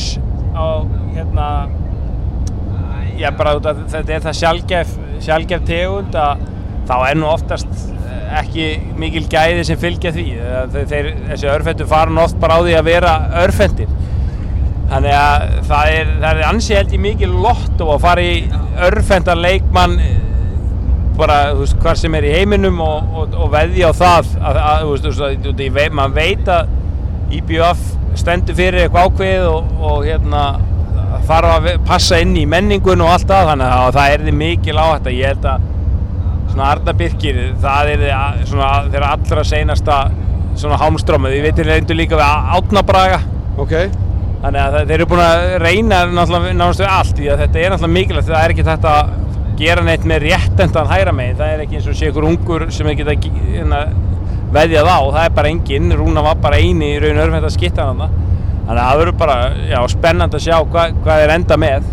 á 0.55 0.87
hérna 1.15 1.49
já 3.19 3.31
bara 3.35 3.57
af 3.59 3.83
þetta 3.93 4.17
er 4.17 4.23
það 4.25 4.39
sjálfgef, 4.41 4.95
sjálfgef 5.25 5.67
tegund 5.69 6.17
að 6.19 6.47
þá 6.89 6.97
er 7.09 7.19
nú 7.19 7.29
oftast 7.31 7.91
ekki 8.41 8.67
mikil 8.99 9.25
gæði 9.31 9.65
sem 9.69 9.79
fylgja 9.81 10.13
því. 10.15 10.25
Þeir, 10.75 11.11
þessi 11.31 11.51
örfendur 11.53 11.89
fara 11.91 12.13
nú 12.13 12.25
oft 12.25 12.39
bara 12.43 12.59
á 12.59 12.65
því 12.65 12.77
að 12.79 12.89
vera 12.89 13.15
örfendir. 13.45 13.93
Þannig 14.91 15.17
að 15.17 15.45
það 15.71 15.93
er, 15.95 16.13
það 16.23 16.31
er 16.31 16.49
ansi 16.49 16.77
held 16.77 16.95
ég 16.95 17.05
mikið 17.05 17.37
lotto 17.45 17.89
að 17.95 18.05
fara 18.05 18.25
í 18.25 18.35
örfendan 18.89 19.43
leikmann 19.43 19.97
bara, 21.19 21.39
veist, 21.59 21.77
hvar 21.83 21.99
sem 21.99 22.15
er 22.19 22.27
í 22.29 22.33
heiminum 22.35 22.81
og, 22.83 23.13
og, 23.15 23.37
og 23.45 23.53
veðja 23.53 23.91
á 23.91 23.93
það 23.99 24.33
að, 24.41 24.61
að 24.63 24.87
veist, 24.91 25.05
þú 25.05 25.13
veist, 25.25 26.15
veit, 26.19 26.49
að 26.55 26.73
IBF 27.35 27.85
stendur 28.19 28.57
fyrir 28.57 28.85
eitthvað 28.85 29.09
ákveðið 29.11 29.47
og, 29.51 29.71
og 29.83 30.05
hérna 30.07 30.43
þarf 31.25 31.53
að 31.55 31.69
passa 31.87 32.19
inn 32.23 32.35
í 32.39 32.45
menningun 32.49 33.03
og 33.05 33.15
allt 33.15 33.29
það, 33.31 33.51
þannig 33.53 33.77
að 33.77 33.95
það 33.97 34.15
er 34.15 34.25
því 34.25 34.35
mikil 34.41 34.77
áhætt 34.79 35.09
að 35.09 35.19
ég 35.19 35.33
held 35.33 35.49
að 35.51 35.71
svona 36.55 36.71
Arna 36.71 36.95
Birkir, 36.99 37.41
það 37.63 37.93
er 37.95 38.05
þeirra 38.93 39.13
allra 39.17 39.45
seinasta 39.49 39.99
svona 40.55 40.79
hámstrómið, 40.79 41.39
ég 41.39 41.47
veitir 41.49 41.69
reyndu 41.69 41.97
líka 41.97 42.19
við 42.19 42.51
Átnabraga 42.59 43.21
Ok, 43.59 43.75
þannig 44.43 44.61
að 44.61 44.77
þeir 44.81 44.97
eru 44.97 45.09
búin 45.11 45.25
að 45.25 45.45
reyna 45.63 46.01
náttúrulega 46.11 46.71
við 46.79 46.89
allt 46.91 47.19
því 47.19 47.29
að 47.31 47.43
þetta 47.45 47.61
er 47.61 47.75
náttúrulega 47.75 47.95
mikilvægt 47.97 48.31
það 48.31 48.41
er 48.41 48.55
ekki 48.55 48.67
þetta 48.69 48.95
að 49.01 49.13
gera 49.59 49.85
neitt 49.87 50.05
með 50.09 50.27
réttendan 50.29 50.89
hæra 50.91 51.13
megin, 51.15 51.37
það 51.39 51.53
er 51.55 51.63
ekki 51.65 51.79
eins 51.79 51.89
og 51.91 51.97
sé 51.99 52.11
ykkur 52.11 52.27
ungur 52.31 52.67
sem 52.75 52.87
þeir 52.91 52.99
geta 53.03 53.15
ge- 53.25 53.45
hérna, 53.55 53.81
veðjað 54.55 54.91
á, 54.91 54.99
það 55.15 55.25
er 55.25 55.35
bara 55.39 55.51
enginn, 55.55 55.93
Rúna 55.99 56.23
var 56.27 56.39
bara 56.43 56.59
eini 56.63 56.93
í 56.95 57.01
raun 57.03 57.35
þetta 57.37 57.51
skittan 57.55 57.91
þannig 57.95 58.21
að 58.65 58.81
það 58.81 58.99
verður 59.03 59.17
bara 59.21 59.37
já, 59.69 59.79
spennandi 59.93 60.39
að 60.39 60.45
sjá 60.47 60.57
hva, 60.65 60.85
hvað 61.05 61.23
þeir 61.23 61.33
enda 61.35 61.57
með. 61.61 61.89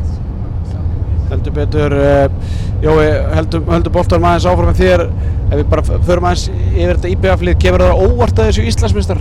Heldur 1.31 1.53
betur 1.55 1.93
uh, 1.95 2.51
Jói, 2.81 3.03
heldur, 3.35 3.61
heldur 3.69 3.93
boltar 3.93 4.17
aðeins 4.23 4.45
áfram 4.49 4.71
með 4.71 4.79
þér. 4.81 5.01
Ef 5.51 5.59
við 5.59 5.67
bara 5.69 5.83
förum 6.07 6.25
aðeins 6.25 6.45
yfir 6.71 6.95
þetta 6.95 7.11
IBF-lið 7.11 7.59
kemur 7.61 7.83
það 7.85 7.99
óvart 8.07 8.39
að 8.41 8.47
þessu 8.49 8.63
Íslandsmeistar? 8.71 9.19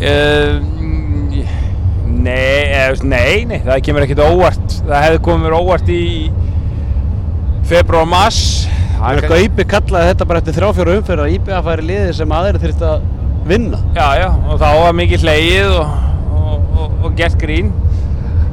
Uh, 0.00 0.58
nei, 2.06 2.66
eða, 2.76 2.98
nei, 3.08 3.44
nei, 3.48 3.58
það 3.64 3.82
kemur 3.88 4.04
ekkert 4.06 4.22
óvart. 4.26 4.69
Það 4.90 5.04
hefði 5.06 5.18
komið 5.22 5.44
mér 5.44 5.54
óvart 5.54 5.90
í 5.94 6.04
februar 7.70 8.02
og 8.02 8.08
mars. 8.10 8.38
Það 8.96 9.20
er 9.20 9.26
Gaupi 9.30 9.66
kallaði 9.70 10.08
þetta 10.08 10.26
bara 10.26 10.40
eftir 10.42 10.56
þrjáfjóru 10.56 10.94
umferð 10.98 11.22
að 11.24 11.34
IBF 11.36 11.66
væri 11.68 11.84
liðið 11.86 12.10
sem 12.18 12.32
aðeir 12.34 12.58
þurft 12.64 12.82
að 12.88 13.04
vinna 13.48 13.78
Já, 13.94 14.06
já, 14.18 14.26
og 14.28 14.58
þá 14.60 14.66
var 14.76 14.96
mikið 14.98 15.22
hlegið 15.24 15.76
og, 15.78 15.92
og, 16.40 16.64
og, 16.74 16.96
og 17.06 17.14
gert 17.20 17.38
grín. 17.40 17.70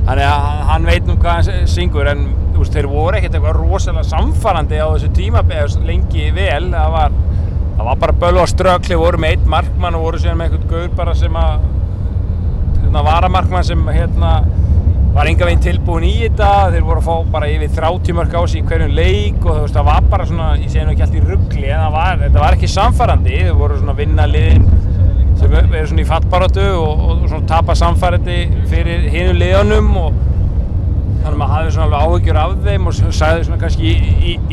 Þannig 0.05 0.27
að 0.27 0.61
hann 0.69 0.85
veit 0.91 1.09
nú 1.09 1.17
hvað 1.17 1.39
hann 1.39 1.67
syngur, 1.73 2.11
en 2.13 2.21
veist, 2.53 2.77
þeir 2.77 2.89
voru 2.91 3.17
ekkert 3.17 3.39
eitthvað 3.39 3.57
rosalega 3.57 4.05
samfarrandi 4.11 4.77
á 4.77 4.87
þessu 4.93 5.09
tímabæðus 5.17 5.79
lengi 5.89 6.29
vel. 6.37 6.69
Það 6.75 6.93
var, 6.99 7.17
það 7.79 7.89
var 7.89 7.99
bara 8.05 8.17
bölu 8.21 8.45
á 8.45 8.47
strökli, 8.53 9.01
voru 9.01 9.23
með 9.25 9.35
eitt 9.35 9.49
markmann 9.57 9.97
og 9.97 10.05
voru 10.05 10.21
síðan 10.21 10.37
með 10.43 10.51
einhvern 10.51 10.71
gaur 10.71 10.95
bara 11.01 11.17
sem 11.17 11.41
að 11.41 11.67
hérna, 12.85 13.05
varamarkmann 13.09 13.67
sem 13.73 13.83
hérna 13.89 14.37
var 15.17 15.25
enga 15.31 15.47
veginn 15.47 15.61
tilbúin 15.63 16.03
í 16.05 16.11
þetta 16.19 16.47
þeir 16.75 16.83
voru 16.85 17.01
að 17.01 17.07
fá 17.07 17.29
bara 17.33 17.47
yfir 17.49 17.71
30 17.73 18.13
mörg 18.19 18.35
á 18.37 18.41
sig 18.45 18.59
í 18.61 18.67
hverjum 18.69 18.91
leik 18.93 19.39
og 19.41 19.47
þú 19.47 19.61
veist 19.63 19.77
það 19.79 19.87
var 19.87 20.09
bara 20.11 20.27
svona 20.29 20.49
ég 20.59 20.69
segi 20.69 20.83
nú 20.85 20.91
ekki 20.93 21.05
allt 21.07 21.15
í 21.17 21.21
ruggli 21.23 21.71
en 21.71 21.81
það 21.81 21.95
var, 21.95 22.19
þetta 22.21 22.43
var 22.43 22.57
ekki 22.57 22.69
samfærandi 22.69 23.39
þeir 23.39 23.55
voru 23.57 23.79
svona 23.79 23.95
að 23.95 24.01
vinna 24.03 24.27
liðin 24.29 24.67
sem 25.39 25.55
eru 25.57 25.81
svona 25.89 26.03
í 26.03 26.07
fattbaratu 26.11 26.67
og, 26.69 27.01
og 27.07 27.25
svona 27.31 27.49
tapa 27.49 27.75
samfærandi 27.81 28.37
fyrir 28.69 29.07
hinu 29.15 29.33
liðunum 29.39 29.89
og 30.03 30.19
þannig 30.21 31.31
að 31.31 31.39
maður 31.41 31.53
hafði 31.55 31.73
svona 31.79 31.87
alveg 31.87 32.13
áhyggjur 32.13 32.41
af 32.43 32.53
þeim 32.67 32.91
og 32.91 32.99
sagði 33.01 33.47
svona 33.47 33.61
kannski 33.63 33.95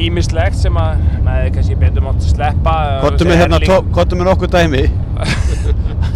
ímislegt 0.07 0.61
sem 0.63 0.81
að 0.81 1.05
hefði 1.29 1.57
kannski 1.59 1.81
betur 1.85 2.09
mátt 2.09 2.25
sleppa 2.31 2.79
Kottum 3.05 3.35
við 3.35 3.45
hérna, 3.45 3.61
kottum 3.93 4.25
við 4.25 4.33
nokkuð 4.33 4.57
dæmi 4.57 4.87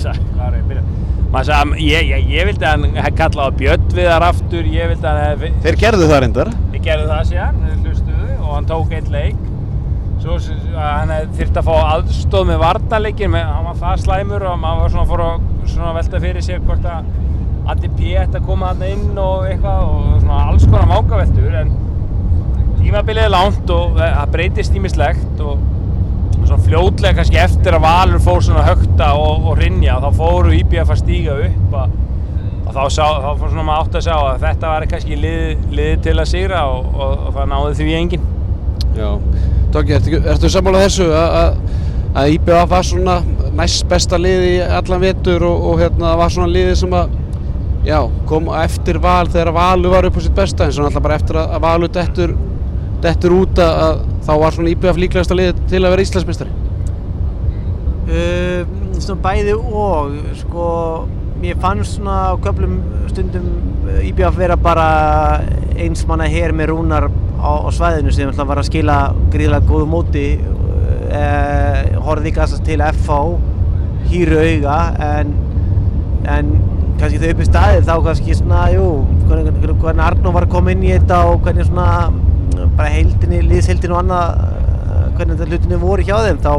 hvað 0.01 0.49
er 0.49 0.57
ég 0.57 0.65
að 0.65 0.73
byrja? 0.73 0.88
Sagði, 1.29 1.83
ég, 1.85 2.09
ég, 2.09 2.31
ég 2.33 2.49
vildi 2.49 2.64
að 2.64 2.87
hann 2.97 3.17
kallað 3.19 3.51
á 3.53 3.57
Björn 3.59 3.91
við 3.93 4.07
þar 4.09 4.25
aftur, 4.31 4.69
ég 4.73 4.88
vildi 4.95 5.09
að 5.11 5.19
hann 5.21 5.61
Þeir 5.67 5.77
gerðu 5.83 6.09
það 6.09 6.23
reyndar 6.25 6.51
ég 6.73 6.85
gerði 6.87 7.09
það 7.11 7.29
síðan, 7.29 7.59
þeir 7.64 7.83
hlustuðu 7.85 8.37
og 8.38 8.51
hann 8.55 8.69
tók 8.71 8.95
einn 8.97 9.11
leik. 9.12 9.45
Svo 10.19 10.38
að 10.38 10.88
hann 10.88 11.12
þyrft 11.37 11.61
að 11.61 11.69
fá 11.69 11.75
aðstóð 11.93 12.49
með 12.49 12.61
varnarleikin, 12.64 13.33
með, 13.35 13.45
hann 13.53 13.69
var 13.69 13.79
það 13.83 14.03
slæmur 14.07 14.47
og 14.49 14.59
maður 14.62 14.81
var 14.87 14.95
svona 14.95 15.29
að 15.29 15.69
svona 15.69 15.95
velta 15.99 16.23
fyrir 16.25 16.45
sér 16.45 16.64
hvort 16.64 16.88
að 16.88 17.12
Addi 17.69 17.91
P. 17.93 18.14
ætti 18.17 18.38
að 18.38 18.47
koma 18.49 18.71
þarna 18.73 18.88
inn 18.95 19.19
og 19.21 19.45
eitthvað 19.45 19.83
og 19.85 20.05
svona 20.23 20.38
alls 20.49 20.64
konar 20.64 20.88
mákaveltur 20.88 21.57
en 21.61 21.75
tímabilið 22.79 23.27
er 23.27 23.35
langt 23.35 23.73
og 23.75 23.99
það 23.99 24.33
breytist 24.33 24.79
ímislegt 24.79 25.43
og 25.45 25.61
svona 26.49 26.65
fljótlega 26.65 27.19
kannski 27.19 27.39
eftir 27.41 27.77
að 27.77 27.85
Valur 27.85 28.23
fór 28.25 28.45
svona 28.45 28.65
högta 28.67 29.11
og, 29.19 29.49
og 29.51 29.59
rinja 29.59 29.99
þá 30.01 30.09
fóru 30.17 30.55
IBF 30.57 30.93
að 30.95 31.01
stíga 31.03 31.37
upp 31.45 31.77
að, 31.77 31.93
að 32.65 32.79
þá, 32.79 32.83
sá, 32.95 33.05
þá 33.05 33.29
fór 33.29 33.53
svona 33.53 33.67
maður 33.69 33.85
átt 33.85 33.99
að 34.01 34.07
sjá 34.07 34.15
að 34.17 34.41
þetta 34.47 34.73
var 34.73 34.89
kannski 34.95 35.21
lið, 35.21 35.69
lið 35.77 35.93
til 36.07 36.17
að 36.17 36.31
sigra 36.33 36.65
og, 36.73 36.89
og, 36.95 37.15
og 37.29 37.37
það 37.37 37.53
náði 37.53 37.77
því 37.79 37.99
enginn. 37.99 38.27
Já, 38.99 39.11
Tóki, 39.75 39.95
ertu, 39.99 40.21
ertu 40.33 40.51
sammálað 40.53 40.87
þessu 40.87 41.09
að, 41.13 41.63
að, 42.17 42.33
IBF 42.39 42.69
var 42.73 42.87
svona 42.89 43.17
næst 43.59 43.89
besta 43.91 44.19
liði 44.19 44.53
í 44.57 44.61
allan 44.81 45.03
vetur 45.05 45.45
og, 45.47 45.67
og 45.71 45.83
hérna 45.83 46.15
var 46.19 46.33
svona 46.33 46.51
liði 46.51 46.77
sem 46.81 46.97
að 46.97 47.13
já, 47.87 47.99
kom 48.31 48.49
eftir 48.59 48.99
val 49.03 49.29
þegar 49.29 49.53
Valur 49.55 49.93
var 49.93 50.09
upp 50.09 50.17
á 50.17 50.21
sitt 50.25 50.37
besta 50.37 50.67
en 50.67 50.75
svona 50.75 50.89
alltaf 50.89 51.05
bara 51.05 51.19
eftir 51.21 51.39
að, 51.41 51.53
að 51.57 51.65
Valur 51.67 51.93
dettur, 51.95 52.35
dettur 53.05 53.35
út 53.43 53.61
að, 53.63 53.77
að 53.85 54.01
þá 54.27 54.33
var 54.43 54.57
svona 54.57 54.73
IBF 54.73 55.01
líklegasta 55.03 55.37
liði 55.37 55.55
til 55.71 55.83
að 55.83 55.95
vera 55.95 56.05
Íslandsmeistari? 56.07 56.57
Uh, 58.09 58.63
svona 58.99 59.23
bæði 59.25 59.55
og 59.59 60.15
sko 60.41 60.69
mér 61.39 61.59
fannst 61.63 61.99
svona 61.99 62.33
á 62.33 62.41
köflum 62.43 62.79
stundum 63.11 63.51
uh, 63.87 64.01
IBF 64.09 64.39
vera 64.39 64.57
bara 64.61 64.89
eins 65.79 66.07
manna 66.09 66.29
hér 66.31 66.55
með 66.57 66.73
rúnar 66.73 67.09
á, 67.09 67.53
á 67.65 67.71
svæðinu 67.75 68.15
sem 68.15 68.31
alltaf 68.31 68.49
var 68.49 68.63
að 68.63 68.71
skila 68.71 68.99
gríðilega 69.33 69.69
góðu 69.69 69.91
móti. 69.91 70.29
Uh, 71.09 71.95
horfði 72.05 72.35
kannski 72.37 72.65
til 72.67 72.83
FH 72.85 73.15
hýru 74.11 74.41
auga 74.41 74.77
en, 75.05 75.31
en 76.29 76.51
kannski 76.99 77.21
þau 77.23 77.31
upp 77.31 77.41
í 77.41 77.47
staðir 77.47 77.87
þá 77.87 77.95
kannski 78.05 78.37
svona, 78.37 78.67
jú, 78.75 78.87
hvernig 79.29 80.05
Arnó 80.05 80.33
var 80.35 80.47
að 80.47 80.53
koma 80.53 80.75
inn 80.75 80.85
í 80.85 80.93
þetta 80.93 81.23
og 81.31 81.45
hvernig 81.45 81.69
svona 81.69 81.89
bara 82.79 82.93
heildinni, 82.95 83.41
liðsheildinni 83.51 83.95
og 83.97 84.03
annað 84.05 84.43
uh, 84.45 85.01
hvernig 85.17 85.38
þetta 85.38 85.51
hlutinni 85.51 85.81
voru 85.83 86.07
hjá 86.07 86.17
þeim 86.27 86.43
þá 86.45 86.53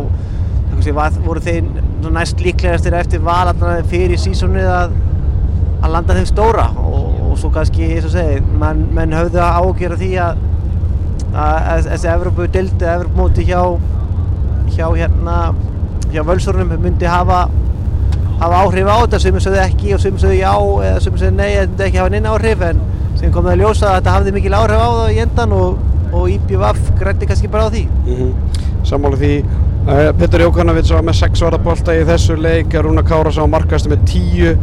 kannski 0.69 0.95
var, 0.95 1.15
voru 1.25 1.43
svona 1.43 2.19
næst 2.19 2.43
líklegastir 2.43 2.95
eftir 2.99 3.23
val 3.25 3.53
fyrir 3.89 4.19
sísónu 4.19 4.61
að, 4.63 4.93
að 5.81 5.93
landa 5.95 6.17
þeim 6.17 6.27
stóra 6.29 6.69
og, 6.79 7.07
og 7.29 7.39
svo 7.39 7.51
kannski, 7.55 7.87
eins 7.95 8.07
og 8.07 8.13
segi, 8.13 8.43
menn, 8.61 8.85
menn 8.95 9.15
höfðu 9.15 9.41
að 9.43 9.63
ágjöra 9.63 9.99
því 9.99 10.11
að, 10.25 10.43
þessi 11.87 12.11
Evropu 12.13 12.47
dildi, 12.51 12.85
Evropumóti 12.89 13.47
hjá 13.47 13.63
hjá 14.69 14.87
hérna 14.95 15.39
hjá 16.13 16.23
völsórunum 16.25 16.79
myndi 16.81 17.09
hafa 17.09 17.47
hafa 18.39 18.61
áhrif 18.63 18.87
á 18.87 18.95
þetta, 19.03 19.19
sem 19.19 19.39
sögðu 19.43 19.61
ekki 19.65 19.93
og 19.95 20.01
sem 20.03 20.17
sögðu 20.21 20.39
já 20.39 20.53
eða 20.89 21.03
sem 21.03 21.17
sögðu 21.19 21.35
nei, 21.35 21.49
þetta 21.57 21.69
myndi 21.69 21.87
ekki 21.87 22.01
hafa 22.01 22.13
neina 22.13 22.33
áhrif 22.33 22.65
en 22.69 22.81
sem 23.19 23.33
kom 23.35 23.45
það 23.45 23.55
að 23.55 23.63
ljósa 23.63 23.89
að 23.89 23.97
þetta 23.97 24.15
hafði 24.15 24.35
mikil 24.37 24.55
áhrif 24.55 24.79
á 24.79 24.89
það 24.95 25.11
í 25.11 25.19
endan 25.25 25.55
og, 25.57 25.81
og 26.13 26.29
IBVF 26.29 26.93
grætti 26.99 27.27
kannski 27.29 27.47
bara 27.51 27.67
á 27.67 27.73
því. 27.73 27.87
Mm 28.05 28.15
-hmm. 28.15 28.31
Sammála 28.83 29.17
því. 29.17 29.43
Uh, 29.89 30.11
Petur 30.19 30.41
Jókanovic 30.41 30.91
var 30.91 31.03
með 31.03 31.15
6 31.15 31.41
varðabólta 31.41 31.93
í 31.95 32.03
þessu 32.05 32.35
leik 32.35 32.73
Rúna 32.73 33.01
Káras 33.01 33.37
á 33.39 33.45
markastu 33.47 33.89
með 33.89 34.03
10 34.05 34.57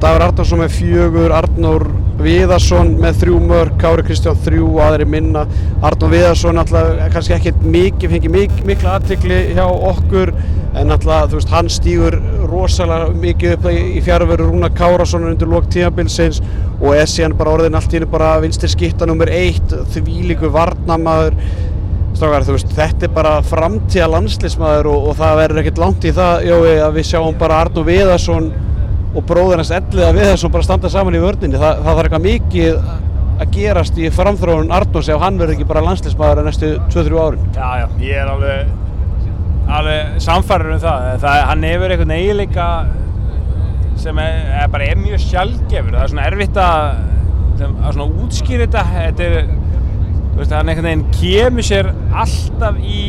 Dagur 0.00 0.22
Arnarsson 0.22 0.58
með 0.58 0.70
4 0.70 1.34
Arnór 1.36 1.84
Viðarsson 2.18 2.96
með 2.98 3.20
3 3.20 3.40
mörg 3.46 3.76
Kári 3.78 4.02
Kristján 4.02 4.40
3 4.44 4.58
og 4.62 4.80
aðri 4.80 5.04
minna. 5.04 5.46
Arnór 5.82 6.10
Viðarsson 6.10 6.58
alltaf 6.58 7.12
kannski 7.12 7.36
ekki 7.36 7.52
mikið, 7.62 8.10
fengi 8.10 8.28
mik 8.28 8.64
mikla 8.66 8.96
aðtikli 8.98 9.54
hjá 9.54 9.66
okkur 9.66 10.34
en 10.78 10.94
alltaf 10.94 11.30
þú 11.30 11.40
veist 11.40 11.52
hann 11.52 11.68
stýgur 11.72 12.16
rosalega 12.48 13.10
mikið 13.24 13.56
upp 13.56 13.66
í, 13.72 14.00
fjárveru 14.04 14.48
Rúna 14.48 14.70
Kárasson 14.72 15.28
undir 15.28 15.50
lók 15.50 15.68
tímabilsins 15.72 16.40
og 16.78 16.96
er 16.96 17.10
síðan 17.10 17.36
bara 17.38 17.52
orðin 17.58 17.76
allt 17.76 17.92
í 17.92 17.98
henni 17.98 18.08
bara 18.10 18.38
vinstir 18.42 18.72
skitta 18.72 19.08
nummer 19.08 19.30
1 19.32 19.76
því 19.92 20.22
líku 20.32 20.52
varnamaður 20.52 21.36
Strákar, 22.12 22.44
þú 22.44 22.54
veist, 22.58 22.72
þetta 22.76 23.06
er 23.06 23.12
bara 23.16 23.30
framtíða 23.46 24.06
landslismæður 24.12 24.88
og, 24.90 25.06
og 25.08 25.14
það 25.16 25.38
verður 25.38 25.60
ekkert 25.62 25.78
langt 25.80 26.04
í 26.04 26.12
það, 26.12 26.44
Jói, 26.44 26.74
að 26.84 26.98
við 26.98 27.06
sjáum 27.08 27.38
bara 27.40 27.62
Arnó 27.64 27.84
Viðarsson 27.86 28.50
og 29.12 29.24
bróður 29.28 29.62
hans 29.62 29.72
Elliða 29.72 30.10
Viðarsson 30.18 30.52
bara 30.52 30.66
standa 30.66 30.90
saman 30.92 31.16
í 31.16 31.22
vördinni. 31.22 31.56
Þa, 31.60 31.70
það 31.80 31.88
þarf 31.88 32.02
eitthvað 32.02 32.26
mikið 32.26 32.84
að 33.42 33.56
gerast 33.56 33.98
í 33.98 34.10
framþróun 34.12 34.74
Arnós 34.76 35.08
ef 35.08 35.24
hann 35.24 35.40
verður 35.40 35.56
ekki 35.56 35.68
bara 35.72 35.84
landslismæður 35.88 36.46
næstu 36.46 36.74
2-3 36.92 37.22
árin. 37.24 37.48
Já, 37.56 37.68
já, 37.80 37.86
ég 38.04 38.20
er 38.20 38.32
alveg, 38.34 38.76
alveg 39.78 40.20
samfærður 40.22 40.76
um 40.76 40.82
það. 40.82 41.08
það 41.22 41.46
hann 41.50 41.66
hefur 41.68 41.94
einhvern 41.94 42.14
eiginleika 42.16 42.68
sem 44.02 44.18
er, 44.18 44.38
er 44.62 44.70
bara 44.72 44.88
er 44.90 45.00
mjög 45.00 45.24
sjálfgefur. 45.26 45.96
Það 45.96 46.04
er 46.04 46.12
svona 46.12 46.28
erfitt 46.30 46.60
að, 46.62 46.86
að 47.70 47.90
svona 47.96 48.08
útskýra 48.24 48.66
þetta. 48.66 48.84
Þetta 48.96 49.28
er, 49.28 49.52
veist, 50.38 50.54
hann 50.56 50.72
einhvern 50.72 50.88
veginn 50.88 51.06
kemur 51.18 51.68
sér 51.68 51.92
alltaf 52.22 52.80
í 52.82 53.04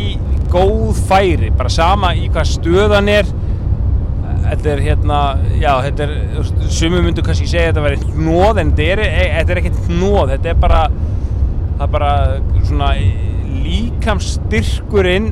góð 0.54 1.00
færi, 1.08 1.50
bara 1.58 1.72
sama 1.74 2.14
í 2.18 2.28
hvað 2.34 2.52
stöðan 2.52 3.10
er. 3.12 3.32
Þetta 4.44 4.70
er 4.74 4.82
hérna, 4.84 5.20
já, 5.56 5.72
þetta 5.86 6.06
er, 6.06 6.12
sumum 6.68 7.08
myndu 7.08 7.24
kannski 7.26 7.48
segja 7.50 7.72
að 7.72 7.72
þetta 7.72 7.86
væri 7.88 8.18
hnóð, 8.18 8.60
en 8.62 8.74
þetta 8.78 9.54
er, 9.54 9.62
ekkert 9.62 9.80
hnóð, 9.88 10.34
þetta 10.36 10.52
er 10.52 10.60
bara, 10.62 10.82
bara 11.96 12.12
líkamstyrkurinn, 13.64 15.32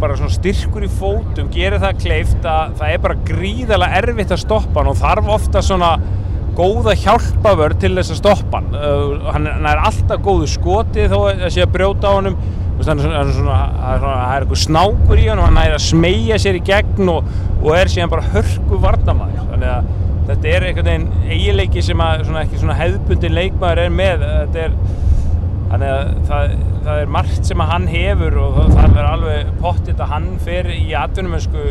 bara 0.00 0.16
svona 0.18 0.32
styrkur 0.34 0.86
í 0.86 0.90
fótum, 1.00 1.50
gerir 1.52 1.82
það 1.82 2.00
kleift 2.04 2.48
að 2.48 2.78
það 2.80 2.94
er 2.94 3.04
bara 3.04 3.20
gríðarlega 3.28 4.00
erfitt 4.00 4.34
að 4.34 4.42
stoppa 4.44 4.80
hann 4.80 4.92
og 4.92 4.98
þarf 5.00 5.30
ofta 5.36 5.62
svona 5.64 5.92
góða 6.58 6.96
hjálpavörð 6.98 7.82
til 7.84 7.92
þess 7.98 8.14
að 8.14 8.20
stoppa 8.20 8.60
hann. 8.60 8.72
Uh, 8.74 9.28
hann, 9.30 9.46
er 9.70 9.84
alltaf 9.84 10.24
góðu 10.24 10.48
skoti 10.50 11.06
þó 11.10 11.18
að 11.30 11.46
sé 11.54 11.64
að 11.64 11.76
brjóta 11.76 12.10
á 12.10 12.16
hann 12.16 12.32
er 12.32 12.40
er 12.80 12.86
það 12.86 13.16
er 13.20 13.32
svona, 13.36 13.56
það 13.84 14.04
er 14.10 14.44
eitthvað 14.44 14.60
snákur 14.62 15.20
í 15.20 15.26
hann 15.28 15.40
og 15.40 15.48
hann 15.48 15.58
næri 15.58 15.76
að 15.76 15.82
smeja 15.84 16.38
sér 16.40 16.56
í 16.56 16.62
gegn 16.64 17.10
og, 17.12 17.26
og 17.60 17.74
er 17.76 17.90
síðan 17.92 18.12
bara 18.12 18.28
hörku 18.32 18.78
varnamæður. 18.80 19.42
Þannig 19.50 19.72
að 19.74 19.90
þetta 20.30 20.50
er 20.54 20.66
einhvern 20.68 20.88
veginn 20.88 21.34
eiginleiki 21.34 21.84
sem 21.84 22.02
að 22.04 22.24
svona 22.28 22.44
ekki 22.46 22.60
svona 22.62 22.78
hefðbundin 22.78 23.36
leikmaður 23.36 23.82
er 23.84 23.94
með. 24.00 24.24
Þetta 24.30 24.64
er, 24.64 24.76
þannig 25.70 25.90
að 25.94 26.12
það, 26.28 26.54
það 26.84 27.00
er 27.04 27.10
margt 27.16 27.48
sem 27.50 27.62
að 27.64 27.72
hann 27.74 27.88
hefur 27.90 28.36
og 28.42 28.58
það, 28.74 28.96
er 29.00 29.08
alveg 29.10 29.50
pottitt 29.62 30.00
að 30.02 30.12
hann 30.14 30.28
fer 30.42 30.68
í 30.74 30.80
atvinnumönsku, 30.98 31.66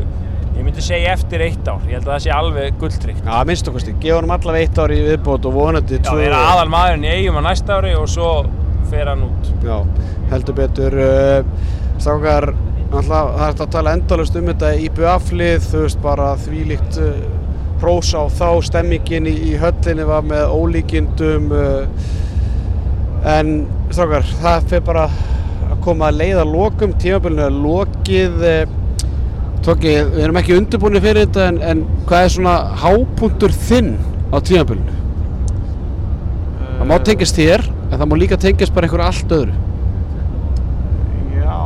ég 0.56 0.64
myndi 0.66 0.84
segja 0.84 1.14
eftir 1.18 1.44
eitt 1.46 1.68
ár. 1.68 1.82
Ég 1.88 1.98
held 2.00 2.08
að 2.08 2.14
það 2.16 2.24
sé 2.26 2.32
alveg 2.36 2.80
gulltryggt. 2.82 3.28
Já, 3.28 3.44
minnst 3.48 3.68
okkarstu, 3.72 3.94
gefa 4.04 4.22
hann 4.22 4.34
allavega 4.38 4.66
eitt 4.70 4.80
ár 4.84 4.94
í 4.96 5.02
viðbót 5.08 5.50
og 5.50 5.58
vonandi 5.60 6.00
Já, 6.00 6.06
tvö- 6.10 6.24
er 6.30 6.36
aðal 6.38 6.72
maðurinn 6.74 7.06
í 7.10 7.12
eigum 7.18 7.40
á 7.40 7.44
næsta 7.50 7.78
ári 7.80 7.94
og 8.00 8.08
svo 8.12 8.32
fer 8.90 9.12
hann 9.12 9.26
út. 9.28 9.52
Já, 9.68 9.78
heldur 10.32 10.58
betur 10.58 10.96
uh, 11.04 11.68
Stákar, 12.00 12.54
náttúrulega 12.90 13.36
það 13.36 13.44
er 13.50 13.60
að 13.66 13.74
tala 13.76 13.92
endalust 13.98 14.40
um 14.40 14.48
þetta 14.50 14.72
í 14.80 14.88
buaflið 14.96 15.68
þú 15.68 15.84
veist 15.84 16.00
bara 16.04 16.30
þvílíkt 16.46 17.00
uh, 17.04 17.20
hrós 17.84 18.14
á 18.16 18.24
þá, 18.32 18.48
stemmingin 18.72 19.28
í, 19.30 19.36
í 19.52 19.54
höllinni 19.62 20.08
var 20.08 20.24
með 20.28 20.56
ólíkindum 20.56 21.52
uh, 21.52 22.08
en 23.28 23.54
Stákar, 23.90 24.26
það 24.40 24.68
fyrir 24.70 24.86
bara 24.86 25.08
að 25.10 25.80
koma 25.84 26.10
að 26.10 26.20
leiða 26.22 26.46
lokum, 26.48 26.94
tímabilinu 27.02 27.46
er 27.48 27.56
lokið 27.56 28.44
uh, 28.46 28.76
Tóki, 29.66 29.92
við 29.92 30.22
erum 30.24 30.38
ekki 30.40 30.56
undirbúinir 30.56 31.04
fyrir 31.04 31.26
þetta 31.26 31.48
en, 31.50 31.58
en 31.72 31.82
hvað 32.08 32.26
er 32.26 32.32
svona 32.32 32.54
hápunktur 32.80 33.52
þinn 33.68 33.90
á 34.32 34.38
tímabilinu? 34.40 34.96
Það 36.80 36.86
má 36.88 36.96
tengist 37.10 37.36
þér, 37.36 37.66
en 37.90 37.98
það 37.98 38.08
má 38.08 38.16
líka 38.22 38.38
tengist 38.40 38.74
bara 38.74 38.88
einhverju 38.88 39.08
allt 39.10 39.34
öðru. 39.36 39.58
Já. 41.36 41.58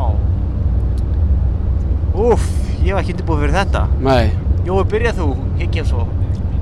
Úff, 2.18 2.48
ég 2.82 2.96
var 2.96 3.04
ekki 3.04 3.14
undirbúið 3.14 3.46
fyrir 3.46 3.60
þetta. 3.60 3.86
Nei, 4.02 4.34
Jói, 4.64 4.82
byrjað 4.90 5.22
þú, 5.22 5.30
ekki 5.68 5.84
ef 5.84 5.92
svo. 5.92 6.08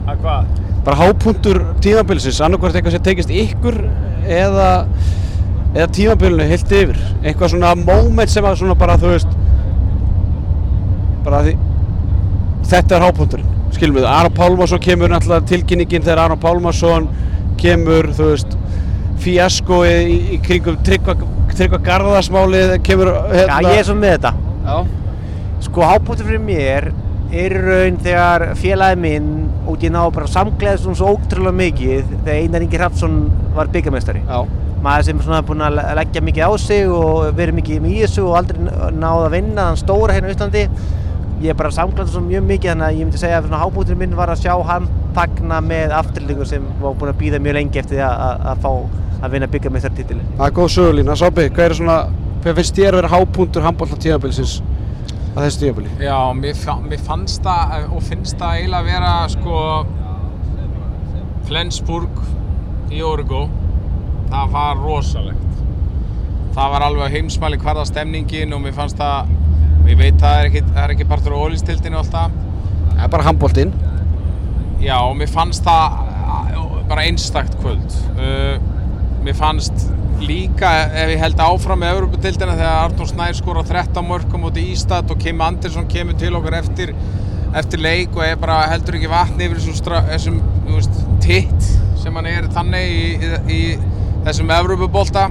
Að 0.09 0.25
hvað? 0.25 0.51
bara 0.85 0.97
hápunktur 0.97 1.59
tímabilsins, 1.83 2.39
annarkvært 2.41 2.79
eitthvað 2.79 2.95
sem 2.95 3.03
tengist 3.05 3.33
ykkur 3.33 3.75
eða, 4.27 4.69
eða 5.73 5.87
tímabilinu 5.95 6.47
heilt 6.51 6.71
yfir. 6.77 6.99
Eitthvað 7.21 7.55
svona 7.55 7.73
moment 7.79 8.31
sem 8.31 8.45
að 8.45 8.59
svona 8.61 8.77
bara, 8.79 8.97
þú 9.01 9.13
veist, 9.15 9.35
bara 11.25 11.43
því, 11.45 11.57
þetta 12.71 12.97
er 12.97 13.05
hápunkturinn. 13.07 13.51
Skilum 13.75 13.99
við, 13.99 14.07
Aron 14.11 14.33
Pálmarsson 14.35 14.81
kemur 14.83 15.11
náttúrulega 15.13 15.47
tilkynningin 15.51 16.03
þegar 16.05 16.25
Aron 16.25 16.41
Pálmarsson 16.41 17.07
kemur, 17.61 18.09
þú 18.17 18.31
veist, 18.33 18.57
fíaskoið 19.21 20.09
í, 20.09 20.17
í 20.35 20.41
kringum 20.43 20.79
tryggva, 20.85 21.15
tryggva 21.53 21.79
garðasmálið 21.85 22.75
kemur 22.85 23.13
Já, 23.13 23.59
ég 23.67 23.77
er 23.77 23.87
svo 23.87 23.95
með 23.99 24.17
þetta. 24.17 24.33
Já. 24.65 24.75
Sko, 25.61 25.85
hápunktur 25.85 26.27
fyrir 26.27 26.41
mér 26.41 26.89
er 27.31 27.53
í 27.55 27.61
raun 27.63 27.97
þegar 28.03 28.43
félagi 28.59 28.97
minn 28.99 29.27
út 29.71 29.83
ég 29.85 29.93
náðu 29.93 30.13
bara 30.17 30.27
að 30.27 30.33
samgleðast 30.35 30.83
svona 30.83 30.99
svo 30.99 31.11
ótrúlega 31.15 31.55
mikið 31.61 32.09
þegar 32.25 32.39
Einar 32.41 32.65
Ingi 32.65 32.79
Hrafnsson 32.81 33.15
var 33.55 33.69
byggamestari. 33.71 34.23
Maður 34.81 35.05
sem 35.05 35.19
er 35.21 35.43
búinn 35.45 35.61
að 35.61 35.75
le- 35.77 35.85
leggja 35.99 36.23
mikið 36.25 36.47
á 36.47 36.51
sig 36.57 36.89
og 36.89 37.35
verið 37.37 37.57
mikið 37.59 37.85
í 37.85 37.99
þessu 38.01 38.25
og 38.25 38.37
aldrei 38.39 38.59
náðu 38.97 39.27
að 39.27 39.35
vinna 39.35 39.67
þann 39.69 39.77
stóra 39.83 40.15
hérna 40.17 40.31
á 40.31 40.33
Íslandi. 40.33 40.63
Ég 41.41 41.57
bara 41.57 41.71
samgleðast 41.73 42.13
svo 42.13 42.21
mjög 42.25 42.43
mikið 42.49 42.71
þannig 42.71 42.87
að 42.87 42.97
ég 42.97 43.05
myndi 43.05 43.21
segja 43.21 43.37
að 43.41 43.53
hápunkturinn 43.61 44.01
minn 44.01 44.17
var 44.17 44.29
að 44.33 44.41
sjá 44.43 44.53
hann 44.71 44.89
fagna 45.15 45.61
með 45.61 45.93
afturlingu 45.97 46.45
sem 46.45 46.65
var 46.81 46.93
búinn 46.97 47.13
að 47.13 47.21
býða 47.21 47.39
mjög 47.41 47.55
lengi 47.57 47.79
eftir 47.81 48.01
að, 48.05 48.17
að, 48.25 48.43
að 48.51 48.61
fá 48.65 49.23
að 49.25 49.31
vinna 49.35 49.47
byggamestartitili. 49.53 50.25
Það 50.37 50.45
er 50.47 50.53
góð 50.59 50.69
sögulína. 50.75 51.15
Sábi, 51.17 51.47
hvað 51.53 51.65
er 51.69 51.77
svona, 51.77 51.97
hvað 52.43 52.59
finnst 52.61 52.77
þér 52.77 52.91
að 52.93 52.99
vera 53.01 53.11
hápunktur 53.15 53.65
handbólta 53.65 53.97
tímabilsins 54.01 54.59
að 55.31 55.45
þessu 55.45 55.63
tímabili? 55.63 55.93
Já, 56.03 56.19
mér, 56.37 56.61
mér 56.89 57.03
fannst 57.07 57.43
það 57.45 57.75
eh, 57.77 57.95
og 57.95 58.05
finnst 58.07 58.37
það 58.39 58.59
eiginlega 58.59 58.81
að 58.81 58.91
vera 58.91 59.13
sko 59.35 59.55
Flensburg 61.49 62.21
í 62.91 63.01
Origo 63.05 63.45
það 64.31 64.53
var 64.55 64.79
rosalegt 64.79 65.49
það 66.55 66.71
var 66.75 66.87
alveg 66.87 67.17
heimsmæli 67.17 67.59
hverða 67.61 67.87
stemningin 67.87 68.55
og 68.55 68.63
mér 68.65 68.75
fannst 68.75 68.99
það 68.99 69.31
ég 69.89 69.99
veit 69.99 70.17
það 70.21 70.37
er 70.37 70.49
ekki, 70.51 70.63
það 70.71 70.83
er 70.85 70.95
ekki 70.95 71.09
partur 71.09 71.35
á 71.35 71.43
ólistildinu 71.47 71.99
alltaf 71.99 72.39
Það 73.01 73.07
er 73.07 73.11
bara 73.15 73.23
handbóltinn. 73.25 73.71
Já, 74.81 74.93
og 75.01 75.15
mér 75.17 75.29
fannst 75.31 75.65
það 75.65 75.95
uh, 76.53 76.75
bara 76.89 77.05
einstakt 77.09 77.55
kvöld. 77.61 77.95
Uh, 78.13 78.61
mér 79.25 79.37
fannst 79.39 79.87
líka, 80.25 80.69
ef 80.93 81.11
ég 81.13 81.21
held 81.21 81.41
áfram 81.43 81.81
með 81.81 81.95
Evropadildina 81.95 82.55
þegar 82.57 82.79
Arnur 82.85 83.09
Snær 83.09 83.37
skora 83.37 83.63
13 83.67 84.07
mörgum 84.07 84.47
út 84.49 84.59
í 84.59 84.67
Ístad 84.73 85.11
og 85.11 85.19
Kim 85.21 85.41
Andersson 85.43 85.89
kemur 85.91 86.17
til 86.19 86.35
okkar 86.37 86.59
eftir, 86.61 86.93
eftir 87.57 87.81
leik 87.83 88.15
og 88.17 88.25
er 88.25 88.39
bara 88.41 88.61
heldur 88.71 88.97
ekki 88.99 89.11
vatni 89.11 89.47
yfir 89.47 89.61
þessum, 89.61 90.39
veist, 90.69 91.01
titt 91.23 91.69
sem 92.01 92.17
hann 92.17 92.29
er 92.29 92.49
þannig 92.53 92.93
í, 92.95 93.03
í, 93.17 93.31
í 93.57 93.61
þessum 94.25 94.53
Evropabolta 94.55 95.27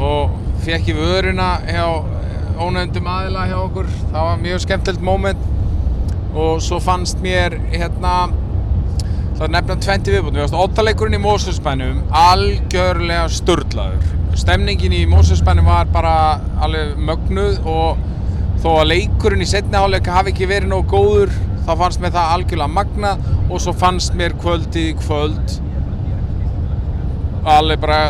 og 0.00 0.36
fekk 0.64 0.92
í 0.92 0.96
vöruna 0.98 1.52
hjá 1.66 1.86
ónefndum 2.60 3.08
aðila 3.08 3.46
hjá 3.48 3.56
okkur. 3.62 3.88
Það 4.10 4.26
var 4.26 4.44
mjög 4.44 4.62
skemmtilegt 4.66 5.04
moment 5.04 5.48
og 6.36 6.60
svo 6.62 6.78
fannst 6.82 7.22
mér 7.24 7.56
hérna 7.72 8.14
það 9.40 9.46
er 9.46 9.52
nefnilega 9.54 9.84
20 9.86 10.12
viðbútt 10.12 10.34
við 10.36 10.42
varst 10.42 10.56
ottaleikurinn 10.60 11.16
í 11.16 11.18
Mósusbænum 11.24 12.00
algjörlega 12.12 13.22
sturlaður 13.32 14.36
stemningin 14.36 14.92
í 14.92 14.98
Mósusbænum 15.08 15.64
var 15.70 15.88
bara 15.94 16.12
alveg 16.60 17.00
mögnuð 17.08 17.56
og 17.64 18.02
þó 18.60 18.68
að 18.74 18.90
leikurinn 18.90 19.40
í 19.40 19.48
setni 19.48 19.80
hálfleika 19.80 20.18
hafi 20.18 20.34
ekki 20.34 20.50
verið 20.50 20.68
nógu 20.74 20.92
góður 20.92 21.32
þá 21.64 21.72
fannst 21.72 22.04
mér 22.04 22.12
það 22.18 22.34
algjörlega 22.34 22.74
magna 22.74 23.16
og 23.48 23.64
svo 23.64 23.72
fannst 23.80 24.20
mér 24.20 24.36
kvöldið 24.44 24.90
í 24.90 24.94
kvöld 25.00 25.56
alveg 27.56 27.80
bara 27.80 28.02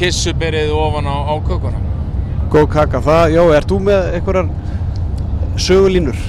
kissuberið 0.00 0.72
ofan 0.72 1.12
á, 1.12 1.16
á 1.20 1.34
kökuna 1.44 1.84
Góð 2.46 2.68
kaka. 2.70 3.00
Það, 3.02 3.24
já, 3.34 3.40
ert 3.58 3.68
þú 3.68 3.76
með 3.82 4.12
einhverjar 4.16 4.50
sögulínur? 5.60 6.20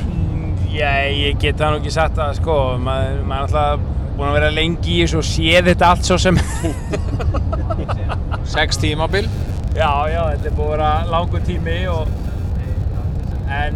Já, 0.74 0.90
ég 1.14 1.38
get 1.40 1.62
það 1.62 1.76
nú 1.76 1.80
ekki 1.80 1.94
sagt 1.94 2.18
að 2.20 2.40
sko, 2.42 2.56
maður, 2.82 3.22
maður 3.30 3.38
er 3.38 3.46
alltaf 3.46 3.94
búinn 4.18 4.30
að 4.32 4.38
vera 4.40 4.52
lengi 4.54 4.96
í 4.98 5.02
þessu 5.04 5.20
og 5.22 5.28
séð 5.28 5.70
þetta 5.72 5.92
allt 5.94 6.08
svo 6.08 6.18
sem 6.22 6.38
sex 8.56 8.80
tímabil 8.82 9.28
Já, 9.78 9.92
já, 10.10 10.22
þetta 10.34 10.50
er 10.50 10.56
búið 10.58 10.68
að 10.68 10.72
vera 10.74 10.92
langur 11.12 11.44
tími 11.46 11.76
og 11.92 12.08
en 13.58 13.76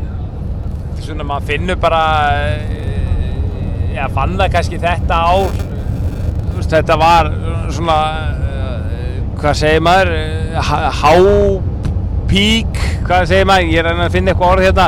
svona 1.02 1.26
maður 1.28 1.46
finnur 1.52 1.78
bara 1.82 2.00
eh, 2.42 3.94
já, 3.96 4.06
fann 4.16 4.34
það 4.40 4.50
kannski 4.56 4.80
þetta 4.82 5.20
þú 5.36 6.56
veist, 6.58 6.74
þetta 6.74 6.98
var 7.02 7.30
svona 7.74 7.98
eh, 8.50 9.20
hvað 9.42 9.56
segir 9.62 9.86
maður? 9.86 10.12
Eh, 10.18 10.58
há- 10.72 10.90
há 11.02 11.14
pík, 12.32 12.82
hvað 13.08 13.30
segir 13.32 13.48
maður? 13.50 13.70
Ég 13.76 13.80
er 13.82 13.92
að 13.92 14.14
finna 14.14 14.32
eitthvað 14.34 14.54
orð 14.56 14.66
hérna. 14.70 14.86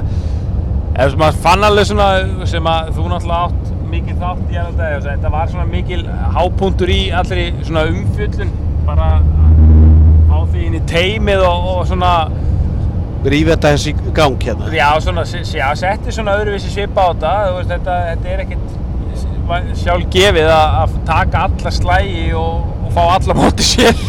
Eða 0.93 1.08
sem 1.14 1.20
maður 1.24 1.39
fann 1.45 1.64
alveg 1.70 1.88
svona 1.89 2.08
sem 2.51 2.70
að 2.74 2.91
þú 2.97 3.04
náttúrulega 3.12 3.45
átt 3.47 3.62
mikið 3.94 4.22
þátt 4.24 4.54
í 4.54 4.60
alveg 4.62 4.80
dag 4.80 5.04
þetta 5.06 5.34
var 5.34 5.52
svona 5.52 5.66
mikil 5.70 6.02
hápunktur 6.36 6.91
í 6.94 7.02
allri 7.14 7.50
svona 7.62 7.86
umfjöllun 7.91 8.54
bara 8.88 9.10
á 10.34 10.38
því 10.50 10.66
inn 10.68 10.80
í 10.80 10.82
teimið 10.89 11.44
og, 11.48 11.68
og 11.74 11.86
svona 11.91 12.14
Rífi 13.24 13.54
þetta 13.54 13.70
þessi 13.72 13.91
í 13.94 14.12
gang 14.18 14.41
hérna. 14.44 14.70
já, 14.76 14.88
svona, 15.00 15.24
já, 15.32 15.68
setti 15.80 16.12
svona 16.12 16.34
öðruvísi 16.41 16.72
svipa 16.74 17.06
á 17.08 17.10
þetta, 17.14 17.36
veist, 17.56 17.70
þetta, 17.72 18.00
þetta 18.10 18.34
er 18.34 18.44
ekkert 18.44 18.82
sjálf 19.80 20.10
gefið 20.12 20.50
að, 20.52 20.76
að 20.82 20.98
taka 21.08 21.46
alla 21.48 21.72
slægi 21.78 22.26
og, 22.39 22.68
og 22.84 22.91
fá 22.96 23.02
alla 23.06 23.38
móti 23.38 23.64
sér 23.68 24.04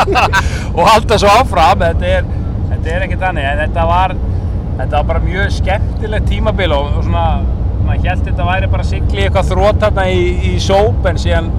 og 0.78 0.82
halda 0.88 1.20
svo 1.20 1.30
áfram, 1.30 1.84
þetta 1.84 2.10
er, 2.18 2.28
þetta 2.72 2.92
er 2.96 3.06
ekkert 3.06 3.24
þannig, 3.28 3.48
en 3.52 3.62
þetta 3.66 3.86
var, 3.92 4.16
þetta 4.80 4.92
var 4.96 5.08
bara 5.12 5.24
mjög 5.28 5.56
skemmtilegt 5.60 6.30
tímabil 6.32 6.74
og, 6.74 6.90
og 6.98 7.06
svona, 7.06 7.24
maður 7.90 8.08
held 8.14 8.24
þetta 8.30 8.48
væri 8.48 8.70
bara 8.76 8.86
sigli 8.94 9.24
eitthvað 9.26 9.50
þrótt 9.52 9.84
þarna 9.84 10.06
í, 10.14 10.24
í 10.50 10.56
sóp 10.62 11.06
en 11.10 11.20
síðan 11.20 11.50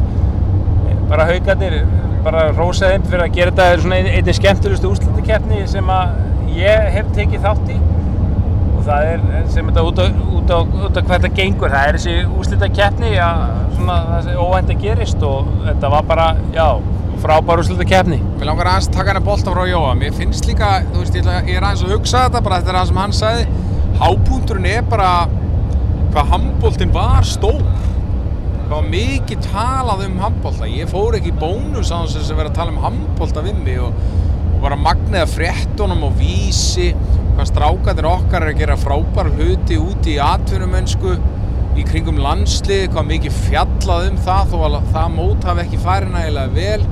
bara 1.11 1.25
haugarnir 1.29 1.77
bara 2.25 2.43
rósaði 2.55 2.97
þeim 2.99 3.07
fyrir 3.11 3.23
að 3.25 3.33
gera 3.37 3.51
þetta 3.55 3.81
svona 3.83 3.97
ein- 4.01 4.11
einnig 4.15 4.37
skemmtilegustu 4.37 4.91
úrslutakeppni 4.93 5.63
sem 5.67 5.89
að 5.91 6.53
ég 6.55 6.91
hef 6.95 7.09
tekið 7.17 7.43
þátt 7.47 7.71
í 7.73 7.79
og 8.77 8.85
það 8.87 9.07
er 9.11 9.25
sem 9.53 9.67
þetta 9.69 9.83
út 9.89 9.99
á, 10.01 10.05
út 10.37 10.53
á, 10.53 10.57
út 10.61 10.97
á 10.97 11.01
hvað 11.01 11.11
þetta 11.17 11.31
gengur 11.41 11.73
það 11.73 11.87
er 11.89 11.97
þessi 11.99 12.15
úrslutakeppni 12.39 13.11
að 13.25 13.43
svona 13.75 13.97
þessi 14.15 14.37
óvænt 14.45 14.73
að 14.75 14.81
gerist 14.85 15.25
og 15.27 15.51
þetta 15.65 15.91
var 15.95 16.07
bara, 16.13 16.27
já, 16.55 16.67
frábær 17.25 17.61
úrslutakeppni 17.65 18.21
Mér 18.39 18.49
langar 18.51 18.71
aðeins 18.71 18.87
að 18.89 18.95
taka 18.99 19.11
henni 19.13 19.25
bolta 19.25 19.51
frá 19.53 19.65
Jóa. 19.69 19.91
Mér 19.97 20.15
finnst 20.17 20.47
líka, 20.49 20.69
þú 20.93 21.03
veist, 21.03 21.17
ég, 21.19 21.27
er 21.57 21.61
aðeins 21.67 21.83
að 21.85 21.91
hugsa 21.93 22.23
þetta 22.25 22.41
bara 22.47 22.57
eftir 22.61 22.77
það 22.79 22.87
sem 22.89 22.97
hann 23.01 23.11
sagði. 23.13 23.43
Hápunkturinn 24.01 24.65
er 24.71 24.87
bara 24.89 25.09
hvað 26.11 26.31
handboltinn 26.35 26.93
var 26.95 27.27
stór. 27.27 27.61
Hvað 28.67 28.73
var 28.73 28.89
mikið 28.91 29.47
talað 29.51 30.05
um 30.07 30.19
handbolta. 30.21 30.69
Ég 30.69 30.91
fór 30.91 31.17
ekki 31.17 31.31
í 31.33 31.39
bónus 31.39 31.91
á 31.91 32.03
þess 32.03 32.31
að 32.31 32.39
vera 32.39 32.51
að 32.51 32.59
tala 32.59 32.75
um 32.75 32.83
handbolta 32.85 33.43
við 33.45 33.59
mig 33.65 33.81
og, 33.83 33.97
og 34.53 34.61
bara 34.63 34.79
magnið 34.79 35.23
að 35.23 35.35
fréttunum 35.35 36.07
og 36.07 36.15
vísi 36.19 36.91
hvað 37.35 37.49
strákandir 37.49 38.07
okkar 38.07 38.45
er 38.45 38.53
að 38.53 38.63
gera 38.63 38.79
frábær 38.79 39.31
hluti 39.35 39.77
úti 39.79 40.15
í 40.17 40.23
atvinnumönsku 40.23 41.15
í 41.79 41.85
kringum 41.87 42.19
landslið, 42.19 42.89
hvað 42.91 43.07
mikið 43.13 43.37
fjallað 43.47 44.09
um 44.09 44.17
það 44.25 44.51
þó 44.51 44.57
að 44.67 44.79
það 44.91 45.13
mót 45.15 45.47
hafi 45.47 45.63
ekki 45.63 45.79
farið 45.81 46.11
nægilega 46.17 46.55
vel 46.57 46.89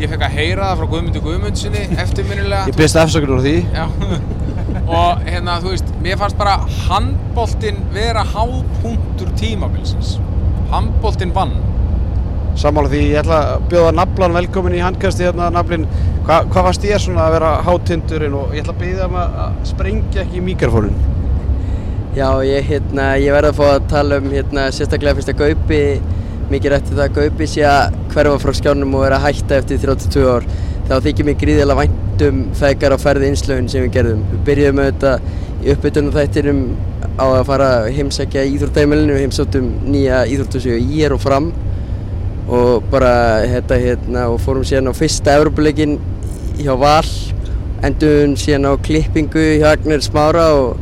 ég 0.00 0.08
fekk 0.08 0.24
að 0.24 0.36
heyra 0.38 0.70
það 0.70 0.80
frá 0.80 0.90
Guðmundur 0.94 1.24
Guðmundsinni 1.26 1.82
eftirminnilega 2.00 2.70
Ég 2.70 2.78
byrst 2.80 3.00
afsökunar 3.02 3.40
á 3.40 3.44
því. 3.44 3.56
Og 4.90 5.24
hérna, 5.26 5.58
þú 5.62 5.74
veist, 5.74 5.90
mér 6.02 6.18
fannst 6.20 6.38
bara 6.38 6.56
handboltinn 6.88 7.82
vera 7.94 8.24
hápunktur 8.26 9.30
tímabilsins. 9.38 10.16
Handboltinn 10.72 11.34
vann. 11.34 11.54
Sammála 12.58 12.90
því, 12.90 13.00
ég 13.12 13.22
ætla 13.22 13.38
að 13.54 13.68
bjóða 13.70 13.92
Naflan 13.96 14.34
velkomin 14.34 14.74
í 14.76 14.82
handkasti 14.82 15.26
hérna, 15.28 15.48
Naflin. 15.54 15.86
Hva, 16.26 16.42
hvað 16.50 16.66
varst 16.66 16.84
ég 16.88 17.00
svona 17.02 17.28
að 17.28 17.36
vera 17.38 17.52
hátindurinn 17.66 18.36
og 18.36 18.54
ég 18.54 18.64
ætla 18.64 18.74
að 18.74 18.82
byggja 18.82 19.08
um 19.08 19.18
að 19.22 19.60
sprengja 19.70 20.24
ekki 20.24 20.40
í 20.40 20.44
mikrofónin. 20.50 20.98
Já, 22.16 22.26
ég, 22.42 22.66
hérna, 22.66 23.12
ég 23.22 23.30
verði 23.30 23.52
að 23.52 23.60
fá 23.60 23.66
að 23.70 23.88
tala 23.94 24.18
um 24.18 24.32
hérna, 24.34 24.66
sérstaklega 24.74 25.20
fyrst 25.20 25.30
að 25.30 25.40
Gaupi, 25.44 25.82
mikið 26.50 26.74
rætti 26.74 26.96
það 26.96 27.04
að 27.06 27.16
Gaupi 27.20 27.50
sé 27.50 27.64
að 27.70 27.98
hverfa 28.10 28.42
frá 28.42 28.56
skjánum 28.58 28.96
og 28.98 29.04
vera 29.06 29.20
að 29.20 29.28
hætta 29.28 29.60
eftir 29.62 29.82
32 29.86 30.26
ár. 30.26 30.48
Þá 30.90 30.94
þykir 31.06 31.28
mér 31.28 31.38
gríðilega 31.38 31.78
vænt 31.84 32.09
um 32.28 32.44
feðgar 32.58 32.94
á 32.94 32.98
ferði 33.00 33.30
innslöfun 33.30 33.70
sem 33.72 33.86
við 33.86 33.94
gerðum. 33.96 34.22
Við 34.32 34.44
byrjuðum 34.48 34.82
auðvitað 34.84 35.26
í 35.60 35.72
uppbytunum 35.74 36.14
þættinum 36.14 36.60
á 37.20 37.24
að 37.24 37.42
fara 37.48 37.70
heimsækja 37.92 38.44
íþróttæmilinu, 38.54 39.16
við 39.16 39.26
heimsóttum 39.26 39.72
nýja 39.88 40.22
íþróttasögu 40.32 40.80
í 40.80 41.02
er 41.04 41.14
og 41.16 41.20
fram 41.22 41.50
og 42.50 42.86
bara 42.90 43.12
hérna, 43.46 43.78
hérna 43.78 44.28
og 44.32 44.40
fórum 44.42 44.64
síðan 44.66 44.90
á 44.90 44.94
fyrsta 44.96 45.36
Evrópuleikin 45.38 45.98
hjá 46.58 46.72
Val, 46.80 47.10
endum 47.86 48.36
síðan 48.40 48.70
á 48.70 48.72
klippingu 48.82 49.44
hjá 49.60 49.68
Agner 49.74 50.02
Smára 50.04 50.48
og 50.58 50.80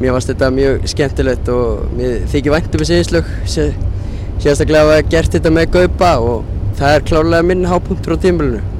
mér 0.00 0.16
fannst 0.16 0.32
þetta 0.32 0.52
mjög 0.52 0.88
skemmtilegt 0.92 1.50
og 1.52 1.84
mér 1.96 2.24
þykir 2.32 2.56
vænt 2.56 2.74
um 2.74 2.82
þessi 2.82 2.98
einslög 3.00 3.30
sérstaklega 3.46 4.82
að 4.82 4.94
hafa 4.96 5.10
gert 5.14 5.36
þetta 5.36 5.52
með 5.54 5.70
Gaupa 5.76 6.10
og 6.20 6.50
það 6.80 6.96
er 6.96 7.06
klárlega 7.12 7.48
minn 7.52 7.68
hápunktur 7.70 8.16
á 8.16 8.24
tímulinu 8.26 8.75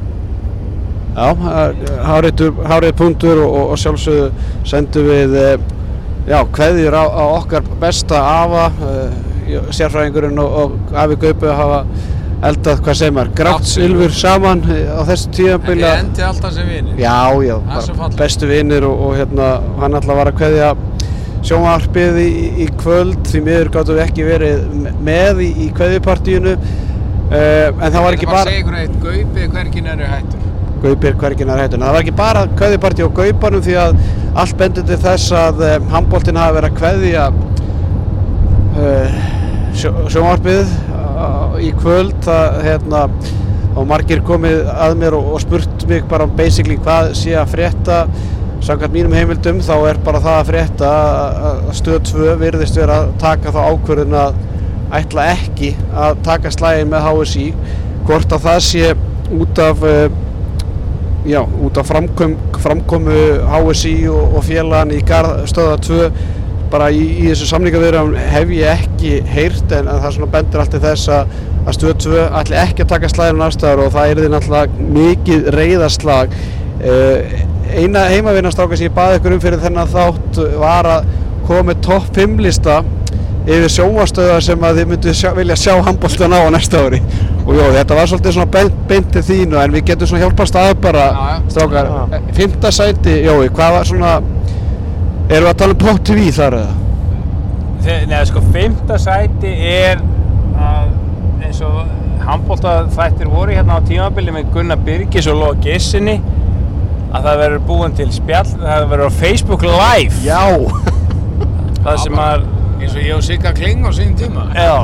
Já, 1.17 1.29
hárið 2.05 2.93
punktur 2.99 3.39
og, 3.45 3.55
og, 3.71 3.79
sjálfsögðu 3.81 4.27
sendum 4.69 5.07
við 5.09 5.37
eh, 5.41 5.55
já, 6.29 6.41
kveðjur 6.53 6.97
á, 6.99 7.05
á 7.09 7.25
okkar 7.39 7.65
besta 7.81 8.19
afa, 8.43 8.67
uh, 8.85 9.71
sérfræðingurinn 9.73 10.37
og, 10.43 10.59
og 10.61 10.95
afi 10.99 11.17
Gaupu 11.23 11.49
hafa 11.57 11.79
eldað, 12.45 12.83
hvað 12.85 12.99
segir 13.01 13.15
maður, 13.17 13.31
grátt 13.39 13.69
silfur 13.71 14.13
saman 14.13 14.61
eh, 14.75 14.91
á 14.93 15.01
þessu 15.09 15.31
En 15.31 15.37
tíðanbili. 15.39 15.85
ég 15.87 16.03
endi 16.03 16.25
alltaf 16.27 16.53
sem 16.53 16.69
vinir. 16.69 16.99
Já, 17.01 17.17
já, 17.47 17.55
Það 17.71 17.89
er 17.95 18.01
bara 18.03 18.19
bestu 18.21 18.51
vinnir 18.51 18.85
og, 18.91 19.01
og 19.07 19.17
hérna, 19.17 19.47
hann 19.81 19.97
ætla 20.01 20.13
að 20.13 20.21
vara 20.21 20.35
að 20.35 20.41
kveðja 20.43 20.69
sjónvarpið 21.47 22.19
í, 22.21 22.29
í 22.67 22.67
kvöld 22.83 23.23
því 23.31 23.41
miður 23.47 23.71
gáttu 23.79 23.97
við 23.97 24.05
ekki 24.05 24.27
verið 24.27 24.67
me- 24.83 24.93
með 25.09 25.41
í, 25.47 25.49
í 25.65 25.71
kveðjupartíinu 25.79 26.57
uh, 26.59 27.33
en 27.39 27.89
það 27.89 28.03
var 28.05 28.19
ekki 28.19 28.29
Ég 28.29 28.35
ætla 28.35 28.35
bara 28.35 28.43
að 28.43 28.45
bara 28.45 28.51
segja 28.51 28.65
ykkur 28.67 28.79
eitt, 28.83 29.01
Gaupið 29.07 29.57
hvergin 29.57 29.91
eru 29.95 30.11
hættur. 30.13 30.46
Gaupir 30.83 31.17
hverginar 31.21 31.61
hættun. 31.63 31.85
Það 31.85 31.95
var 31.97 32.05
ekki 32.05 32.15
bara 32.17 32.45
kveðjupartí 32.59 33.07
á 33.07 33.17
Gaupanum 33.17 33.65
því 33.65 33.77
að 33.81 33.97
allt 34.43 34.59
bendur 34.61 34.87
til 34.89 34.99
þess 35.01 35.33
að 35.37 35.65
um, 35.71 35.89
handbóltinn 35.95 36.39
hafi 36.41 36.57
verið 36.59 36.71
að 36.71 36.79
kveðja 36.81 37.25
uh, 38.77 39.19
sjó, 39.77 39.93
sjónvarpið 40.13 40.75
uh, 40.93 41.57
í 41.65 41.73
kvöld. 41.81 42.17
Það, 42.27 42.61
hérna, 42.67 43.05
og 43.77 43.89
margir 43.89 44.23
komið 44.25 44.71
að 44.73 44.97
mér 45.01 45.17
og, 45.17 45.31
og 45.37 45.45
spurt 45.45 45.87
mig 45.89 46.05
bara 46.11 46.29
basically 46.39 46.79
hvað 46.81 47.13
sé 47.19 47.37
að 47.37 47.55
frétta. 47.57 48.03
Samkvæmt 48.67 48.95
mínum 48.97 49.15
heimildum 49.15 49.59
þá 49.63 49.75
er 49.93 49.99
bara 50.05 50.21
það 50.25 50.39
að 50.41 50.47
frétta 50.51 50.93
að 51.49 51.59
stöð 51.77 51.99
2 52.11 52.37
virðist 52.41 52.79
vera 52.81 53.03
að 53.03 53.11
taka 53.23 53.53
þá 53.55 53.61
ákvörðun 53.69 54.17
að 54.19 54.39
ætla 54.97 55.27
ekki 55.35 55.73
að 55.95 56.23
taka 56.27 56.53
slægin 56.55 56.91
með 56.91 57.05
HSI 57.09 57.47
hvort 58.07 58.33
að 58.33 58.47
það 58.47 58.61
sé 58.67 58.95
út 59.37 59.61
af 59.63 59.85
uh, 59.87 60.07
já, 61.27 61.41
út 61.43 61.79
af 61.79 61.87
framkom, 61.87 62.37
framkomu 62.63 63.15
HSI 63.51 63.95
og, 64.13 64.37
og 64.39 64.45
félagann 64.47 64.95
í 64.95 65.03
garð 65.07 65.45
stöða 65.51 65.79
2 65.87 66.11
bara 66.71 66.89
í, 66.91 67.03
í 67.23 67.27
þessu 67.31 67.49
samningavirðum 67.51 68.15
hef 68.19 68.53
ég 68.55 68.87
ekki 68.87 69.13
heyrt 69.31 69.75
en, 69.75 69.91
það 69.91 70.17
svona 70.17 70.31
bendir 70.33 70.63
allt 70.63 70.75
til 70.75 70.83
þess 70.83 71.11
að, 71.15 71.37
að 71.65 71.79
stöð 71.79 71.95
2 72.07 72.25
ætli 72.41 72.59
ekki 72.63 72.85
að 72.85 72.93
taka 72.95 73.11
slæðinu 73.13 73.43
næstaðar 73.43 73.85
og 73.85 73.93
það 73.95 74.13
er 74.13 74.23
því 74.23 74.33
náttúrulega 74.35 74.89
mikið 74.97 75.49
reyðarslag 75.57 76.35
uh, 76.37 77.37
eina 77.77 78.07
heimavinnastráka 78.11 78.79
sem 78.79 78.89
ég 78.89 78.97
baði 78.97 79.21
ykkur 79.21 79.37
um 79.37 79.43
fyrir 79.43 79.63
þennan 79.63 79.91
þátt 79.91 80.43
var 80.63 80.91
að 80.91 81.09
koma 81.47 81.71
með 81.71 81.83
topp 81.87 82.11
5 82.19 82.39
lista 82.43 82.81
yfir 83.47 83.71
sjónvastöðar 83.71 84.43
sem 84.43 84.65
að 84.67 84.81
þið 84.81 84.89
myndu 84.91 85.13
sjá, 85.15 85.29
vilja 85.37 85.57
sjá 85.59 85.75
handbóltan 85.87 86.35
á 86.35 86.39
á 86.43 86.51
næsta 86.51 86.83
ári 86.83 86.99
og 87.47 87.53
jó, 87.55 87.67
þetta 87.77 87.95
var 87.95 88.09
svolítið 88.11 88.33
svona 88.37 88.51
beint, 88.57 88.79
beint 88.91 89.13
til 89.15 89.23
þínu 89.23 89.59
en 89.63 89.75
við 89.77 89.85
getum 89.93 90.09
svona 90.11 90.25
hjálpast 90.25 90.57
að 90.59 90.73
bara 90.83 91.05
Já, 91.07 91.27
já. 91.31 91.37
strákar, 91.55 91.91
Já. 92.11 92.21
fymta 92.35 92.73
sæti 92.75 93.15
Jói, 93.23 93.49
hvað 93.55 93.77
var 93.77 93.85
svona 93.93 94.15
erum 95.29 95.47
við 95.47 95.51
að 95.53 95.59
tala 95.63 95.77
um 95.77 95.81
Pop 95.85 96.01
TV 96.09 96.27
þar 96.35 96.57
eða? 96.63 96.75
Nei, 98.11 98.19
sko, 98.27 98.41
fymta 98.51 98.97
sæti 98.99 99.53
er 99.71 100.01
að 100.59 100.89
eins 101.47 101.61
og 101.63 101.85
handbólta 102.27 102.73
þættir 102.97 103.29
voru 103.31 103.55
hérna 103.55 103.77
á 103.79 103.81
tímabili 103.87 104.33
með 104.35 104.49
Gunnar 104.57 104.81
Birgis 104.83 105.29
og 105.31 105.39
Lóa 105.39 105.55
Gissinni 105.63 106.17
að 107.15 107.29
það 107.29 107.39
verður 107.45 107.63
búin 107.69 107.95
til 107.95 108.09
spjall, 108.13 108.49
það 108.59 108.89
verður 108.91 109.07
á 109.15 109.19
Facebook 109.21 109.63
Live 109.63 110.19
Já, 110.27 110.43
það 111.87 112.01
sem 112.03 112.19
að, 112.27 112.49
Eins 112.77 112.93
og 112.99 113.05
ég 113.07 113.15
og 113.17 113.23
Sigga 113.25 113.53
Kling 113.57 113.87
á 113.87 113.91
sín 113.95 114.17
tíma. 114.19 114.49
já. 114.53 114.75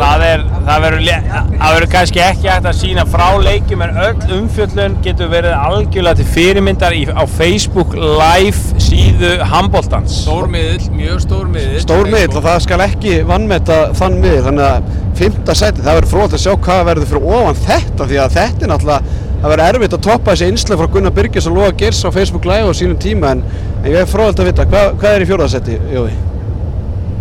Það 0.00 0.22
er, 0.26 0.42
það 0.66 0.82
verður, 0.84 1.02
lé- 1.06 1.22
það 1.30 1.74
verður 1.74 1.90
kannski 1.94 2.20
ekki 2.24 2.48
hægt 2.50 2.66
að 2.70 2.76
sína 2.80 3.04
frá 3.10 3.26
leikjum 3.42 3.82
en 3.86 3.96
öll 4.04 4.34
umfjöllun 4.38 4.96
getur 5.04 5.30
verið 5.32 5.54
algjörlega 5.56 6.20
til 6.20 6.26
fyrirmyndar 6.34 6.96
í, 6.96 7.02
á 7.10 7.24
Facebook 7.30 7.94
Live 7.96 8.80
síðu 8.82 9.32
handbóltans. 9.52 10.20
Stór 10.24 10.48
miðill, 10.52 10.90
mjög 10.96 11.22
stór 11.26 11.48
miðill. 11.52 11.80
stór 11.84 12.10
miðl 12.12 12.36
og 12.40 12.44
það 12.48 12.60
skal 12.66 12.80
ekki 12.86 13.16
vannmeta 13.28 13.80
þann 13.98 14.20
miðl 14.22 14.44
þannig 14.48 14.68
að 14.68 14.94
fymta 15.20 15.56
sæti, 15.58 15.82
það 15.84 15.98
verður 16.00 16.12
fróðilegt 16.14 16.38
að 16.38 16.44
sjá 16.46 16.54
hvað 16.68 16.84
verður 16.90 17.10
fyrir 17.10 17.34
ofan 17.40 17.60
þetta 17.66 18.06
því 18.10 18.20
að 18.24 18.36
þetta 18.38 18.64
er 18.66 18.72
náttúrulega 18.74 19.18
það 19.40 19.52
verður 19.54 19.66
erfitt 19.74 19.94
að 19.96 20.02
toppa 20.06 20.32
þessi 20.34 20.48
einslega 20.50 20.80
frá 20.82 20.92
Gunnar 20.94 21.14
Byrgis 21.16 21.46
og 21.48 21.54
Lóa 21.56 21.70
Geirs 21.80 22.02
á 22.04 22.08
Facebook 22.12 22.44
Live 22.48 22.68
á 22.68 22.74
sínum 22.76 22.98
tíma 23.00 23.30
en, 23.34 23.40
en 23.80 23.88
ég 23.90 24.00
er 24.02 24.08
fróðilegt 24.10 24.42
að 24.44 24.50
vita, 24.50 24.66
hvað, 24.68 24.90
hvað 25.00 25.16
er 25.16 25.24
í 25.24 25.28
fjórðasetti, 25.30 25.78
Jói? 25.94 26.10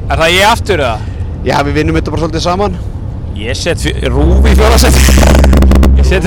Er 0.09 0.19
það 0.23 0.33
ég 0.35 0.47
aftur 0.49 0.83
eða? 0.83 1.08
Já, 1.47 1.55
við 1.63 1.73
vinnum 1.79 1.95
þetta 1.99 2.11
bara 2.13 2.23
svolítið 2.25 2.43
saman 2.45 2.79
Ég 3.39 3.55
set 3.55 3.79
fjö- 3.79 4.09
Rúf 4.11 4.47
í 4.49 4.55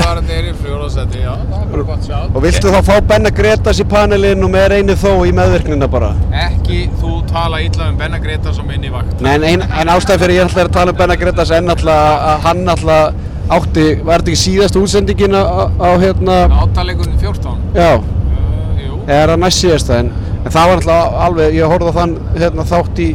var 0.07 0.21
þetta 0.23 0.35
er 0.37 0.47
í 0.47 0.53
fjóðarsætti, 0.63 1.21
já, 1.25 1.33
það 1.51 1.63
er 1.63 1.69
bara 1.73 1.83
gott 1.89 2.05
sjátt. 2.07 2.35
Og 2.37 2.43
viltu 2.45 2.71
þá 2.73 2.79
fá 2.87 2.95
Benna 3.09 3.31
Gretas 3.35 3.81
í 3.83 3.87
panelinn 3.89 4.45
og 4.47 4.51
með 4.53 4.67
reyni 4.73 4.95
þó 5.01 5.11
í 5.27 5.33
meðvirknina 5.37 5.89
bara? 5.91 6.11
Ekki 6.45 6.79
þú 7.01 7.13
tala 7.31 7.61
illa 7.65 7.89
um 7.91 7.97
Benna 8.01 8.21
Greta 8.23 8.53
sem 8.55 8.71
inn 8.77 8.85
í 8.89 8.93
vakt. 8.93 9.21
Nei, 9.25 9.33
en, 9.35 9.47
ein, 9.49 9.65
en 9.81 9.93
ástæð 9.95 10.23
fyrir 10.23 10.37
ég 10.39 10.47
ætla 10.51 10.67
að 10.69 10.73
tala 10.77 10.95
um 10.95 10.99
Benna 11.01 11.17
Gretas 11.21 11.51
en 11.57 11.73
alltaf 11.75 12.27
að 12.33 12.47
hann 12.47 12.63
alltaf 12.75 13.53
átti, 13.57 13.87
var 14.05 14.23
þetta 14.23 14.33
ekki 14.33 14.43
síðast 14.45 14.79
útsendingin 14.81 15.35
á, 15.37 15.43
á 15.77 15.91
hérna, 16.05 16.39
Átalegurinn 16.63 17.19
14. 17.21 17.57
já, 17.75 17.91
Uh, 17.99 18.79
jú. 18.81 19.01
eða 19.09 19.33
er 19.33 19.37
næst 19.43 19.65
síðasta 19.65 19.99
en, 20.01 20.13
en 20.45 20.53
það 20.53 20.69
var 20.69 20.77
alltaf 20.79 21.19
alveg, 21.27 21.55
ég 21.59 21.73
horfði 21.73 21.91
á 21.93 21.99
þann 21.99 22.15
hérna, 22.39 22.65
þátt 22.71 23.03
í, 23.03 23.09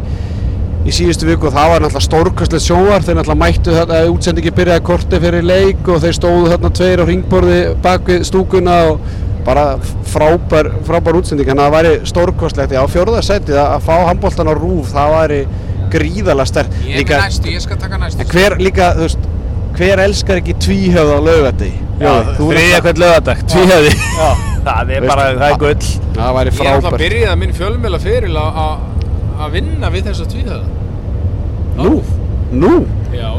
í 0.87 0.93
síðustu 0.95 1.27
viku 1.27 1.49
og 1.49 1.55
það 1.55 1.71
var 1.73 1.85
alltaf 1.87 2.03
stórkastlegt 2.05 2.63
sjóar 2.63 3.03
þeir 3.05 3.21
alltaf 3.21 3.39
mættu 3.41 3.75
þetta, 3.75 4.01
útsendingi 4.13 4.53
byrjaði 4.55 4.83
korti 4.87 5.21
fyrir 5.23 5.47
leik 5.47 5.87
og 5.91 6.01
þeir 6.03 6.15
stóðu 6.15 6.51
þarna 6.53 6.71
tveir 6.79 7.03
á 7.03 7.05
ringborði 7.09 7.61
bak 7.83 8.07
við 8.07 8.27
stúkuna 8.29 8.77
og 8.91 9.01
bara 9.47 9.65
frábær, 10.11 10.69
frábær 10.83 11.15
útsending. 11.21 11.47
En 11.53 11.61
það 11.61 11.73
væri 11.77 11.93
stórkostlegt, 12.09 12.73
já, 12.75 12.81
fjórðarsætið 12.91 13.55
að, 13.55 13.69
að 13.77 13.85
fá 13.87 13.93
handbóltan 14.09 14.51
á 14.51 14.53
rúf, 14.57 14.89
það 14.91 15.13
væri 15.15 15.39
gríðalega 15.93 16.49
sterk 16.51 16.77
Ég 16.83 17.07
er 17.15 17.23
næstu, 17.23 17.53
ég 17.55 17.63
skal 17.63 17.79
taka 17.79 17.99
næstu. 18.01 18.27
hver 18.33 18.57
líka, 18.59 18.89
veist 18.99 19.23
hver 19.77 20.01
elskar 20.03 20.41
ekki 20.41 20.57
tvíhjöfða 20.63 21.15
á 21.15 21.21
laugati 21.23 21.71
Já, 21.97 22.11
þriðja 22.37 22.83
hvern 22.85 23.01
lögadag, 23.01 23.41
tvíhjöði. 23.49 23.95
Það 24.67 24.89
er 24.91 25.05
bara, 25.07 25.25
það 25.37 25.47
er 25.47 25.59
gull. 25.61 25.89
það 26.17 26.33
væri 26.35 26.51
Ég 26.51 26.59
er 26.59 26.69
alltaf 26.73 26.91
frábært 26.91 27.03
að 29.37 29.53
minn 29.53 29.67
fjölmjöla 29.67 29.77
fyrir 29.77 29.77
að 29.77 29.77
að 29.77 29.77
vinna 29.77 29.89
við 29.93 30.03
þessa 30.09 30.25
tvíhöða. 30.31 30.65
nú, 31.77 32.03
nú 32.51 32.85
Já. 33.13 33.29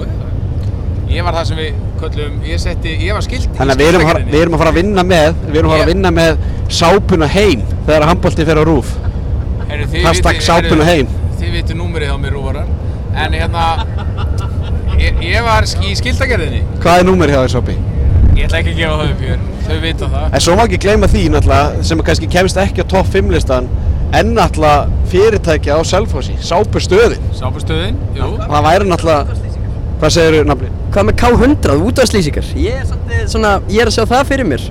Ég 1.08 1.24
var 1.24 1.32
það 1.32 1.44
sem 1.48 1.56
við 1.56 1.74
köllum, 1.98 2.34
ég 2.44 2.60
setti, 2.60 2.94
ég 3.00 3.16
var 3.16 3.24
skilt 3.24 3.48
Þannig 3.56 3.74
að 3.74 3.80
við 3.80 3.88
erum, 3.88 4.02
að 4.06 4.24
við 4.28 4.40
erum 4.42 4.54
að 4.54 4.58
fara 4.58 4.70
að 4.70 4.78
vinna 4.78 5.04
með 5.08 5.38
við 5.48 5.56
erum 5.56 5.70
að 5.70 5.74
fara 5.74 5.86
að 5.86 5.92
vinna 5.92 6.10
með 6.10 6.38
sápuna 6.68 7.28
heim 7.32 7.62
þegar 7.86 8.08
handbólti 8.10 8.44
fer 8.44 8.60
á 8.60 8.64
rúf 8.68 8.94
Hashtag 10.04 10.40
sápuna 10.44 10.84
heim. 10.88 11.08
Þið 11.38 11.50
vitu 11.58 11.74
númerið 11.76 12.12
á 12.12 12.16
mér 12.20 12.36
rúvarar 12.36 12.68
En 13.18 13.32
hérna 13.32 13.86
ég, 15.00 15.16
ég 15.24 15.44
var 15.44 15.64
í 15.64 15.94
skiltagerðinni 15.98 16.62
Hvað 16.82 17.02
er 17.02 17.08
númer 17.08 17.32
hjá 17.32 17.40
þér 17.40 17.54
sápi? 17.56 17.78
Ég 18.38 18.46
ætla 18.46 18.60
ekki 18.60 18.74
að 18.76 18.82
gefa 18.84 18.98
þau 19.00 19.08
upp 19.08 19.56
þau 19.68 19.78
vita 19.82 20.08
það. 20.08 20.26
En 20.32 20.40
svo 20.44 20.54
má 20.56 20.62
ekki 20.64 20.78
gleyma 20.84 21.08
því 21.10 21.22
náttúrulega 21.32 21.84
sem 21.88 22.02
kannski 22.06 22.28
kemst 22.30 22.60
ekki 22.62 22.84
á 22.84 22.86
topp 22.88 23.10
5 23.12 23.32
listan 23.34 23.66
en 24.16 24.34
náttúrulega 24.36 24.88
fyrirtækja 25.12 25.76
á 25.76 25.80
Selfossi, 25.84 26.34
sápustöðin. 26.40 27.22
Sápustöðin, 27.36 27.96
jú. 28.16 28.32
Það 28.40 28.66
væri 28.68 28.88
náttúrulega, 28.88 29.38
hvað 30.00 30.14
segir 30.16 30.38
þú 30.38 30.48
nafni? 30.48 30.70
Hvað 30.94 31.08
með 31.08 31.16
K100, 31.22 31.80
útvarslýsingar? 31.90 32.52
Ég 32.56 32.78
er 32.80 32.86
svolítið 32.88 33.26
svona, 33.34 33.54
ég 33.68 33.82
er 33.84 33.90
að 33.90 33.98
sjá 33.98 34.06
það 34.08 34.30
fyrir 34.32 34.48
mér. 34.48 34.68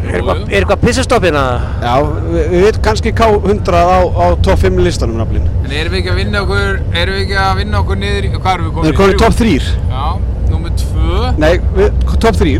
Er 0.00 0.16
eitthvað, 0.16 0.38
er 0.48 0.56
eitthvað 0.62 0.80
pissastoppin 0.86 1.36
að 1.36 1.50
Já, 1.84 1.92
við, 2.00 2.44
við 2.50 2.62
veitum 2.64 2.84
kannski 2.86 3.12
K100 3.20 3.76
á, 3.76 4.00
á 4.00 4.26
topp 4.42 4.62
5 4.64 4.80
listanum 4.86 5.20
nafnin. 5.20 5.44
En 5.60 5.74
erum 5.76 5.92
við 5.92 6.00
ekki 6.00 6.12
að 6.14 6.20
vinna 6.22 6.40
okkur, 6.46 6.78
erum 7.02 7.18
við 7.18 7.24
ekki 7.26 7.36
að 7.44 7.52
vinna 7.60 7.82
okkur 7.82 8.00
niður 8.00 8.28
hvað 8.38 8.54
erum 8.54 8.70
við 8.70 8.70
Við 8.70 8.72
komin 8.72 8.88
erum 8.88 9.00
komin 9.02 9.14
í 9.14 9.20
topp 9.20 9.36
3. 9.42 9.68
Já, 9.92 10.06
númer 10.54 10.74
tvö. 10.80 11.20
Nei, 11.44 11.52
við, 11.76 12.08
topp 12.24 12.40
3. 12.40 12.56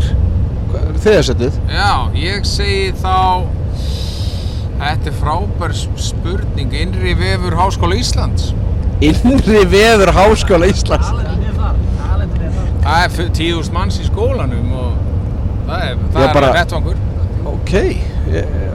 Þriðarsettið. 1.01 1.57
Já, 1.73 1.89
ég 2.21 2.45
segi 2.47 2.91
þá, 3.01 3.17
þetta 4.91 5.11
er 5.11 5.17
frábær 5.19 5.73
spurning, 5.97 6.73
innri 6.83 7.13
vefur 7.19 7.55
Háskóla 7.59 7.97
Íslands. 7.99 8.51
Innri 9.01 9.63
veður 9.71 10.11
Háskóla 10.15 10.67
Íslands. 10.71 11.11
Það 12.81 13.03
er 13.05 13.11
10.000 13.37 13.71
manns 13.75 13.99
í 14.01 14.07
skólanum 14.07 14.71
og 14.73 14.93
það 15.67 15.83
er, 15.85 15.97
það 16.13 16.23
er 16.27 16.33
bara- 16.35 16.53
vettvangur. 16.55 16.95
Ok, 17.51 17.73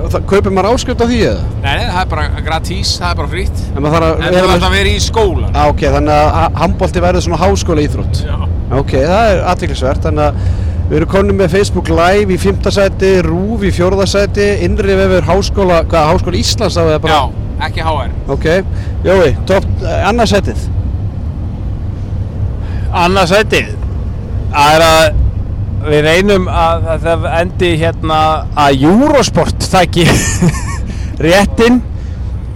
og 0.02 0.10
það, 0.10 0.22
kaupir 0.30 0.52
maður 0.54 0.68
áskrift 0.74 1.02
á 1.02 1.06
því 1.06 1.18
eða? 1.26 1.42
Nei, 1.62 1.74
nei, 1.76 1.86
það 1.86 2.00
er 2.00 2.08
bara 2.12 2.24
gratís, 2.46 2.92
það 3.00 3.10
er 3.10 3.18
bara 3.20 3.30
frýtt. 3.34 3.62
En 3.76 3.82
þarf 3.86 3.96
En 3.96 4.22
að 4.26 4.34
vera 4.36 4.54
ætti 4.56 4.66
að 4.68 4.76
vera 4.76 4.90
í 4.90 5.00
skólan. 5.04 5.50
Ah, 5.54 5.68
ok, 5.70 5.84
þannig 5.96 6.14
að 6.16 6.60
handbólti 6.62 7.02
verður 7.04 7.26
svona 7.26 7.40
háskóla 7.42 7.84
íþrótt. 7.86 8.22
Já. 8.26 8.36
Ok, 8.80 8.92
það 9.06 9.30
er 9.32 9.42
aðtiklisvert, 9.52 10.02
þannig 10.06 10.24
að 10.26 10.34
við 10.86 10.98
erum 11.00 11.10
konum 11.10 11.40
með 11.40 11.56
Facebook 11.56 11.90
Live 11.90 12.34
í 12.34 12.38
fymta 12.40 12.70
sæti, 12.74 13.16
RÚV 13.26 13.66
í 13.68 13.72
fjórða 13.74 14.06
sæti, 14.10 14.46
innri 14.66 14.96
vefur 14.98 15.26
háskóla, 15.30 15.82
hvað, 15.90 16.12
háskóla 16.12 16.40
Íslands 16.40 16.78
á 16.78 16.82
það 16.82 17.00
bara? 17.06 17.16
Já, 17.16 17.50
ekki 17.66 17.86
HR. 17.86 18.14
Ok, 18.36 18.46
Jói, 19.06 19.32
topp, 19.48 19.66
uh, 19.82 19.96
annarsætið. 20.10 20.68
Annað 22.96 23.32
sætið 23.34 23.74
Það 24.56 24.74
er 24.76 24.84
að 24.86 25.22
við 25.86 26.06
reynum 26.06 26.46
að, 26.48 26.86
að 26.94 27.02
það 27.04 27.26
endi 27.40 27.70
hérna 27.80 28.20
að 28.58 28.86
Eurosport 28.88 29.66
taki 29.70 30.06
réttin 31.26 31.82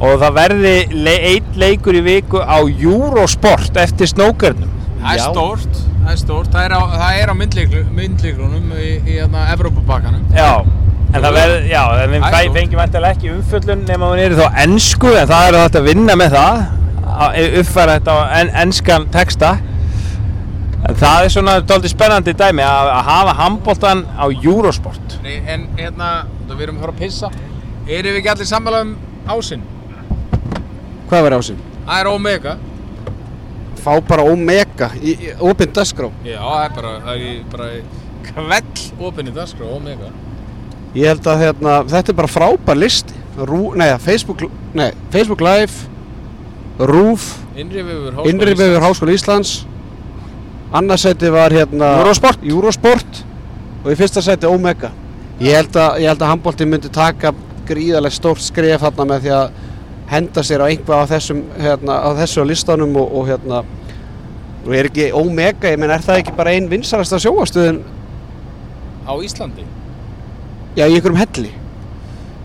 og 0.01 0.17
það 0.23 0.37
verði 0.39 0.75
le 1.05 1.15
einn 1.35 1.59
leikur 1.61 1.99
í 1.99 2.03
viku 2.07 2.41
á 2.41 2.59
Eurosport 2.65 3.77
eftir 3.83 4.09
snókernum. 4.11 4.73
Það 5.03 5.13
er 5.13 5.21
Já. 5.21 5.27
stórt, 5.29 5.83
það 6.01 6.11
er 6.15 6.21
stórt. 6.25 6.51
Það 6.55 6.65
er 6.69 6.75
á, 6.75 6.81
það 6.97 7.21
er 7.23 7.31
á 7.33 7.35
myndleiklu, 7.41 7.83
myndleiklunum 8.01 8.73
í, 8.77 8.91
í 9.05 9.17
hérna, 9.19 9.47
Evrópubakkanum. 9.55 10.23
Já, 10.37 10.51
en 11.15 11.25
það 11.25 11.37
verði, 11.39 11.59
já, 11.71 11.81
en 12.05 12.15
við 12.15 12.27
fæ- 12.35 12.53
fengjum 12.59 12.83
eftir 12.85 13.07
ekki 13.11 13.33
umfjöllun 13.35 13.83
nema 13.89 14.11
hún 14.13 14.23
er 14.25 14.37
þá 14.39 14.47
ennsku 14.65 15.11
en 15.17 15.29
það 15.31 15.49
er 15.49 15.59
þetta 15.61 15.83
að 15.83 15.89
vinna 15.91 16.17
með 16.21 16.37
það 16.37 16.63
að 17.21 17.59
uppfæra 17.61 17.97
þetta 17.99 18.15
á 18.15 18.19
en, 18.41 18.51
enskan 18.65 19.07
texta 19.13 19.51
en 20.89 20.97
það 20.97 21.25
er 21.27 21.33
svona 21.35 21.57
dálítið 21.61 21.93
spennandi 21.93 22.33
dæmi 22.39 22.63
að, 22.65 22.91
að 22.95 23.03
hafa 23.11 23.35
handbóltan 23.43 24.05
á 24.17 24.25
Eurosport 24.31 25.19
Nei, 25.25 25.35
en 25.51 25.67
hérna, 25.77 26.13
við 26.49 26.63
erum 26.69 26.79
að 26.79 26.87
fara 26.87 26.95
að 26.95 27.03
pissa. 27.03 27.29
Erum 27.91 28.15
við 28.15 28.21
ekki 28.23 28.31
allir 28.33 28.49
sammála 28.49 28.81
um 28.87 28.95
ásinn? 29.35 29.63
Hvað 31.11 31.25
verður 31.27 31.43
ásinn? 31.43 31.61
Það 31.85 32.01
er 32.01 32.09
Omega. 32.15 32.55
Fá 33.81 33.93
bara 34.07 34.25
Omega 34.29 34.91
í, 35.01 35.15
í 35.15 35.33
opinn 35.41 35.73
dagskrá. 35.77 36.11
Já, 36.27 36.39
það 36.41 36.65
er 36.65 36.75
bara, 36.77 36.95
það 37.07 37.13
er 37.15 37.23
í, 37.27 37.35
bara 37.53 37.69
í 37.73 37.81
kveld 38.31 38.83
opinni 39.11 39.35
dagskrá, 39.37 39.71
Omega. 39.77 40.11
Ég 40.95 41.13
held 41.13 41.29
að 41.31 41.45
hérna, 41.45 41.77
þetta 41.91 42.13
er 42.13 42.19
bara 42.19 42.31
frábær 42.31 42.79
listi. 42.79 43.17
Rú, 43.41 43.71
nei, 43.79 43.89
Facebook, 44.03 44.43
nei, 44.77 44.91
Facebook 45.15 45.41
Live, 45.45 45.87
RÚV, 46.81 47.29
Innri 47.61 48.55
vefur 48.55 48.81
Háskóla 48.83 49.13
Íslands. 49.13 49.67
Annarsæti 50.73 51.31
var 51.33 51.53
hérna 51.53 51.97
Eurosport. 51.99 52.43
Eurosport 52.47 53.25
og 53.85 53.91
í 53.91 53.97
fyrsta 53.99 54.23
sæti 54.23 54.47
Omega. 54.47 54.93
Ég 55.41 55.57
held 55.57 55.77
að, 55.77 55.99
ég 56.05 56.13
held 56.13 56.23
að 56.23 56.31
handbólti 56.31 56.69
myndi 56.69 56.91
taka 56.93 57.33
gríðarlega 57.69 58.15
stórt 58.15 58.45
skref 58.45 58.85
hérna 58.85 59.07
með 59.09 59.27
því 59.27 59.35
að 59.35 59.60
henda 60.11 60.43
sér 60.47 60.65
á 60.65 60.71
einhvað 60.71 61.03
á 61.03 61.11
þessum 61.15 61.41
hérna, 61.61 61.97
á 62.03 62.09
þessu 62.19 62.45
listanum 62.49 62.97
og, 62.99 63.13
og 63.21 63.29
hérna 63.31 63.63
og 64.67 64.75
er 64.77 64.89
ekki 64.91 65.11
Omega, 65.17 65.71
ég 65.73 65.79
menn 65.81 65.91
er 65.95 66.03
það 66.05 66.19
ekki 66.25 66.35
bara 66.37 66.53
ein 66.57 66.69
vinsalasta 66.71 67.19
sjóastöðin 67.23 67.81
Á 69.07 69.13
Íslandi? 69.25 69.65
já, 70.77 70.85
í 70.87 70.95
einhverjum 70.99 71.19
helli, 71.23 71.51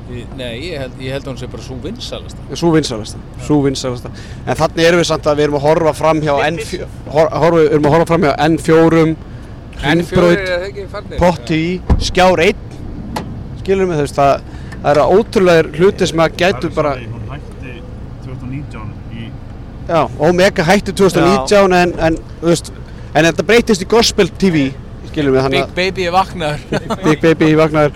Ég- 0.06 0.34
Nei, 0.38 0.70
ég 0.70 0.78
held, 0.80 1.00
ég 1.02 1.12
held 1.16 1.26
að 1.26 1.32
hún 1.34 1.38
sé 1.42 1.48
bara 1.50 1.64
svo 1.66 1.76
vinsalasta. 1.82 2.42
svo 2.54 2.70
vinsalasta 2.76 3.18
svo 3.42 3.58
vinsalasta, 3.66 4.10
en 4.46 4.56
þannig 4.60 4.86
erum 4.86 5.00
við 5.02 5.08
samt 5.10 5.26
að 5.32 5.38
við 5.40 5.48
erum 5.48 5.58
að 5.60 5.66
horfa 5.66 5.94
fram 5.98 6.22
hjá 6.22 6.34
N4 6.52 6.88
hor, 7.10 7.58
erum 7.66 7.88
að 7.90 7.96
horfa 7.96 8.06
fram 8.14 8.22
hjá 8.28 8.34
N4 8.38 9.16
En 9.84 10.00
fjórir 10.06 10.06
Hringbraut, 10.06 10.38
er 10.40 10.46
það 10.48 10.68
ekki 10.70 10.84
farnir? 10.94 11.18
Potti 11.20 11.58
í, 11.60 11.72
Skjár 12.00 12.40
1 12.40 12.56
skilur 13.60 13.90
mig 13.90 13.98
þú 13.98 14.06
veist 14.06 14.16
það, 14.16 14.46
það 14.84 14.92
eru 14.94 15.08
ótrúlegar 15.20 15.68
hluti 15.76 16.08
sem 16.08 16.22
að 16.24 16.38
gætu 16.40 16.70
bara 16.78 16.94
Hún 17.02 17.26
hætti 17.34 17.74
2019 18.24 18.94
í 19.20 19.28
já, 19.88 20.02
Omega 20.20 20.66
hætti 20.68 20.94
2019 20.94 21.78
en, 21.82 21.94
en, 22.00 22.20
veist, 22.42 22.72
en 23.14 23.30
þetta 23.30 23.48
breytist 23.48 23.86
í 23.86 23.90
Gospel 23.90 24.30
TV 24.30 24.70
skilur 25.12 25.36
mig 25.36 25.42
Big 25.42 25.46
þannig 25.46 25.76
Baby 25.78 26.08
er 26.10 26.16
vaknaður. 26.16 26.68
að 26.72 27.04
Big 27.08 27.24
Baby 27.24 27.52
í 27.54 27.58
vagnar 27.60 27.96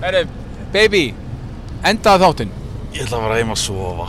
Herru, 0.00 0.24
Baby, 0.72 1.10
endaði 1.84 2.24
þáttinn. 2.24 2.52
Ég 2.94 3.02
ætla 3.04 3.18
að 3.18 3.24
fara 3.26 3.38
heim 3.40 3.50
að 3.52 3.58
sofa. 3.60 4.06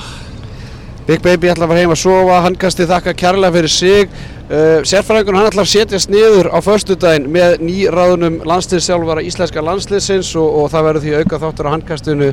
Big 1.08 1.24
Baby 1.26 1.50
ætla 1.52 1.66
að 1.66 1.74
fara 1.74 1.82
heim 1.82 1.94
að 1.96 2.00
sofa, 2.00 2.38
hann 2.46 2.56
kasti 2.62 2.86
þakka 2.88 3.14
kærlega 3.18 3.56
fyrir 3.58 3.74
sig. 3.74 4.14
Uh, 4.52 4.84
Sérfræðingun 4.88 5.40
hann 5.40 5.50
ætla 5.50 5.66
að 5.66 5.72
setjast 5.72 6.12
niður 6.14 6.52
á 6.54 6.60
föstudaginn 6.64 7.28
með 7.34 7.58
nýráðunum 7.66 8.40
landsliðsjálfara 8.48 9.24
íslenska 9.28 9.64
landsliðsins 9.66 10.32
og, 10.40 10.58
og 10.62 10.72
það 10.74 10.88
verður 10.88 11.06
því 11.06 11.18
auka 11.18 11.42
þáttur 11.46 11.70
á 11.72 11.74
handkastinu 11.76 12.32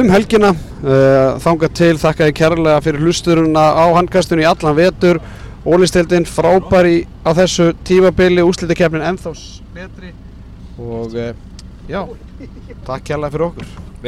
um 0.00 0.10
helgina. 0.12 0.52
Uh, 0.84 1.38
þanga 1.44 1.70
til 1.78 1.94
þakkaði 2.00 2.36
kærlega 2.40 2.82
fyrir 2.84 3.04
hlusturuna 3.04 3.64
á 3.72 3.84
handkastinu 3.96 4.44
í 4.44 4.48
allan 4.48 4.76
vetur. 4.78 5.22
Ólistildin 5.64 6.26
frábæri 6.28 7.06
á 7.24 7.32
þessu 7.38 7.70
tímabili 7.88 8.44
úslitakefnin 8.44 9.06
ennþá 9.14 9.32
betri. 9.74 10.12
Og 10.76 11.16
uh, 11.16 11.32
já, 11.88 12.04
takk 12.84 13.10
kærlega 13.10 13.36
fyrir 13.36 13.50
okkur 13.52 13.94